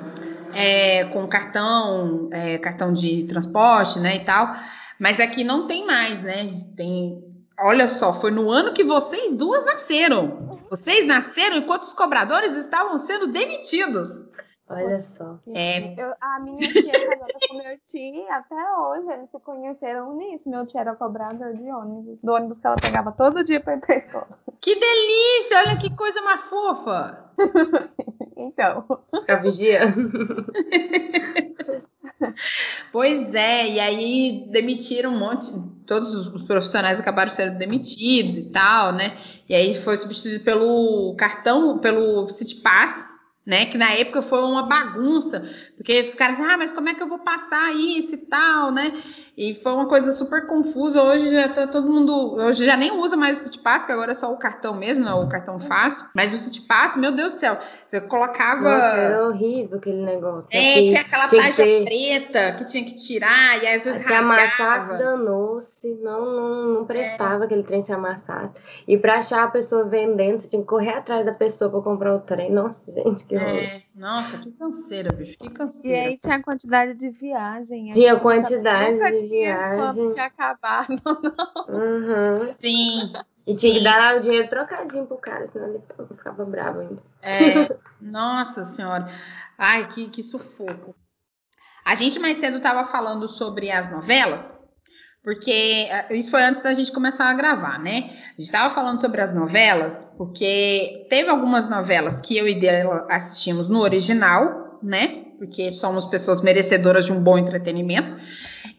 [0.53, 4.55] é, com cartão, é, cartão de transporte, né, e tal.
[4.99, 6.61] Mas aqui não tem mais, né?
[6.77, 7.19] Tem,
[7.63, 10.59] olha só, foi no ano que vocês duas nasceram.
[10.69, 14.09] Vocês nasceram enquanto os cobradores estavam sendo demitidos.
[14.73, 15.39] Olha só.
[15.53, 15.93] É.
[16.01, 19.11] Eu- a minha tia é casada com meu tio até hoje.
[19.11, 20.49] Eles se conheceram nisso.
[20.49, 22.17] Meu tio era cobrador de ônibus.
[22.23, 24.27] Do ônibus que ela pegava todo dia pra ir pra escola.
[24.59, 25.59] Que delícia!
[25.59, 27.31] Olha que coisa mais fofa.
[28.43, 28.83] Então.
[29.13, 30.09] Ficar vigiando.
[32.91, 35.51] Pois é, e aí demitiram um monte,
[35.87, 39.17] todos os profissionais acabaram sendo demitidos e tal, né?
[39.47, 43.07] E aí foi substituído pelo cartão, pelo City Pass,
[43.45, 43.65] né?
[43.65, 45.43] Que na época foi uma bagunça,
[45.75, 48.93] porque ficaram assim, ah, mas como é que eu vou passar isso e tal, né?
[49.37, 51.01] E foi uma coisa super confusa.
[51.01, 54.11] Hoje já tá todo mundo, hoje já nem usa mais o City Pass, que agora
[54.11, 55.13] é só o cartão mesmo, né?
[55.13, 56.05] O cartão fácil.
[56.13, 57.57] Mas o City Pass, meu Deus do céu,
[57.87, 60.47] você colocava Nossa, era horrível aquele negócio.
[60.51, 64.13] é, Aqui tinha aquela tinha ter- preta que tinha que tirar, e às vezes Se
[64.13, 64.61] amassasse,
[64.91, 64.97] rasgava.
[65.87, 66.03] Danou-se.
[66.03, 66.85] Não, não, não É.
[66.85, 68.53] prestava aquele trem se amassasse.
[68.87, 72.13] E pra achar a pessoa vendendo, você tinha que correr atrás da pessoa pra comprar
[72.15, 72.51] o trem.
[72.51, 73.47] Nossa, gente, que horror.
[73.49, 76.07] É, nossa, que canseira, bicho, que E canseira.
[76.09, 77.87] aí tinha a quantidade de viagem.
[77.87, 80.13] aí Tinha não quantidade de viagem.
[80.13, 80.95] tinha acabado.
[81.67, 82.53] Uhum.
[82.59, 83.13] Sim,
[83.47, 83.83] E tinha que sim.
[83.83, 87.01] dar o dinheiro trocadinho pro cara, senão ele ficava bravo ainda.
[87.21, 87.69] É,
[88.01, 89.09] nossa senhora.
[89.57, 90.95] Ai, que, que sufoco.
[91.85, 94.41] A gente mais cedo estava falando sobre as novelas,
[95.23, 98.09] porque eh, isso foi antes da gente começar a gravar, né?
[98.37, 103.07] A gente estava falando sobre as novelas, porque teve algumas novelas que eu e dela
[103.09, 105.25] assistimos no original, né?
[105.37, 108.19] Porque somos pessoas merecedoras de um bom entretenimento.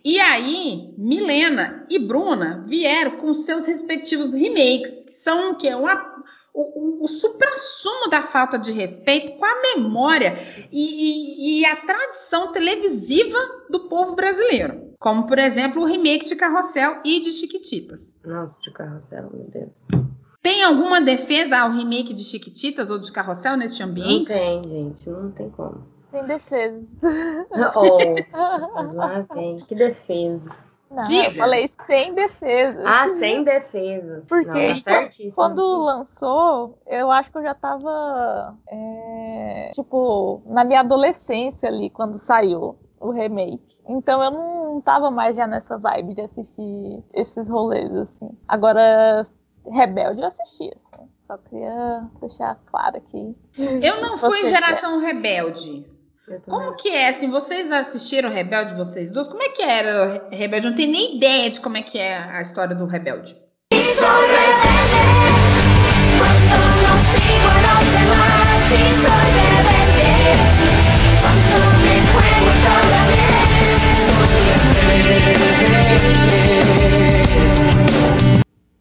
[0.05, 5.75] E aí, Milena e Bruna vieram com seus respectivos remakes, que são o quê?
[5.75, 6.12] Uma,
[6.55, 11.77] o, o, o supra-sumo da falta de respeito com a memória e, e- e a
[11.77, 13.39] tradição televisiva
[13.71, 14.93] do povo brasileiro.
[15.01, 18.09] Como, por exemplo, o remake de Carrossel e de Chiquititas.
[18.25, 19.73] Nossa, de carrossel, meu Deus.
[20.41, 24.27] Tem alguma defesa ao remake de Chiquititas ou de Carrossel neste Não ambiente?
[24.27, 25.87] tem, gente, não tem como.
[26.11, 26.85] Tem defesas.
[27.75, 28.15] Oh,
[28.95, 30.51] lá vem, que defesa.
[30.93, 31.29] Não, Diga.
[31.29, 32.85] eu falei sem defesas.
[32.85, 34.27] Ah, sem defesas.
[34.27, 35.35] Porque Não, tá certíssimo.
[35.35, 42.19] Quando lançou, eu acho que eu já tava, é, tipo, na minha adolescência ali, quando
[42.19, 43.79] saiu o remake.
[43.89, 48.31] Então eu não tava mais já nessa vibe de assistir esses rolês, assim.
[48.47, 49.25] Agora,
[49.67, 51.09] Rebelde eu assisti, assim.
[51.27, 53.35] Só queria deixar claro aqui.
[53.57, 55.87] Eu não fui geração rebelde.
[56.47, 59.27] Como que é, assim, vocês assistiram Rebelde, vocês duas?
[59.27, 60.67] Como é que era Rebelde?
[60.67, 63.37] Eu não tenho nem ideia de como é que é a história do Rebelde.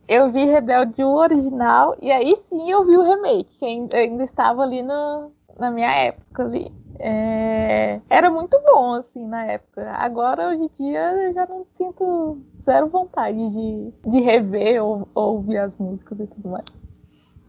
[0.08, 4.62] Eu vi Rebelde o original e aí sim eu vi o remake, que ainda estava
[4.62, 6.72] ali no- na minha época ali.
[7.00, 9.90] É, era muito bom, assim, na época.
[9.92, 15.36] Agora, hoje em dia, eu já não sinto zero vontade de, de rever ou, ou
[15.36, 16.66] ouvir as músicas e tudo mais.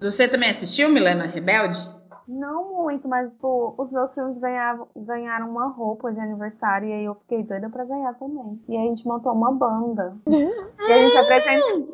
[0.01, 1.79] Você também assistiu Milena Rebelde?
[2.27, 7.05] Não muito, mas pô, os meus filmes ganhavam, ganharam uma roupa de aniversário e aí
[7.05, 8.61] eu fiquei doida pra ganhar também.
[8.69, 10.16] E aí a gente montou uma banda.
[10.27, 11.93] e, a gente apresenta-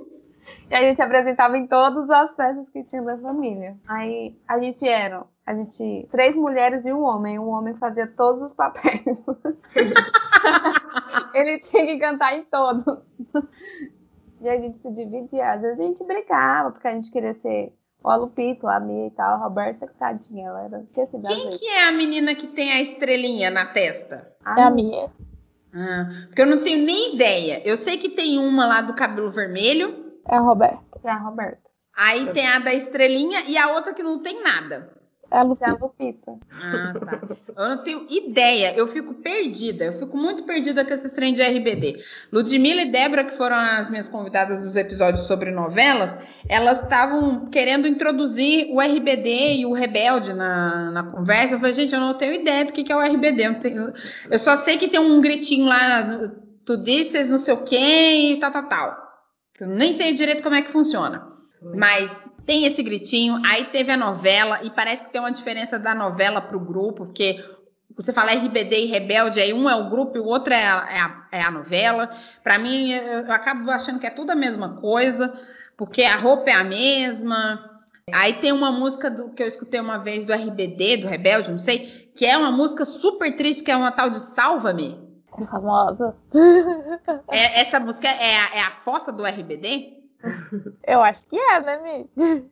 [0.70, 3.76] e a gente apresentava em todas as festas que tinha da família.
[3.86, 7.38] Aí a gente era, a gente, três mulheres e um homem.
[7.38, 9.02] O homem fazia todos os papéis.
[11.32, 12.98] Ele tinha que cantar em todos.
[14.42, 15.52] E a gente se dividia.
[15.52, 17.72] Às vezes a gente brigava, porque a gente queria ser
[18.04, 19.36] o Lupito, a Mia e tal.
[19.36, 21.28] A Roberta, tadinha, ela era esquecida.
[21.28, 24.30] Quem que é a menina que tem a estrelinha na testa?
[24.54, 25.10] É a minha.
[25.72, 27.66] Ah, porque eu não tenho nem ideia.
[27.66, 31.00] Eu sei que tem uma lá do cabelo vermelho, É a Roberta.
[31.02, 31.62] É a Roberta.
[31.96, 34.97] aí tem a da estrelinha e a outra que não tem nada.
[35.30, 35.78] É a É a Lupita.
[35.80, 36.32] Lupita.
[36.52, 37.20] Ah, tá.
[37.56, 41.42] Eu não tenho ideia, eu fico perdida, eu fico muito perdida com esses trem de
[41.42, 42.02] RBD.
[42.32, 46.14] Ludmilla e Débora, que foram as minhas convidadas dos episódios sobre novelas,
[46.48, 51.54] elas estavam querendo introduzir o RBD e o Rebelde na, na conversa.
[51.54, 53.42] Eu falei, gente, eu não tenho ideia do que, que é o RBD.
[53.46, 53.92] Eu, tenho-
[54.30, 56.30] eu só sei que tem um gritinho lá,
[56.64, 58.96] tu disses não sei o quê e tal, tal, tal.
[59.60, 61.26] Eu nem sei direito como é que funciona.
[61.74, 65.94] Mas tem esse gritinho, aí teve a novela, e parece que tem uma diferença da
[65.94, 67.44] novela pro grupo, porque
[67.94, 70.88] você fala RBD e Rebelde, aí um é o grupo e o outro é a,
[70.90, 72.08] é a, é a novela.
[72.42, 75.38] Para mim, eu, eu acabo achando que é tudo a mesma coisa,
[75.76, 77.82] porque a roupa é a mesma.
[78.14, 81.58] Aí tem uma música do, que eu escutei uma vez do RBD, do Rebelde, não
[81.58, 85.06] sei, que é uma música super triste, que é uma tal de Salva-me.
[85.50, 86.16] Famosa.
[87.30, 89.97] É, essa música é a, é a fossa do RBD?
[90.86, 92.10] Eu acho que é, né, Mi?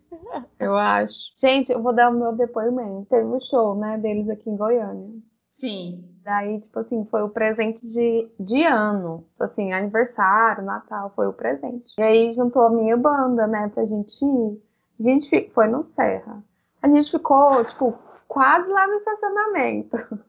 [0.59, 1.33] Eu acho.
[1.39, 3.07] Gente, eu vou dar o meu depoimento.
[3.11, 5.11] Teve um show, né, deles aqui em Goiânia.
[5.59, 6.05] Sim.
[6.23, 9.25] Daí, tipo assim, foi o presente de, de ano.
[9.33, 11.95] Tipo assim, aniversário, Natal, foi o presente.
[11.99, 14.63] E aí juntou a minha banda, né, pra gente ir.
[14.99, 16.43] A gente foi no Serra.
[16.83, 17.99] A gente ficou, tipo,
[18.29, 19.97] quase lá no estacionamento.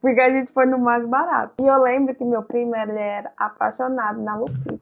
[0.00, 1.54] Porque a gente foi no mais barato.
[1.60, 4.81] E eu lembro que meu primo, ele era apaixonado na Lupita.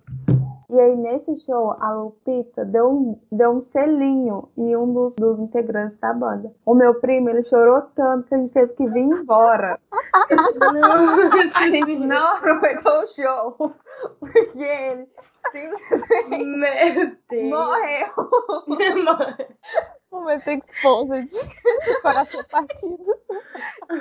[0.72, 5.40] E aí, nesse show, a Lupita deu um, deu um selinho em um dos, dos
[5.40, 6.54] integrantes da banda.
[6.64, 9.80] O meu primo, ele chorou tanto que a gente teve que vir embora.
[11.54, 13.56] a gente não aproveitou o show.
[14.20, 15.08] Porque ele
[15.50, 18.08] simplesmente morreu.
[20.10, 21.30] Momento exposed.
[22.02, 23.14] Coração partido.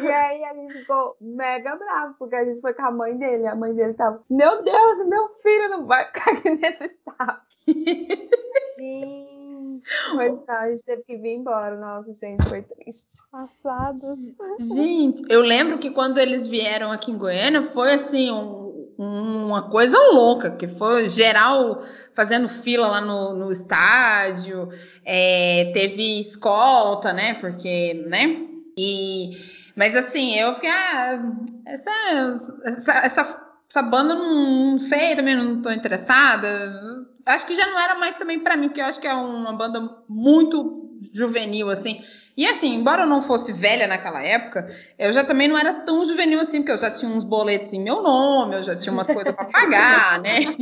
[0.01, 3.45] E aí a gente ficou mega bravo, porque a gente foi com a mãe dele.
[3.47, 7.41] A mãe dele tava, meu Deus, meu filho não vai ficar aqui nesse estado.
[8.77, 9.39] Gente.
[10.11, 11.75] Foi então, a gente teve que vir embora.
[11.77, 13.17] Nossa, gente, foi triste.
[13.31, 13.97] Passado.
[14.59, 18.68] Gente, eu lembro que quando eles vieram aqui em Goiânia foi assim um-
[19.01, 24.69] uma coisa louca, que foi geral fazendo fila lá no, no estádio,
[25.05, 27.35] é, teve escolta, né?
[27.35, 28.41] Porque, né?
[28.77, 29.37] E,
[29.73, 31.31] mas assim, eu fiquei, ah,
[31.65, 31.91] essa,
[32.65, 37.07] essa, essa, essa banda não, não sei, também não tô interessada.
[37.25, 39.53] Acho que já não era mais também pra mim, porque eu acho que é uma
[39.53, 42.03] banda muito juvenil, assim.
[42.39, 46.05] E assim, embora eu não fosse velha naquela época, eu já também não era tão
[46.05, 49.07] juvenil assim, porque eu já tinha uns boletos em meu nome, eu já tinha umas
[49.07, 50.55] coisas para pagar, né?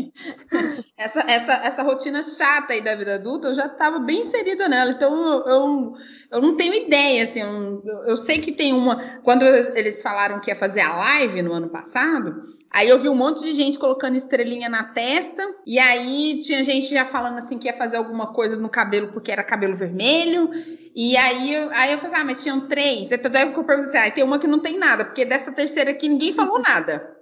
[0.97, 4.89] Essa, essa, essa rotina chata aí da vida adulta, eu já estava bem inserida nela,
[4.89, 5.93] então eu, eu,
[6.31, 9.19] eu não tenho ideia, assim, eu, eu sei que tem uma.
[9.21, 13.15] Quando eles falaram que ia fazer a live no ano passado, Aí eu vi um
[13.15, 17.67] monte de gente colocando estrelinha na testa, e aí tinha gente já falando assim que
[17.67, 20.49] ia fazer alguma coisa no cabelo porque era cabelo vermelho.
[20.99, 23.11] E aí, aí eu falei, ah, mas tinham três.
[23.11, 26.09] Então daí eu perguntei, ah, tem uma que não tem nada, porque dessa terceira aqui
[26.09, 27.15] ninguém falou nada.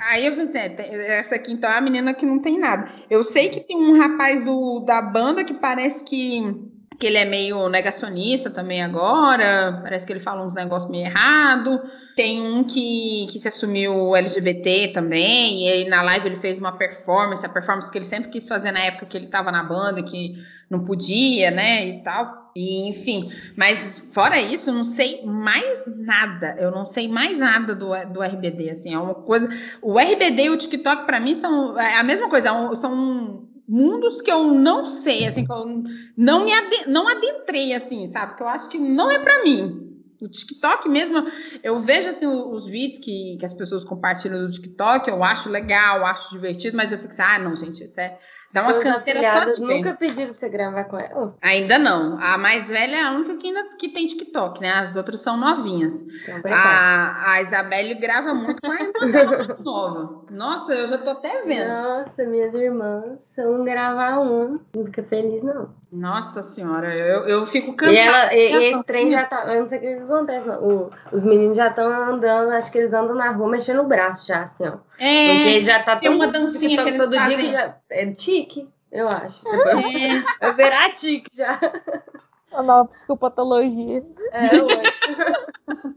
[0.00, 2.90] Aí eu falei assim, é, essa aqui então é a menina que não tem nada.
[3.10, 6.40] Eu sei que tem um rapaz do, da banda que parece que,
[7.04, 11.78] que ele é meio negacionista também agora, parece que ele fala uns negócios meio errado.
[12.16, 16.72] Tem um que, que se assumiu LGBT também, e aí na live ele fez uma
[16.72, 20.02] performance, a performance que ele sempre quis fazer na época que ele estava na banda,
[20.02, 20.34] que
[20.70, 22.50] não podia, né, e tal.
[22.56, 26.56] E, enfim, mas fora isso, eu não sei mais nada.
[26.58, 29.46] Eu não sei mais nada do, do RBD, assim, é uma coisa.
[29.82, 33.43] O RBD e o TikTok para mim são é a mesma coisa, é um- são
[33.68, 35.64] mundos que eu não sei, assim, que eu
[36.16, 38.36] não me ade- não adentrei, assim, sabe?
[38.36, 39.80] Que eu acho que não é para mim.
[40.20, 41.22] O TikTok mesmo,
[41.62, 45.50] eu vejo assim os, os vídeos que, que as pessoas compartilham no TikTok, eu acho
[45.50, 48.18] legal, acho divertido, mas eu fico assim, ah, não, gente, isso é
[48.54, 49.74] dá uma canseira só de ver.
[49.76, 51.34] nunca pediram pra você gravar com elas?
[51.42, 52.18] Ainda não.
[52.20, 54.70] A mais velha é a única que ainda que tem TikTok, né?
[54.72, 55.92] As outras são novinhas.
[56.28, 56.40] Então.
[56.54, 60.24] A, a Isabelle grava muito com a irmã dela nova.
[60.30, 61.68] Nossa, eu já tô até vendo.
[61.68, 65.68] Nossa, minhas irmãs, se eu não gravar um, não fica feliz, não.
[65.92, 68.00] Nossa senhora, eu, eu fico E, cansada.
[68.00, 69.44] ela, e, e esse trem já tá.
[69.54, 70.48] Eu não sei o que, que acontece.
[70.60, 74.26] O- os meninos já estão andando, acho que eles andam na rua mexendo o braço
[74.26, 74.72] já, assim, ó.
[74.98, 77.36] É, Porque já tá tem tão uma dancinha que eles todo dia fazem.
[77.36, 77.76] que já.
[77.90, 78.06] É
[78.44, 79.46] tique, eu acho.
[79.48, 79.62] É,
[80.40, 81.58] vai virar tique já.
[82.52, 84.04] A nova psicopatologia.
[84.32, 84.82] É, ué.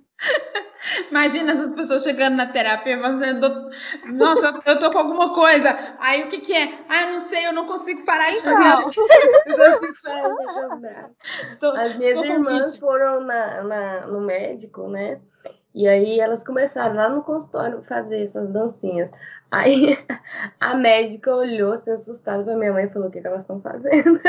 [1.11, 3.71] imagina essas pessoas chegando na terapia e falando assim, "Doutor,
[4.13, 5.95] nossa, eu tô com alguma coisa.
[5.99, 6.79] Aí o que que é?
[6.89, 8.57] Ah, eu não sei, eu não consigo parar de fazer.
[8.57, 11.17] Não consigo parar de mexer os braços.
[11.49, 12.79] Estou, As minhas irmãs bicho.
[12.79, 15.19] foram na, na- no médico, né?
[15.75, 19.11] E aí elas começaram lá no consultório fazer essas dancinhas.
[19.51, 19.97] Aí
[20.59, 23.61] a médica olhou assim, assustada pra minha mãe e falou: O que, que elas estão
[23.61, 24.19] fazendo?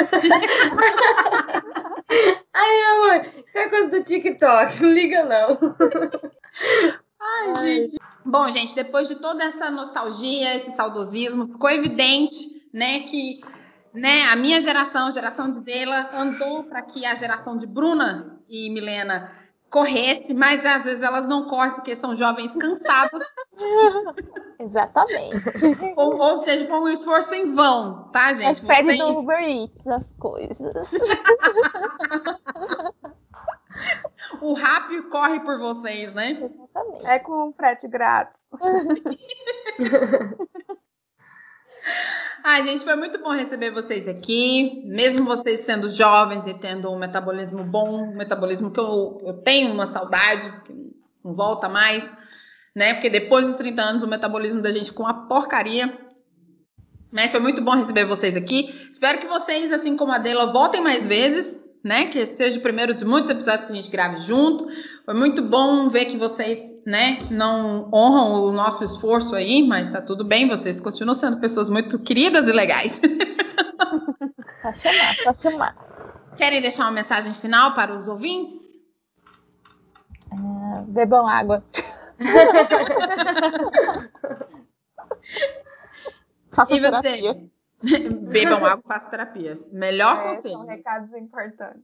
[2.52, 5.58] aí a mãe, isso é coisa do TikTok, não liga não.
[7.20, 7.98] Ai, gente.
[8.24, 13.40] Bom, gente, depois de toda essa nostalgia, esse saudosismo, ficou evidente, né, que
[13.92, 18.38] né, a minha geração, a geração de Dela, andou para que a geração de Bruna
[18.48, 19.32] e Milena
[19.70, 23.22] corresse, mas às vezes elas não correm porque são jovens cansadas.
[24.58, 25.36] Exatamente.
[25.96, 28.64] ou, ou seja, foi um esforço em vão, tá, gente?
[28.64, 30.92] Mas Vocês- do Uber Eats as coisas.
[34.40, 36.30] O rap corre por vocês, né?
[36.32, 37.06] Exatamente.
[37.06, 38.40] É com frete grátis.
[42.44, 44.82] Ai, gente, foi muito bom receber vocês aqui.
[44.86, 49.72] Mesmo vocês sendo jovens e tendo um metabolismo bom, um metabolismo que eu, eu tenho
[49.72, 50.72] uma saudade, que
[51.24, 52.10] não volta mais,
[52.74, 52.94] né?
[52.94, 55.92] Porque depois dos 30 anos o metabolismo da gente ficou uma porcaria.
[57.10, 58.68] Mas foi muito bom receber vocês aqui.
[58.92, 62.06] Espero que vocês, assim como a Dela, voltem mais vezes, né?
[62.06, 64.68] Que seja o primeiro de muitos episódios que a gente grave junto.
[65.04, 70.00] Foi muito bom ver que vocês, né, não honram o nosso esforço aí, mas tá
[70.00, 72.98] tudo bem, vocês continuam sendo pessoas muito queridas e legais.
[74.62, 75.76] Só chamar, só chamar.
[76.36, 78.54] Querem deixar uma mensagem final para os ouvintes?
[80.32, 81.62] Ah, bebam água.
[86.52, 87.34] Faça E terapia.
[87.34, 87.48] você?
[88.10, 89.64] Bebam água, façam terapias.
[89.72, 90.54] Melhor É, conselho.
[90.54, 91.82] são recados importantes.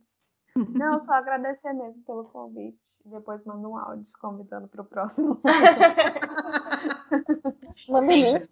[0.56, 2.76] Não, só agradecer mesmo pelo convite.
[3.05, 5.39] Depois manda um áudio convidando para o próximo.
[7.89, 8.48] Manda link.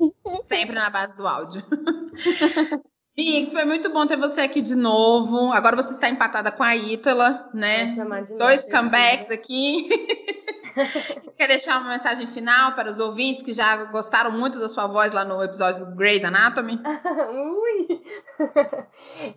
[0.48, 1.62] Sempre na base do áudio.
[3.16, 5.52] Bix, foi muito bom ter você aqui de novo.
[5.52, 7.94] Agora você está empatada com a Ítala, né?
[8.38, 9.88] Dois nossa comebacks aqui.
[11.36, 15.12] Quer deixar uma mensagem final para os ouvintes que já gostaram muito da sua voz
[15.12, 16.80] lá no episódio do Grey's Anatomy?
[17.32, 18.02] Ui!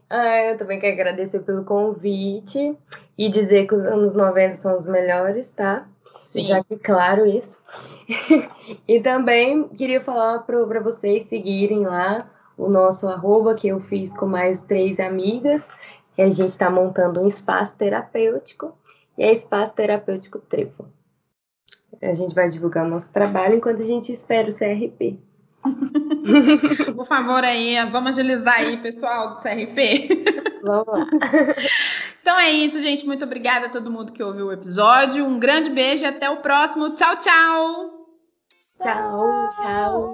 [0.10, 2.78] Ah, eu também quero agradecer pelo convite
[3.18, 5.88] e dizer que os anos 90 são os melhores, tá?
[6.22, 6.46] Sim.
[6.46, 7.62] Já que claro isso.
[8.88, 14.26] e também queria falar para vocês seguirem lá o nosso arroba que eu fiz com
[14.26, 15.72] mais três amigas.
[16.18, 18.74] E a gente está montando um espaço terapêutico.
[19.18, 20.88] E é Espaço Terapêutico Trevo.
[22.02, 25.18] A gente vai divulgar o nosso trabalho enquanto a gente espera o CRP.
[26.96, 30.24] Por favor, aí, vamos agilizar aí, pessoal do CRP.
[30.62, 31.08] Vamos lá.
[32.22, 33.06] Então é isso, gente.
[33.06, 35.24] Muito obrigada a todo mundo que ouviu o episódio.
[35.24, 36.96] Um grande beijo e até o próximo.
[36.96, 37.96] Tchau, tchau!
[38.82, 40.14] Tchau, tchau.